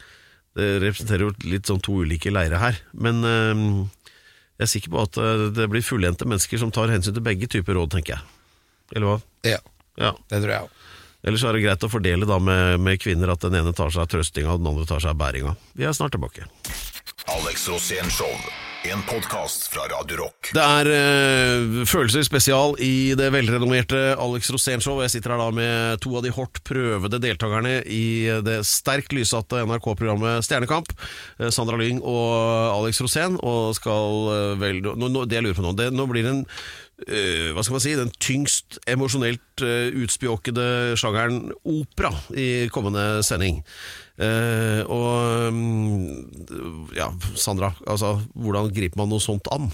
Det 0.57 0.71
representerer 0.81 1.27
jo 1.27 1.35
litt 1.53 1.69
sånn 1.69 1.83
to 1.85 1.99
ulike 2.07 2.33
leire 2.33 2.57
her. 2.63 2.79
Men 2.97 3.21
jeg 3.21 4.65
er 4.65 4.71
sikker 4.73 4.95
på 4.95 5.03
at 5.05 5.19
det 5.53 5.67
blir 5.69 5.85
fullendte 5.85 6.25
mennesker 6.25 6.63
som 6.63 6.73
tar 6.73 6.89
hensyn 6.89 7.13
til 7.13 7.25
begge 7.27 7.45
typer 7.53 7.77
råd, 7.77 7.93
tenker 7.93 8.17
jeg. 8.17 8.25
Eller 8.97 9.11
hva? 9.11 9.19
Ja, 9.45 9.61
Ja. 10.01 10.15
det 10.33 10.41
tror 10.41 10.55
jeg 10.55 10.65
òg. 10.65 10.73
Ellers 11.27 11.45
er 11.45 11.53
det 11.59 11.65
greit 11.67 11.85
å 11.85 11.91
fordele 11.93 12.25
da 12.29 12.39
med, 12.41 12.81
med 12.81 13.01
kvinner 13.03 13.35
at 13.35 13.45
den 13.45 13.59
ene 13.61 13.77
tar 13.77 13.93
seg 13.93 14.07
av 14.07 14.13
trøstinga, 14.15 14.55
og 14.55 14.63
den 14.63 14.73
andre 14.73 14.89
tar 14.89 15.03
seg 15.05 15.13
av 15.13 15.21
bæringa. 15.21 15.53
Vi 15.77 15.85
er 15.85 15.93
snart 15.97 16.17
tilbake. 16.17 16.49
Alex 17.27 17.69
Rosén 17.69 18.11
Show. 18.11 18.31
En 18.87 19.01
podkast 19.03 19.65
fra 19.73 19.83
Radio 19.91 20.21
Rock. 20.21 20.53
Det 20.55 20.63
er 20.63 20.89
eh, 20.95 21.81
følelser 21.91 22.23
spesial 22.23 22.77
i 22.79 23.17
det 23.19 23.33
velrenommerte 23.35 23.99
Alex 24.15 24.53
Rosén 24.55 24.83
Show. 24.85 25.01
Jeg 25.03 25.11
sitter 25.11 25.35
her 25.35 25.43
da 25.43 25.49
med 25.51 25.99
to 26.05 26.15
av 26.15 26.23
de 26.23 26.31
hardt 26.37 26.63
prøvede 26.69 27.19
deltakerne 27.25 27.81
i 27.83 28.31
det 28.47 28.61
sterkt 28.71 29.17
lysatte 29.17 29.65
NRK-programmet 29.67 30.47
Stjernekamp. 30.47 30.95
eh, 31.41 31.51
Sandra 31.51 31.81
Lyng 31.83 31.99
og 31.99 32.31
Alex 32.77 33.03
Rosén. 33.03 33.41
Og 33.43 33.75
skal 33.75 34.33
eh, 34.37 34.57
vel 34.63 34.83
nå, 34.87 34.95
nå, 35.11 35.27
Det 35.27 35.41
jeg 35.41 35.49
lurer 35.49 35.59
på 35.59 35.67
nå, 35.67 35.75
det, 35.83 35.91
nå 35.91 36.07
blir 36.07 36.23
det 36.23 36.35
en 36.37 36.47
eh, 37.11 37.51
hva 37.57 37.67
skal 37.67 37.81
man 37.81 37.87
si, 37.89 37.99
den 37.99 38.15
tyngst 38.23 38.79
emosjonelt 38.89 39.67
uh, 39.67 39.91
utspjåkede 40.05 40.95
sjangeren 40.97 41.51
opera 41.67 42.15
i 42.39 42.69
kommende 42.73 43.25
sending. 43.27 43.65
Eh, 44.17 44.81
og 44.89 45.53
mm, 45.53 46.93
ja, 46.97 47.11
Sandra, 47.37 47.75
altså, 47.85 48.17
hvordan 48.33 48.73
griper 48.73 49.03
man 49.03 49.13
noe 49.13 49.23
sånt 49.23 49.49
an? 49.53 49.69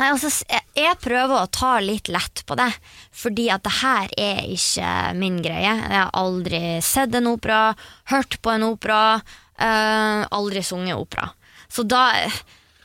Nei, 0.00 0.08
altså, 0.14 0.30
jeg, 0.48 0.64
jeg 0.78 0.96
prøver 1.02 1.42
å 1.42 1.50
ta 1.52 1.74
litt 1.84 2.08
lett 2.08 2.40
på 2.48 2.56
det, 2.56 2.70
fordi 3.12 3.50
at 3.52 3.66
det 3.66 3.74
her 3.82 4.14
er 4.16 4.40
ikke 4.48 4.92
min 5.18 5.40
greie. 5.44 5.74
Jeg 5.76 5.98
har 5.98 6.14
aldri 6.16 6.62
sett 6.84 7.14
en 7.18 7.28
opera, 7.34 7.74
hørt 8.14 8.38
på 8.40 8.54
en 8.54 8.64
opera, 8.70 9.02
eh, 9.60 10.22
aldri 10.32 10.64
sunget 10.64 10.96
opera. 10.96 11.28
Så 11.70 11.84
da, 11.84 12.06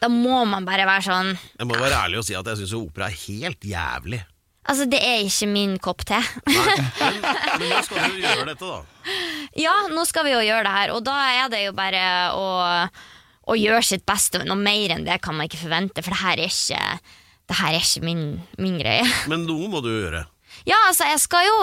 da 0.02 0.12
må 0.12 0.44
man 0.46 0.68
bare 0.68 0.84
være 0.86 1.08
sånn 1.08 1.32
Jeg 1.34 1.66
må 1.66 1.78
være 1.80 2.04
ærlig 2.04 2.20
og 2.20 2.28
si 2.28 2.36
at 2.38 2.46
jeg 2.52 2.60
syns 2.60 2.76
opera 2.78 3.08
er 3.08 3.22
helt 3.24 3.64
jævlig. 3.66 4.20
Altså, 4.66 4.88
det 4.90 4.98
er 5.06 5.22
ikke 5.22 5.48
min 5.52 5.76
kopp 5.82 6.02
te. 6.10 6.18
Men, 6.50 7.20
men 7.60 7.70
nå 7.70 7.82
skal 7.86 8.10
du 8.10 8.16
gjøre 8.24 8.46
dette, 8.50 8.66
da. 8.66 9.18
ja, 9.62 9.74
nå 9.94 10.06
skal 10.10 10.26
vi 10.26 10.32
jo 10.34 10.40
gjøre 10.42 10.66
det 10.66 10.72
her, 10.74 10.94
og 10.96 11.04
da 11.06 11.18
er 11.36 11.52
det 11.54 11.60
jo 11.68 11.74
bare 11.78 12.02
å, 12.34 12.48
å 13.46 13.58
gjøre 13.60 13.84
sitt 13.86 14.06
beste. 14.10 14.42
Noe 14.48 14.58
mer 14.58 14.96
enn 14.96 15.06
det 15.06 15.20
kan 15.24 15.38
man 15.38 15.46
ikke 15.46 15.62
forvente, 15.62 16.02
for 16.02 16.16
det 16.16 16.22
her 16.24 16.42
er 16.42 16.50
ikke, 16.50 16.82
det 17.52 17.60
her 17.60 17.78
er 17.78 17.86
ikke 17.86 18.06
min, 18.08 18.24
min 18.58 18.80
greie. 18.82 19.06
Men 19.32 19.46
noe 19.46 19.70
må 19.72 19.84
du 19.86 19.92
gjøre. 19.94 20.26
Ja, 20.66 20.80
altså, 20.90 21.06
jeg 21.12 21.22
skal 21.22 21.46
jo, 21.46 21.60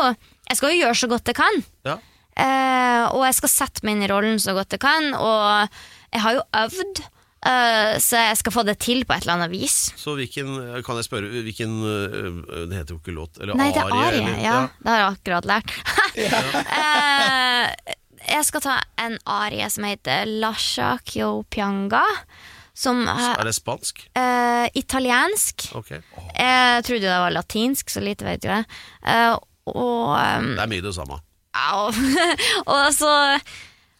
jeg 0.46 0.60
skal 0.60 0.74
jo 0.74 0.80
gjøre 0.84 1.00
så 1.02 1.10
godt 1.10 1.32
jeg 1.32 1.40
kan. 1.40 1.62
Ja. 1.88 1.98
Eh, 2.32 3.02
og 3.12 3.26
jeg 3.26 3.36
skal 3.40 3.52
sette 3.52 3.82
meg 3.84 3.98
inn 3.98 4.06
i 4.06 4.12
rollen 4.12 4.38
så 4.40 4.54
godt 4.56 4.78
jeg 4.78 4.84
kan, 4.84 5.10
og 5.18 5.66
jeg 6.14 6.22
har 6.22 6.38
jo 6.38 6.46
øvd. 6.62 7.02
Eh, 7.46 7.98
så 8.02 8.16
jeg 8.28 8.36
skal 8.40 8.52
få 8.54 8.62
det 8.68 8.76
til 8.82 9.04
på 9.08 9.14
et 9.16 9.22
eller 9.26 9.34
annet 9.38 9.50
vis. 9.52 9.76
Så 9.98 10.14
hvilken, 10.18 10.52
kan 10.86 10.96
jeg 11.00 11.04
spørre, 11.08 11.30
hvilken 11.42 11.74
øh, 11.84 12.68
Det 12.70 12.76
heter 12.78 12.94
jo 12.94 13.00
ikke 13.02 13.14
låt. 13.16 13.40
Eller 13.40 13.54
Nei, 13.58 13.70
det 13.74 13.82
er 13.82 13.90
arie, 13.92 14.06
arie. 14.06 14.22
eller- 14.22 14.42
Ja, 14.44 14.60
det 14.82 14.88
har 14.92 14.98
jeg 15.02 15.10
akkurat 15.16 15.44
lært. 15.52 15.74
uh, 16.78 17.96
jeg 18.32 18.44
skal 18.46 18.62
ta 18.64 18.76
en 19.02 19.16
arie 19.26 19.66
som 19.70 19.84
heter 19.88 20.26
Lasha 20.42 20.96
Kyo 21.08 21.42
Pianga. 21.50 22.04
Som 22.74 23.02
Er 23.06 23.34
er 23.38 23.44
det 23.44 23.52
spansk? 23.54 23.98
eh, 24.16 24.68
italiensk. 24.74 25.66
Oh. 25.76 25.82
Jeg 25.92 26.84
trodde 26.86 27.02
det 27.04 27.18
var 27.20 27.30
latinsk, 27.34 27.90
så 27.92 28.00
lite 28.00 28.24
vet 28.24 28.44
jeg. 28.48 28.64
Uh, 29.04 29.36
og 29.66 30.14
um, 30.16 30.54
Det 30.56 30.62
er 30.64 30.70
mye 30.72 30.80
det 30.82 30.94
samme. 30.96 31.18
Og 32.66 32.94
så 32.96 33.12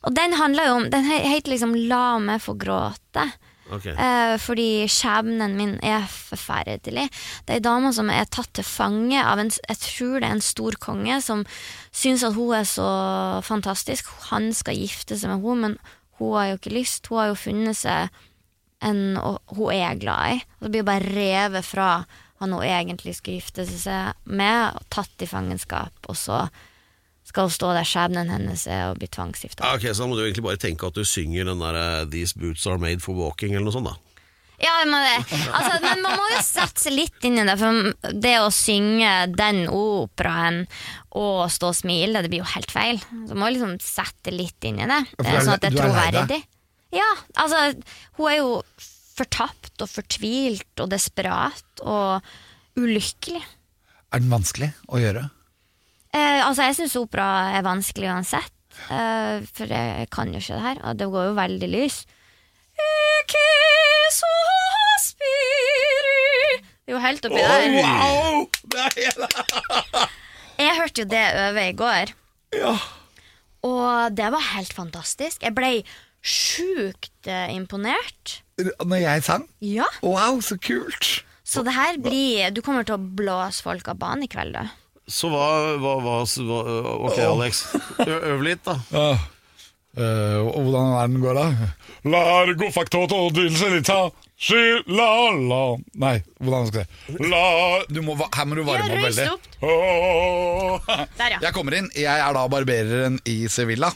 Og 0.04 0.14
den 0.16 0.32
handler 0.34 0.66
jo 0.66 0.74
om 0.80 0.90
Den 0.90 1.04
he- 1.06 1.22
heter 1.30 1.52
liksom 1.52 1.74
La 1.88 2.18
meg 2.18 2.40
få 2.42 2.56
gråte. 2.58 3.28
Okay. 3.72 3.94
Eh, 3.94 4.36
fordi 4.42 4.84
skjebnen 4.90 5.54
min 5.56 5.78
er 5.86 6.02
forferdelig. 6.10 7.06
Det 7.46 7.54
er 7.54 7.60
ei 7.60 7.64
dame 7.64 7.92
som 7.94 8.10
er 8.12 8.26
tatt 8.28 8.50
til 8.58 8.64
fange 8.66 9.16
av 9.22 9.38
en 9.38 9.48
Jeg 9.68 9.78
tror 9.80 10.18
det 10.20 10.28
er 10.28 10.34
en 10.34 10.40
stor 10.44 10.72
konge 10.82 11.20
som 11.22 11.44
syns 11.94 12.24
at 12.26 12.34
hun 12.36 12.52
er 12.58 12.64
så 12.68 12.88
fantastisk. 13.46 14.10
Han 14.30 14.52
skal 14.52 14.76
gifte 14.76 15.16
seg 15.16 15.30
med 15.30 15.40
henne, 15.40 15.60
men 15.60 15.78
hun 16.18 16.34
har 16.36 16.46
jo 16.50 16.58
ikke 16.58 16.74
lyst. 16.76 17.06
Hun 17.08 17.18
har 17.22 17.30
jo 17.32 17.38
funnet 17.40 17.76
seg 17.78 18.10
en 18.82 19.16
hun 19.16 19.70
er 19.72 19.94
glad 20.02 20.34
i. 20.36 20.42
Og 20.60 20.66
så 20.66 20.70
blir 20.74 20.82
hun 20.82 20.90
bare 20.90 21.14
revet 21.14 21.64
fra 21.64 21.88
han 22.42 22.52
hun 22.52 22.66
egentlig 22.66 23.14
skulle 23.16 23.38
gifte 23.40 23.64
seg 23.70 24.12
med, 24.26 24.74
og 24.74 24.82
tatt 24.90 25.22
i 25.22 25.26
fangenskap, 25.30 25.94
og 26.10 26.16
så 26.18 26.48
skal 27.32 27.50
stå 27.50 27.72
der 27.74 27.88
skjebnen 27.88 28.28
hennes 28.30 28.66
er 28.68 28.90
å 28.92 28.96
bli 29.00 29.08
tvangsgifta. 29.08 29.64
Ja, 29.64 29.74
ok, 29.80 29.88
Så 29.96 30.04
da 30.04 30.08
må 30.12 30.16
du 30.20 30.22
egentlig 30.26 30.44
bare 30.46 30.60
tenke 30.60 30.86
at 30.92 30.94
du 30.94 31.02
synger 31.08 31.48
den 31.48 31.58
der 31.64 31.74
eh, 31.80 32.04
'These 32.06 32.36
boots 32.38 32.66
are 32.68 32.78
made 32.78 33.00
for 33.02 33.16
walking', 33.16 33.56
eller 33.56 33.64
noe 33.70 33.72
sånt. 33.74 33.88
da 33.90 33.96
Ja, 34.62 34.84
men, 34.86 34.94
altså, 35.50 35.80
men 35.82 36.02
man 36.04 36.14
må 36.20 36.26
jo 36.36 36.42
sette 36.46 36.78
seg 36.78 36.92
litt 36.94 37.24
inn 37.26 37.40
i 37.40 37.46
det, 37.48 37.56
for 37.58 38.12
det 38.14 38.36
å 38.38 38.50
synge 38.54 39.10
den 39.34 39.64
operaen 39.66 40.60
og 41.18 41.48
stå 41.50 41.72
og 41.72 41.74
smile, 41.74 42.22
det 42.22 42.30
blir 42.30 42.44
jo 42.44 42.50
helt 42.52 42.70
feil. 42.70 43.00
Så 43.26 43.34
man 43.34 43.40
må 43.42 43.50
liksom 43.56 43.74
sette 43.82 44.30
litt 44.30 44.62
inn 44.68 44.78
i 44.78 44.86
det, 44.86 45.00
det 45.18 45.26
er- 45.26 45.40
sånn 45.42 45.56
at 45.56 45.64
det 45.66 45.72
er 45.72 45.80
er 45.80 45.90
troverdig. 45.90 46.40
Ja, 46.94 47.10
altså, 47.42 47.74
hun 48.20 48.28
er 48.30 48.36
jo 48.38 48.62
fortapt 49.16 49.82
og 49.82 49.88
fortvilt 49.90 50.78
og 50.84 50.90
desperat 50.94 51.82
og 51.82 52.22
ulykkelig. 52.78 53.42
Er 54.12 54.20
den 54.22 54.30
vanskelig 54.30 54.70
å 54.92 55.00
gjøre? 55.02 55.26
Altså, 56.48 56.62
jeg 56.68 56.76
syns 56.78 56.96
opera 57.00 57.28
er 57.56 57.62
vanskelig 57.66 58.08
uansett, 58.12 58.52
uh, 58.90 59.42
for 59.54 59.70
jeg 59.70 60.08
kan 60.14 60.32
jo 60.32 60.40
ikke 60.42 60.56
det 60.58 60.64
her, 60.66 60.82
og 60.88 60.98
det 61.00 61.08
går 61.12 61.24
jo 61.30 61.34
veldig 61.38 61.68
lys. 61.72 62.02
Det 66.82 66.90
er 66.90 66.96
jo 66.96 66.98
helt 67.02 67.26
oppi 67.28 67.40
der. 67.40 67.68
Wow! 67.78 68.48
Jeg 70.62 70.76
hørte 70.78 71.02
jo 71.02 71.08
det 71.10 71.22
øve 71.42 71.62
i 71.68 71.72
går, 71.74 72.10
Ja. 72.54 72.74
og 73.66 74.16
det 74.16 74.28
var 74.32 74.44
helt 74.54 74.72
fantastisk. 74.76 75.42
Jeg 75.42 75.54
ble 75.56 75.70
sjukt 76.22 77.26
eh, 77.26 77.50
imponert. 77.54 78.42
Når 78.84 79.00
jeg 79.02 79.22
sang? 79.26 79.46
Ja. 79.64 79.88
Wow, 80.04 80.38
så 80.44 80.56
kult! 80.62 81.24
Så 81.42 81.64
det 81.66 81.74
her 81.74 81.98
blir 81.98 82.50
Du 82.54 82.60
kommer 82.62 82.84
til 82.86 82.94
å 82.94 83.02
blåse 83.18 83.62
folk 83.64 83.88
av 83.90 83.98
banen 83.98 84.22
i 84.24 84.30
kveld, 84.30 84.54
du. 84.54 84.70
Så 85.10 85.28
hva, 85.32 85.46
hva, 85.82 85.94
hva, 86.00 86.18
hva 86.22 86.58
Ok, 87.08 87.18
Alex. 87.26 87.64
Øv 88.06 88.42
litt, 88.46 88.62
da. 88.66 88.78
Ja. 88.94 89.12
Uh, 89.92 90.38
og 90.48 90.62
hvordan 90.64 90.94
er 90.96 91.08
den 91.10 91.20
går, 91.20 91.36
da? 91.36 91.72
Largo 92.08 92.70
factoto 92.72 93.26
dulcelita 93.36 94.06
sky 94.40 94.80
la 94.88 95.08
la 95.36 95.58
Nei, 96.00 96.14
hvordan 96.40 96.70
skal 96.70 96.80
jeg 96.80 97.28
la 97.28 97.42
du 97.92 98.00
må, 98.00 98.16
Her 98.16 98.48
må 98.48 98.56
du 98.56 98.62
varme 98.64 98.88
opp 98.88 99.04
veldig. 99.04 99.26
Der, 101.20 101.34
ja. 101.34 101.38
Jeg 101.44 101.52
kommer 101.54 101.76
inn. 101.76 101.90
Jeg 101.92 102.08
er 102.08 102.32
da 102.38 102.46
barbereren 102.50 103.20
i 103.28 103.42
Sevilla. 103.52 103.92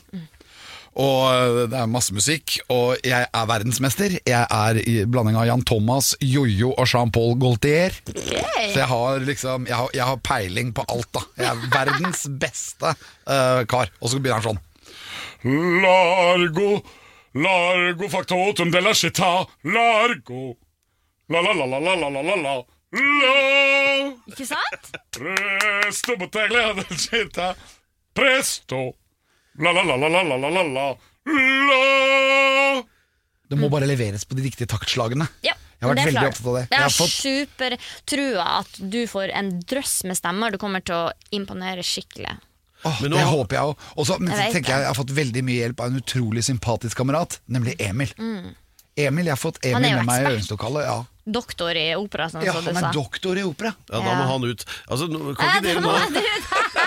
Og 0.97 1.22
eh, 1.28 1.62
det 1.68 1.76
er 1.76 1.90
masse 1.92 2.14
musikk, 2.16 2.57
og 2.72 2.97
jeg 3.05 3.28
er 3.28 3.49
verdensmester. 3.51 4.16
Jeg 4.24 4.44
er 4.49 4.80
i 4.80 4.97
blanding 5.05 5.36
av 5.36 5.49
Jan 5.49 5.64
Thomas, 5.68 6.14
Jojo 6.24 6.72
og 6.72 6.88
Jean-Paul 6.88 7.36
Gaultier. 7.40 7.97
Så 8.07 8.78
jeg 8.80 8.88
har 8.88 9.24
liksom 9.26 9.68
jeg 9.68 9.76
har, 9.76 9.90
jeg 9.94 10.09
har, 10.09 10.22
peiling 10.24 10.72
på 10.76 10.86
alt, 10.88 11.11
da. 11.12 11.24
Jeg 11.36 11.51
er 11.51 11.66
verdens 11.74 12.24
beste 12.44 12.94
uh, 12.97 13.62
kar. 13.68 13.92
Og 14.01 14.12
så 14.12 14.20
begynner 14.20 14.40
han 14.40 14.57
sånn. 14.57 14.62
Largo, 15.84 16.80
largo 17.36 18.09
factotum 18.11 18.72
de 18.72 18.80
la 18.82 18.97
città, 18.97 19.44
largo. 19.68 20.57
La-la-la-la-la-la-la-la. 21.28 22.59
Ikke 24.30 24.47
sant? 24.49 24.92
Presto 25.12 26.16
mot 26.16 26.38
glede 26.49 26.86
città. 26.97 27.53
Presto. 28.16 28.94
La-la-la-la-la-la-la-la. 29.62 30.86
Det 33.46 33.57
må 33.61 33.70
bare 33.70 33.86
leveres 33.88 34.26
på 34.26 34.36
de 34.36 34.42
riktige 34.46 34.68
taktslagene. 34.70 35.28
Ja, 35.46 35.54
jeg 35.76 35.84
har 35.84 35.92
vært 35.92 36.09
veldig 36.09 36.28
opptatt 36.30 36.48
av 36.50 36.57
det. 36.57 36.64
Det 36.72 36.78
er 36.80 36.92
fått... 36.96 37.14
supertrua 37.14 38.44
at 38.62 38.78
du 38.80 39.00
får 39.11 39.32
en 39.38 39.50
drøss 39.61 39.96
med 40.09 40.18
stemmer. 40.18 40.54
Du 40.54 40.59
kommer 40.61 40.84
til 40.84 40.96
å 40.96 41.11
imponere 41.36 41.84
skikkelig. 41.86 42.36
Oh, 42.86 43.02
nå... 43.04 43.16
Det 43.16 43.26
håper 43.26 43.59
jeg 43.59 43.72
òg. 43.72 43.74
Jeg 44.28 44.62
jeg 44.62 44.86
har 44.86 44.96
fått 44.96 45.12
veldig 45.16 45.42
mye 45.46 45.59
hjelp 45.64 45.82
av 45.82 45.92
en 45.92 46.00
utrolig 46.00 46.44
sympatisk 46.46 46.96
kamerat, 47.00 47.40
nemlig 47.52 47.76
Emil. 47.82 48.12
Mm. 48.18 48.54
Emil, 48.96 49.26
Jeg 49.28 49.34
har 49.34 49.40
fått 49.40 49.61
Emil 49.68 49.92
med 49.98 50.09
meg 50.09 50.22
i 50.22 50.30
øvingslokalet. 50.32 50.86
Ja. 50.88 50.98
Doktor 51.26 51.76
i 51.76 51.88
opera, 51.98 52.28
sånn 52.30 52.44
ja, 52.46 52.54
som 52.54 52.62
du 52.62 52.70
sa. 52.70 52.72
Ja, 52.72 52.78
han 52.78 52.88
er 52.88 52.96
doktor 52.96 53.36
i 53.36 53.44
opera. 53.44 53.74
Ja, 53.90 54.00
da 54.00 54.14
må 54.14 54.28
han 54.30 54.46
ut. 54.46 54.64
Altså, 54.86 55.09
kan 55.11 55.59
ikke 55.59 55.64
dere 55.66 55.82
nå 55.84 55.92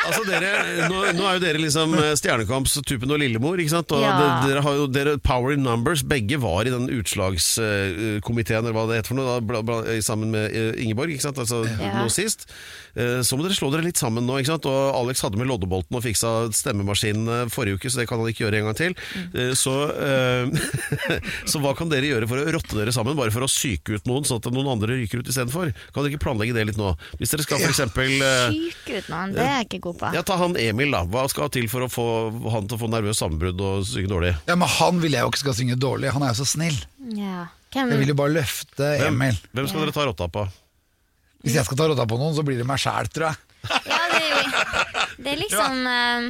Altså 0.07 0.23
dere, 0.27 0.51
nå, 0.89 0.99
nå 1.17 1.25
er 1.27 1.37
jo 1.37 1.41
dere 1.43 1.59
liksom 1.61 1.93
eh, 1.99 2.13
Stjernekamps-tupen 2.19 3.11
og 3.13 3.19
Lillemor, 3.21 3.59
ikke 3.61 3.73
sant? 3.73 3.91
Og 3.95 4.01
Ja. 4.03 4.13
dere, 4.17 4.35
dere 4.47 4.63
har 4.65 4.77
jo 4.79 4.87
dere 4.87 5.17
Power 5.21 5.53
in 5.55 5.63
Numbers, 5.65 6.03
begge 6.07 6.39
var 6.41 6.65
i 6.69 6.73
den 6.73 6.87
utslagskomiteen, 6.93 8.63
eller 8.63 8.75
hva 8.75 8.85
det 8.89 8.99
heter 9.01 9.11
for 9.13 9.19
noe, 9.19 9.27
da, 9.27 9.39
bla, 9.45 9.61
bla, 9.65 9.81
sammen 10.05 10.31
med 10.33 10.55
eh, 10.55 10.71
Ingeborg, 10.83 11.11
ikke 11.13 11.27
sant? 11.27 11.39
Altså 11.41 11.63
Ja. 11.69 11.91
nå 11.99 12.07
sist. 12.13 12.47
Eh, 12.95 13.19
Så 13.25 13.37
må 13.37 13.43
dere 13.45 13.57
slå 13.57 13.69
dere 13.73 13.83
litt 13.85 13.99
sammen 13.99 14.25
nå, 14.25 14.39
ikke 14.39 14.53
sant? 14.55 14.65
Og 14.69 14.95
Alex 14.97 15.21
hadde 15.25 15.37
med 15.39 15.47
loddebolten 15.49 15.95
og 15.99 16.03
fiksa 16.05 16.31
stemmemaskinen 16.55 17.49
forrige 17.53 17.77
uke, 17.79 17.89
så 17.91 18.01
det 18.01 18.07
kan 18.09 18.19
han 18.21 18.29
ikke 18.31 18.45
gjøre 18.47 18.59
en 18.61 18.69
gang 18.71 18.77
til. 18.79 18.95
Eh, 19.35 19.53
Så, 19.59 19.75
eh, 19.99 20.47
så 21.51 21.59
hva 21.61 21.75
kan 21.77 21.89
dere 21.91 22.07
gjøre 22.09 22.27
for 22.29 22.39
å 22.41 22.47
rotte 22.55 22.77
dere 22.77 22.93
sammen, 22.95 23.17
bare 23.19 23.31
for 23.35 23.45
å 23.45 23.49
psyke 23.51 23.97
ut 23.99 24.07
noen, 24.09 24.25
sånn 24.25 24.39
at 24.41 24.49
noen 24.53 24.71
andre 24.73 24.95
ryker 25.01 25.19
ut 25.21 25.27
istedenfor? 25.29 25.73
Kan 25.93 26.03
dere 26.03 26.13
ikke 26.15 26.23
planlegge 26.25 26.55
det 26.55 26.65
litt 26.71 26.79
nå? 26.79 26.93
Hvis 27.19 27.33
dere 27.35 27.45
skal 27.45 27.61
eksempel 27.67 28.15
eh, 28.23 28.57
ut 28.89 29.09
noen, 29.11 29.33
det 29.35 29.43
er 29.45 29.55
jeg 29.59 29.69
ikke 29.69 29.81
god 29.89 29.98
på. 29.99 30.09
ja, 30.15 30.23
Ta 30.25 30.37
han 30.39 30.55
Emil, 30.59 30.91
da. 30.95 31.03
Hva 31.09 31.25
skal 31.31 31.51
til 31.53 31.67
for 31.71 31.85
å 31.85 31.89
få 31.91 32.05
han 32.53 32.67
til 32.69 32.77
å 32.79 32.81
få 32.81 32.89
nervøst 32.91 33.21
sammenbrudd 33.23 33.61
og 33.65 33.85
synge 33.89 34.11
dårlig? 34.11 34.33
Ja, 34.49 34.55
Men 34.55 34.71
han 34.79 34.99
vil 35.03 35.15
jeg 35.17 35.25
jo 35.27 35.31
ikke 35.33 35.43
skal 35.43 35.57
synge 35.59 35.77
dårlig, 35.79 36.11
han 36.15 36.25
er 36.25 36.33
jo 36.33 36.39
så 36.41 36.47
snill. 36.55 36.79
Ja. 37.17 37.47
Hvem, 37.69 37.91
Jeg 37.93 38.01
vil 38.01 38.09
jo 38.15 38.17
bare 38.17 38.33
løfte 38.39 38.87
Emil. 39.05 39.37
Hvem 39.53 39.67
skal 39.69 39.83
dere 39.85 39.93
ta 39.93 40.05
rotta 40.09 40.27
på? 40.33 40.47
Hvis 41.45 41.55
jeg 41.59 41.67
skal 41.67 41.77
ta 41.79 41.85
rotta 41.91 42.05
på 42.09 42.17
noen, 42.19 42.33
så 42.35 42.43
blir 42.43 42.57
det 42.59 42.65
meg 42.67 42.81
sjæl, 42.81 43.07
tror 43.13 43.29
jeg. 43.29 43.37
ja, 43.87 43.99
det, 44.15 44.23
er 44.23 45.17
det 45.19 45.31
er 45.35 45.39
liksom 45.43 45.85
eh, 45.91 46.29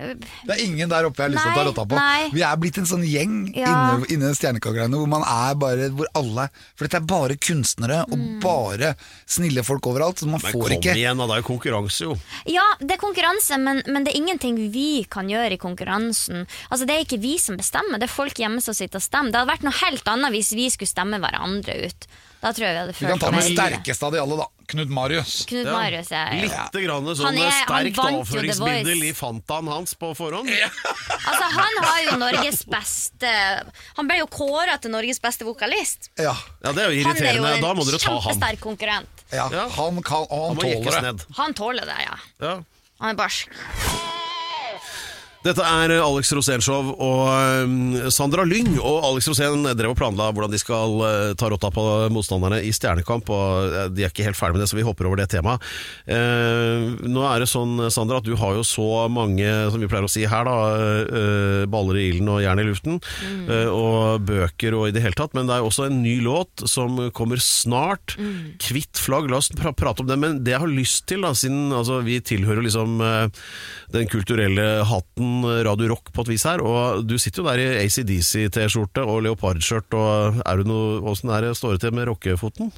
Det 0.00 0.54
er 0.56 0.62
ingen 0.64 0.88
der 0.88 1.04
oppe 1.08 1.20
jeg 1.22 1.28
har 1.28 1.34
lyst 1.34 1.44
til 1.44 1.52
å 1.52 1.58
ta 1.58 1.64
rotta 1.68 1.84
på. 1.90 1.96
nei. 1.98 2.30
Vi 2.32 2.42
er 2.46 2.56
blitt 2.56 2.78
en 2.80 2.86
sånn 2.88 3.04
gjeng 3.04 3.34
Ja. 3.56 3.68
inne, 3.68 4.06
inne 4.14 4.30
i 4.30 4.34
Stjernekakk-greiene 4.38 4.96
hvor 4.96 5.08
man 5.08 5.22
er 5.22 5.54
bare 5.60 5.90
Hvor 5.90 6.06
alle 6.14 6.48
For 6.76 6.86
dette 6.86 6.96
er 7.02 7.06
bare 7.06 7.36
kunstnere 7.36 8.02
og 8.10 8.16
Mm. 8.18 8.40
bare 8.40 8.94
snille 9.26 9.62
folk 9.64 9.82
overalt, 9.86 10.18
så 10.18 10.26
man 10.26 10.40
Men 10.42 10.52
får 10.52 10.68
kom 10.80 10.96
igjen, 10.96 11.16
da. 11.18 11.26
Det 11.26 11.34
er 11.36 11.42
jo 11.42 11.48
konkurranse, 11.58 12.00
jo. 12.00 12.18
Ja, 12.46 12.64
det 12.80 12.92
er 12.92 12.96
konkurranse, 13.02 13.58
men, 13.60 13.82
men 13.86 14.04
det 14.04 14.14
er 14.14 14.18
ingenting 14.20 14.70
vi 14.72 15.04
kan 15.10 15.28
gjøre 15.28 15.52
i 15.52 15.58
konkurransen. 15.58 16.46
Altså, 16.70 16.86
Det 16.86 16.90
er 16.96 17.04
ikke 17.04 17.20
vi 17.20 17.36
som 17.38 17.56
bestemmer, 17.56 17.98
det 18.00 18.08
er 18.08 18.14
folk 18.14 18.34
hjemme 18.34 18.62
som 18.62 18.74
sitter 18.74 18.96
og 18.96 19.02
stemmer. 19.02 19.30
Det 19.32 19.40
hadde 19.40 19.52
vært 19.52 19.62
noe 19.68 19.78
helt 19.84 20.04
annet 20.08 20.30
hvis 20.32 20.52
vi 20.56 20.68
skulle 20.70 20.88
stemme 20.88 21.20
hverandre 21.20 21.86
ut. 21.86 22.06
Da 22.40 22.52
tror 22.52 22.64
jeg 22.64 22.72
vi 22.74 22.80
hadde 22.80 22.94
følt 22.94 23.00
Vi 23.00 23.06
kan 23.12 23.18
ta 23.18 23.30
med 23.30 23.44
sterkeste 23.44 24.02
av 24.06 24.12
de 24.12 24.18
alle, 24.22 24.36
da. 24.40 24.46
Knut 24.70 24.88
Marius. 24.88 25.44
Knut 25.50 25.66
Ja. 25.66 25.72
Marius 25.72 26.10
ja. 26.14 26.22
ja. 26.32 26.40
Litt 26.42 26.78
grann 26.84 27.08
sånn 27.14 27.26
Han 27.26 27.36
er- 27.38 27.50
han 27.50 27.52
sterkt 27.66 27.96
vant 27.96 28.10
jo 28.10 28.22
The 28.22 28.22
avføringsmiddel 28.22 29.00
Voice. 29.00 29.10
i 29.10 29.12
Fantaen 29.18 29.68
hans 29.72 29.94
på 29.94 30.12
forhånd. 30.16 30.48
Altså, 30.50 31.46
han 31.56 31.80
har 31.84 32.00
jo 32.06 32.16
Norges 32.22 32.62
beste 32.70 33.32
Han 33.96 34.06
ble 34.08 34.18
jo 34.20 34.26
kåra 34.26 34.78
til 34.80 34.90
Norges 34.94 35.18
beste 35.20 35.44
vokalist. 35.44 36.10
Ja, 36.18 36.34
Ja, 36.64 36.72
Det 36.72 36.82
er 36.84 36.90
jo 36.94 37.02
Han 37.04 37.16
er 37.16 37.20
jo 37.20 37.42
irriterende. 37.42 37.54
en 37.56 37.62
Da 37.62 37.74
må 37.74 37.84
dere 37.86 37.98
ta 37.98 38.10
han. 38.18 38.20
kjempesterk 38.22 38.60
konkurrent. 38.60 39.24
ja. 39.32 39.48
Ja. 39.52 39.68
Han 39.68 40.02
kan, 40.02 40.26
og 40.30 40.30
Han 40.30 40.48
han 40.48 40.56
må 40.56 40.62
jekkes 40.70 40.84
tåler 40.86 41.00
det. 41.00 41.12
ned. 41.12 41.24
Han 41.36 41.54
tåler 41.54 41.84
det, 41.86 41.98
ja. 42.06 42.16
Ja. 42.40 42.54
Han 43.00 43.10
er 43.10 43.14
barsk. 43.14 43.48
Dette 45.40 45.64
er 45.64 45.94
Alex 46.04 46.34
Rosénshow 46.36 46.90
og 47.00 47.20
um, 47.64 47.94
Sandra 48.12 48.42
Lyng 48.44 48.74
og 48.76 49.06
Alex 49.08 49.24
Rosén 49.30 49.62
drev 49.72 49.94
og 49.94 49.96
planla 49.96 50.26
hvordan 50.36 50.52
de 50.52 50.58
skal 50.60 50.98
uh, 51.00 51.30
ta 51.32 51.48
rotta 51.48 51.70
på 51.72 51.84
motstanderne 52.12 52.58
i 52.60 52.72
Stjernekamp, 52.76 53.30
og 53.32 53.94
de 53.96 54.04
er 54.04 54.12
ikke 54.12 54.26
helt 54.26 54.36
ferdig 54.36 54.58
med 54.58 54.66
det, 54.66 54.68
så 54.68 54.76
vi 54.76 54.84
hopper 54.84 55.08
over 55.08 55.22
det 55.22 55.30
temaet. 55.32 55.64
Nå 56.04 57.22
er 57.24 57.40
det 57.40 57.48
sånn, 57.48 57.86
Sandra, 57.92 58.18
at 58.20 58.26
du 58.26 58.34
har 58.36 58.58
jo 58.58 58.64
så 58.66 59.06
mange, 59.08 59.48
som 59.72 59.80
vi 59.80 59.88
pleier 59.88 60.04
å 60.04 60.10
si 60.12 60.26
her, 60.28 60.44
da, 60.44 61.64
baller 61.72 61.96
i 61.96 62.04
ilden 62.10 62.28
og 62.34 62.42
jern 62.44 62.60
i 62.60 62.66
luften, 62.68 63.00
uh, 63.48 63.70
og 63.72 64.28
bøker 64.28 64.76
og 64.76 64.90
i 64.90 64.94
det 64.96 65.06
hele 65.06 65.16
tatt, 65.16 65.32
men 65.38 65.48
det 65.48 65.56
er 65.56 65.64
også 65.64 65.88
en 65.88 66.02
ny 66.04 66.18
låt 66.26 66.66
som 66.68 67.00
kommer 67.16 67.40
snart. 67.40 68.18
Kvitt 68.60 69.00
flagg, 69.00 69.30
la 69.32 69.40
oss 69.40 69.48
pra 69.56 69.72
prate 69.72 70.04
om 70.04 70.10
det, 70.10 70.20
men 70.20 70.42
det 70.44 70.52
jeg 70.58 70.64
har 70.66 70.74
lyst 70.76 71.08
til, 71.08 71.24
da, 71.24 71.32
siden 71.32 71.72
altså, 71.72 72.02
vi 72.04 72.20
tilhører 72.20 72.66
liksom 72.66 73.00
den 73.90 74.10
kulturelle 74.10 74.68
hatten 74.86 75.29
Radio 75.66 75.90
Rock 75.94 76.12
på 76.14 76.26
et 76.26 76.34
vis 76.34 76.44
her, 76.48 76.62
og 76.64 77.06
du 77.08 77.16
sitter 77.20 77.42
jo 77.42 77.48
der 77.48 77.62
i 77.62 77.86
ACDC-T-skjorte 77.86 79.04
og 79.06 79.24
leopardskjørt, 79.26 79.96
og 79.96 80.42
er 80.44 80.60
du 80.60 80.70
noe, 80.70 81.00
hvordan 81.04 81.34
er 81.36 81.48
det 81.48 81.56
står 81.58 81.76
det 81.76 81.84
til 81.86 81.98
med 81.98 82.08
rockefoten? 82.10 82.72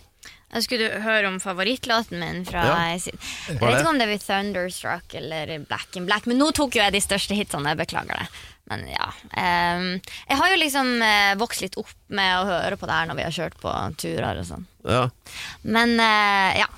Jeg 0.53 0.67
skulle 0.67 0.89
høre 1.01 1.31
om 1.31 1.39
favorittlåten 1.41 2.21
min 2.21 2.43
fra 2.45 2.63
Ja. 2.67 2.75
Jeg 2.93 3.15
vet 3.57 3.79
ikke 3.79 3.89
om 3.89 4.01
det 4.01 4.09
blir 4.11 4.21
Thunderstruck 4.21 5.15
eller 5.17 5.55
Black 5.65 5.97
in 5.97 6.05
Black, 6.09 6.29
men 6.29 6.37
nå 6.39 6.51
tok 6.53 6.77
jo 6.77 6.83
jeg 6.83 6.93
de 6.93 7.01
største 7.01 7.37
hitsene, 7.39 7.73
jeg 7.73 7.81
beklager 7.81 8.21
det. 8.21 8.27
Men 8.71 8.85
ja. 8.87 9.09
ehm, 9.37 9.89
jeg 10.29 10.39
har 10.39 10.53
jo 10.53 10.61
liksom 10.61 10.93
eh, 11.03 11.33
vokst 11.41 11.65
litt 11.65 11.79
opp 11.81 11.91
med 12.13 12.37
å 12.39 12.47
høre 12.47 12.77
på 12.79 12.89
det 12.89 12.99
her 12.99 13.09
når 13.09 13.19
vi 13.19 13.27
har 13.27 13.35
kjørt 13.39 13.59
på 13.65 13.73
turer 14.01 14.43
og 14.43 14.47
sånn. 14.49 14.69
Ja. 14.87 15.07
Men 15.65 15.97
eh, 15.97 16.61
ja. 16.63 16.69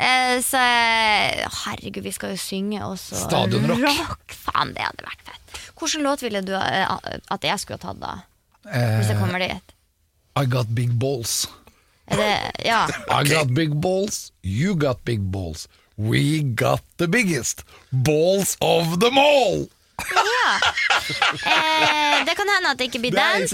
Eh, 0.00 0.38
så 0.44 0.56
eh, 0.56 1.44
herregud, 1.66 2.02
vi 2.06 2.12
skal 2.16 2.32
jo 2.34 2.38
synge 2.40 2.80
også 2.86 3.18
Stadionrock. 3.26 3.82
rock. 3.84 4.32
Faen, 4.46 4.72
det 4.76 4.84
hadde 4.86 5.04
vært 5.04 5.24
fett. 5.28 5.60
Hvilken 5.80 6.04
låt 6.06 6.22
ville 6.24 6.40
du 6.44 6.54
eh, 6.56 6.96
at 7.36 7.44
jeg 7.44 7.60
skulle 7.60 7.76
ha 7.80 7.90
tatt 7.90 8.00
da? 8.00 8.14
Eh, 8.70 8.96
Hvis 9.00 9.10
jeg 9.12 9.18
kommer 9.20 9.38
dit? 9.44 9.74
I 10.40 10.44
got 10.48 10.72
big 10.74 10.94
balls. 11.00 11.42
Det, 12.10 12.30
ja. 12.64 12.86
I 13.18 13.22
got 13.28 13.52
big 13.54 13.76
balls, 13.80 14.30
you 14.42 14.74
got 14.74 15.04
big 15.04 15.20
balls. 15.32 15.68
We 16.00 16.40
got 16.42 16.80
the 16.96 17.06
biggest 17.08 17.62
balls 17.92 18.56
of 18.64 18.98
them 19.00 19.18
all! 19.20 19.68
Eh, 21.44 22.24
det 22.24 22.32
kan 22.38 22.48
hende 22.48 22.70
at 22.72 22.78
det 22.80 22.86
ikke 22.88 23.02
blir 23.02 23.12
den. 23.12 23.44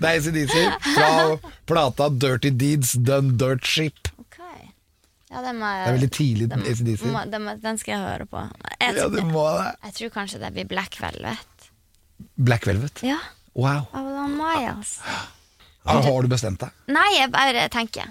Det 0.00 0.08
er 0.08 0.14
ACDC 0.16 0.54
fra 0.94 1.10
plata 1.68 2.08
Dirty 2.08 2.48
Deeds 2.48 2.94
Done 2.96 3.36
Dirt 3.38 3.66
Ship. 3.68 4.08
Ja, 5.32 5.40
den, 5.40 5.62
er, 5.64 5.84
Det 5.84 5.88
er 5.88 5.96
veldig 5.96 6.10
tidlig 6.12 6.48
AC/DC. 6.52 7.04
den, 7.62 7.78
skal 7.80 7.92
jeg 7.94 8.02
høre 8.04 8.26
på. 8.28 8.42
Jeg, 8.80 8.96
Ja, 9.00 9.08
det 9.08 9.24
må 9.24 9.46
det. 9.56 9.70
jeg 9.88 9.94
tror 9.98 10.10
kanskje 10.20 10.40
det 10.42 10.52
blir 10.54 10.68
Black 10.68 10.98
Velvet. 11.00 11.70
Black 12.36 12.66
Velvet. 12.68 13.02
Ja, 13.02 13.18
Wow. 13.54 13.86
Avalon 13.92 14.36
Miles. 14.38 14.98
Har 15.84 16.22
du 16.22 16.28
bestemt 16.28 16.60
deg? 16.62 16.70
Nei, 16.88 17.08
jeg 17.18 17.30
bare 17.32 17.66
tenker. 17.68 18.06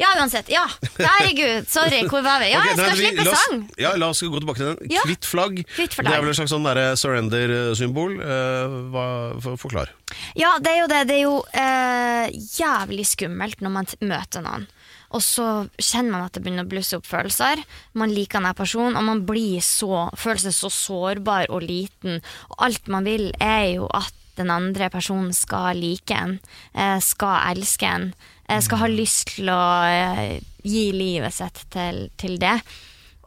Ja, 0.00 0.10
uansett. 0.20 0.48
Ja, 0.52 0.66
herregud. 0.98 1.68
Sorry, 1.68 2.02
hvor 2.08 2.22
var 2.24 2.40
vi? 2.40 2.50
Ja, 2.52 2.58
Ok, 2.60 2.66
jeg 2.68 2.76
nei, 2.76 2.84
skal 2.86 2.96
vi- 2.98 3.04
slippe 3.06 3.30
oss- 3.32 3.44
sang. 3.48 3.62
Ja, 3.80 3.92
la 3.96 4.08
oss 4.12 4.20
gå 4.22 4.40
tilbake 4.40 4.56
til 4.60 4.66
den. 4.76 4.90
Ja. 4.92 5.00
Kvitt 5.04 5.24
flagg. 5.28 5.62
Kvitt 5.76 5.94
flagg. 5.96 6.08
Det 6.10 6.16
er 6.18 6.20
vel 6.20 6.30
et 6.30 6.36
slags 6.36 6.52
sånn 6.52 6.96
surrender-symbol. 7.00 8.18
Eh, 8.20 9.56
Forklar. 9.56 9.88
Ja, 10.36 10.58
det 10.58 10.72
er 10.74 10.80
jo 10.82 10.86
det. 10.92 11.00
Det 11.08 11.16
er 11.16 11.22
jo 11.24 11.36
uh, 11.40 12.28
jævlig 12.32 13.06
skummelt 13.08 13.60
når 13.64 13.70
man 13.70 13.86
t 13.88 13.96
møter 14.04 14.44
noen. 14.44 14.66
Og 15.12 15.22
så 15.24 15.46
kjenner 15.76 16.14
man 16.14 16.24
at 16.26 16.36
det 16.36 16.42
begynner 16.44 16.66
å 16.66 16.70
blusse 16.72 16.96
opp 16.96 17.06
følelser. 17.08 17.62
Man 17.98 18.12
liker 18.14 18.40
denne 18.40 18.54
personen, 18.56 18.96
og 18.96 19.06
man 19.06 19.22
blir 19.28 19.60
så, 19.64 20.08
føler 20.18 20.46
seg 20.46 20.56
så 20.56 20.72
sårbar 20.72 21.52
og 21.52 21.66
liten. 21.66 22.22
Og 22.50 22.66
alt 22.68 22.88
man 22.92 23.08
vil, 23.08 23.28
er 23.42 23.74
jo 23.76 23.88
at 23.92 24.14
den 24.38 24.48
andre 24.52 24.88
personen 24.92 25.34
skal 25.36 25.76
like 25.76 26.16
en, 26.16 26.38
eh, 26.72 26.98
skal 27.04 27.52
elske 27.52 27.86
en, 27.86 28.14
eh, 28.48 28.60
skal 28.60 28.78
ha 28.78 28.88
lyst 28.88 29.36
til 29.36 29.52
å 29.52 29.60
eh, 29.84 30.40
gi 30.64 30.86
livet 30.96 31.34
sitt 31.34 31.66
til, 31.70 32.06
til 32.16 32.38
det. 32.40 32.56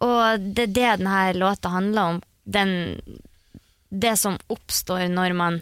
Og 0.02 0.42
det 0.42 0.70
er 0.70 0.74
det 0.74 0.90
denne 1.00 1.22
låta 1.38 1.70
handler 1.70 2.16
om. 2.16 2.22
Den, 2.44 3.00
det 3.90 4.18
som 4.20 4.38
oppstår 4.50 5.08
når 5.14 5.38
man 5.38 5.62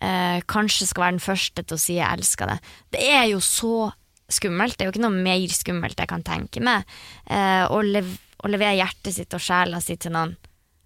eh, 0.00 0.40
kanskje 0.48 0.88
skal 0.88 1.04
være 1.04 1.16
den 1.18 1.24
første 1.24 1.62
til 1.62 1.76
å 1.76 1.80
si 1.80 1.94
'jeg 1.94 2.18
elsker 2.18 2.46
deg'. 2.46 2.60
Det 2.90 3.04
er 3.04 3.24
jo 3.30 3.40
så 3.40 3.92
skummelt. 4.32 4.76
Det 4.78 4.84
er 4.84 4.90
jo 4.90 4.94
ikke 4.94 5.04
noe 5.06 5.22
mer 5.24 5.54
skummelt 5.54 5.98
jeg 5.98 6.08
kan 6.10 6.22
tenke 6.26 6.60
meg. 6.64 6.84
Eh, 7.26 7.64
å, 7.68 7.80
lev 7.82 8.10
å 8.44 8.48
levere 8.48 8.76
hjertet 8.78 9.14
sitt 9.14 9.34
og 9.36 9.42
sjela 9.44 9.80
si 9.84 9.96
til 10.00 10.12
noen. 10.16 10.36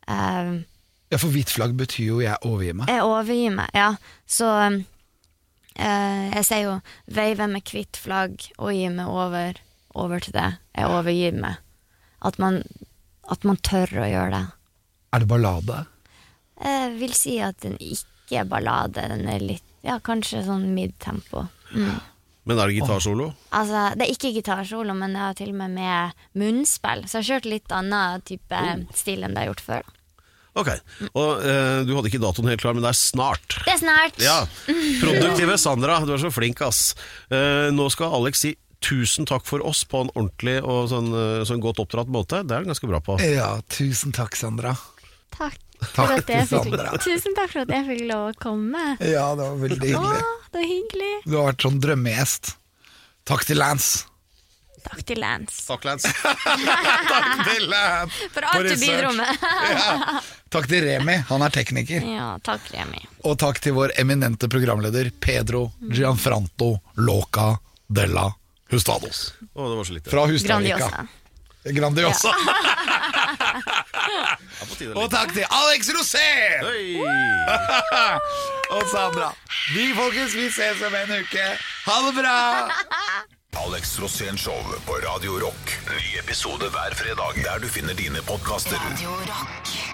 Eh, 0.08 0.54
Ja, 1.12 1.18
for 1.20 1.30
hvitt 1.30 1.52
flagg 1.52 1.76
betyr 1.78 2.06
jo 2.06 2.20
'jeg 2.20 2.36
overgir 2.42 2.74
meg'. 2.74 2.88
jeg 2.88 3.02
overgir 3.04 3.52
meg, 3.54 3.70
ja. 3.74 3.94
Så 4.26 4.48
eh, 5.76 6.30
jeg 6.34 6.44
sier 6.44 6.62
jo 6.64 6.80
'veive 7.10 7.48
med 7.50 7.62
hvitt 7.64 7.96
flagg 7.96 8.40
og 8.58 8.72
gi 8.72 8.88
meg 8.88 9.06
over', 9.06 9.60
over 9.94 10.18
til 10.20 10.32
det. 10.32 10.58
Jeg 10.74 10.86
overgir 10.90 11.32
meg. 11.38 11.56
At 12.22 12.38
man, 12.38 12.62
at 13.30 13.44
man 13.44 13.56
tør 13.56 13.86
å 14.02 14.08
gjøre 14.10 14.30
det. 14.30 14.46
Er 15.12 15.18
det 15.20 15.28
ballade? 15.28 15.86
Jeg 16.64 16.98
vil 16.98 17.12
si 17.14 17.38
at 17.40 17.60
den 17.60 17.76
ikke 17.78 18.40
er 18.40 18.44
ballade. 18.44 18.94
Den 19.08 19.28
er 19.28 19.38
litt, 19.38 19.62
ja, 19.84 19.98
kanskje 20.00 20.44
sånn 20.46 20.74
midtempo. 20.74 21.48
Mm. 21.74 22.00
Men 22.44 22.58
er 22.60 22.68
det 22.68 22.76
gitarsolo? 22.76 23.30
Altså, 23.56 23.82
det 23.96 24.06
er 24.06 24.12
ikke 24.12 24.32
gitarsolo, 24.36 24.94
men 24.98 25.14
jeg 25.16 25.22
har 25.24 25.36
til 25.38 25.52
og 25.54 25.58
med 25.62 25.76
med 25.78 26.24
munnspill. 26.40 27.06
Så 27.08 27.18
jeg 27.18 27.22
har 27.22 27.28
kjørt 27.32 27.48
litt 27.50 27.72
annen 27.72 28.24
type 28.28 28.64
stil 28.98 29.24
enn 29.24 29.32
det 29.36 29.44
jeg 29.44 29.48
har 29.48 29.54
gjort 29.54 29.64
før. 29.68 29.92
Ok. 30.54 30.68
Og 31.18 31.40
eh, 31.42 31.80
Du 31.88 31.94
hadde 31.96 32.10
ikke 32.12 32.20
datoen 32.22 32.50
helt 32.52 32.62
klar, 32.62 32.76
men 32.76 32.84
det 32.84 32.92
er 32.92 32.98
snart. 33.00 33.56
Det 33.64 33.72
er 33.74 33.80
snart! 33.80 34.20
Ja, 34.22 34.36
Produktive 35.00 35.56
Sandra, 35.58 35.98
du 36.06 36.12
er 36.14 36.22
så 36.22 36.30
flink, 36.34 36.60
ass. 36.62 36.92
Eh, 37.32 37.72
nå 37.74 37.88
skal 37.90 38.14
Alex 38.20 38.44
si 38.44 38.54
tusen 38.84 39.24
takk 39.26 39.46
for 39.48 39.64
oss 39.64 39.80
på 39.88 40.02
en 40.04 40.12
ordentlig 40.12 40.58
og 40.60 40.90
sånn, 40.92 41.08
eh, 41.16 41.42
sånn 41.48 41.62
godt 41.64 41.80
oppdratt 41.82 42.12
måte. 42.12 42.42
Det 42.44 42.54
er 42.54 42.62
du 42.64 42.70
ganske 42.70 42.90
bra 42.90 43.00
på. 43.02 43.16
Ja, 43.24 43.54
tusen 43.72 44.12
takk, 44.14 44.36
Sandra. 44.38 44.76
Takk. 45.34 45.63
Takk 45.84 45.94
for 45.94 46.16
at 46.16 46.30
jeg 46.32 46.48
fikk, 46.48 46.74
tusen 47.04 47.34
takk 47.36 47.50
for 47.52 47.64
at 47.66 47.72
jeg 47.74 47.84
fikk 47.90 48.02
lov 48.08 48.30
å 48.30 48.34
komme. 48.40 48.84
Ja, 49.04 49.26
det 49.36 49.44
var 49.50 49.58
veldig 49.60 49.78
Å, 49.80 50.00
hyggelig. 50.00 50.24
det 50.54 50.58
var 50.60 50.68
hyggelig. 50.70 51.12
Du 51.26 51.36
har 51.36 51.48
vært 51.50 51.66
sånn 51.66 51.80
drømmegjest. 51.84 52.52
Takk 53.28 53.46
til 53.48 53.60
Lance. 53.60 54.04
Takk 54.84 55.00
til 55.08 55.16
Lance 55.16 55.62
Takk, 55.64 55.84
Lance. 55.88 56.10
Takk 57.14 57.28
til 57.48 57.66
Lance 57.72 58.26
for 58.34 58.48
alt 58.50 58.68
du 58.68 58.74
bidro 58.82 59.12
med. 59.16 59.44
Ja. 59.72 60.20
Takk 60.52 60.68
til 60.70 60.84
Remi, 60.84 61.16
han 61.30 61.44
er 61.46 61.54
tekniker. 61.54 62.04
Ja, 62.04 62.26
takk, 62.44 62.68
Remi. 62.74 63.00
Og 63.24 63.38
takk 63.40 63.58
til 63.64 63.74
vår 63.78 63.94
eminente 63.98 64.48
programleder 64.52 65.08
Pedro 65.24 65.66
Gianfranto 65.88 66.74
Loca 67.00 67.54
della 67.88 68.28
Hustados. 68.70 69.30
Å, 69.54 69.68
det 69.70 69.76
var 69.80 69.88
så 69.88 69.96
lite. 69.96 70.12
Fra 70.12 70.26
Hustadvika. 70.30 71.06
Grandiosa. 71.64 72.32
Og 74.94 75.10
takk 75.12 75.32
til 75.34 75.46
Alex 75.48 75.88
Rosén 75.94 76.64
og 78.74 78.82
Sandra. 78.90 79.30
Vi 79.74 79.92
folkens, 79.96 80.34
vi 80.36 80.48
ses 80.52 80.82
om 80.86 80.94
en 80.98 81.14
uke. 81.20 81.46
Ha 81.86 81.96
det 82.06 82.14
bra! 82.18 82.38
Alex 83.64 83.96
Rosén 84.02 84.36
Show 84.36 84.60
på 84.86 84.98
Radio 85.06 85.38
Rock. 85.46 85.76
Ny 85.88 86.18
episode 86.18 86.70
hver 86.74 86.94
fredag 86.98 87.42
der 87.44 87.58
du 87.62 87.68
finner 87.68 87.94
dine 87.94 88.22
podkaster. 88.26 88.80
Radio 88.90 89.14
Rock. 89.30 89.93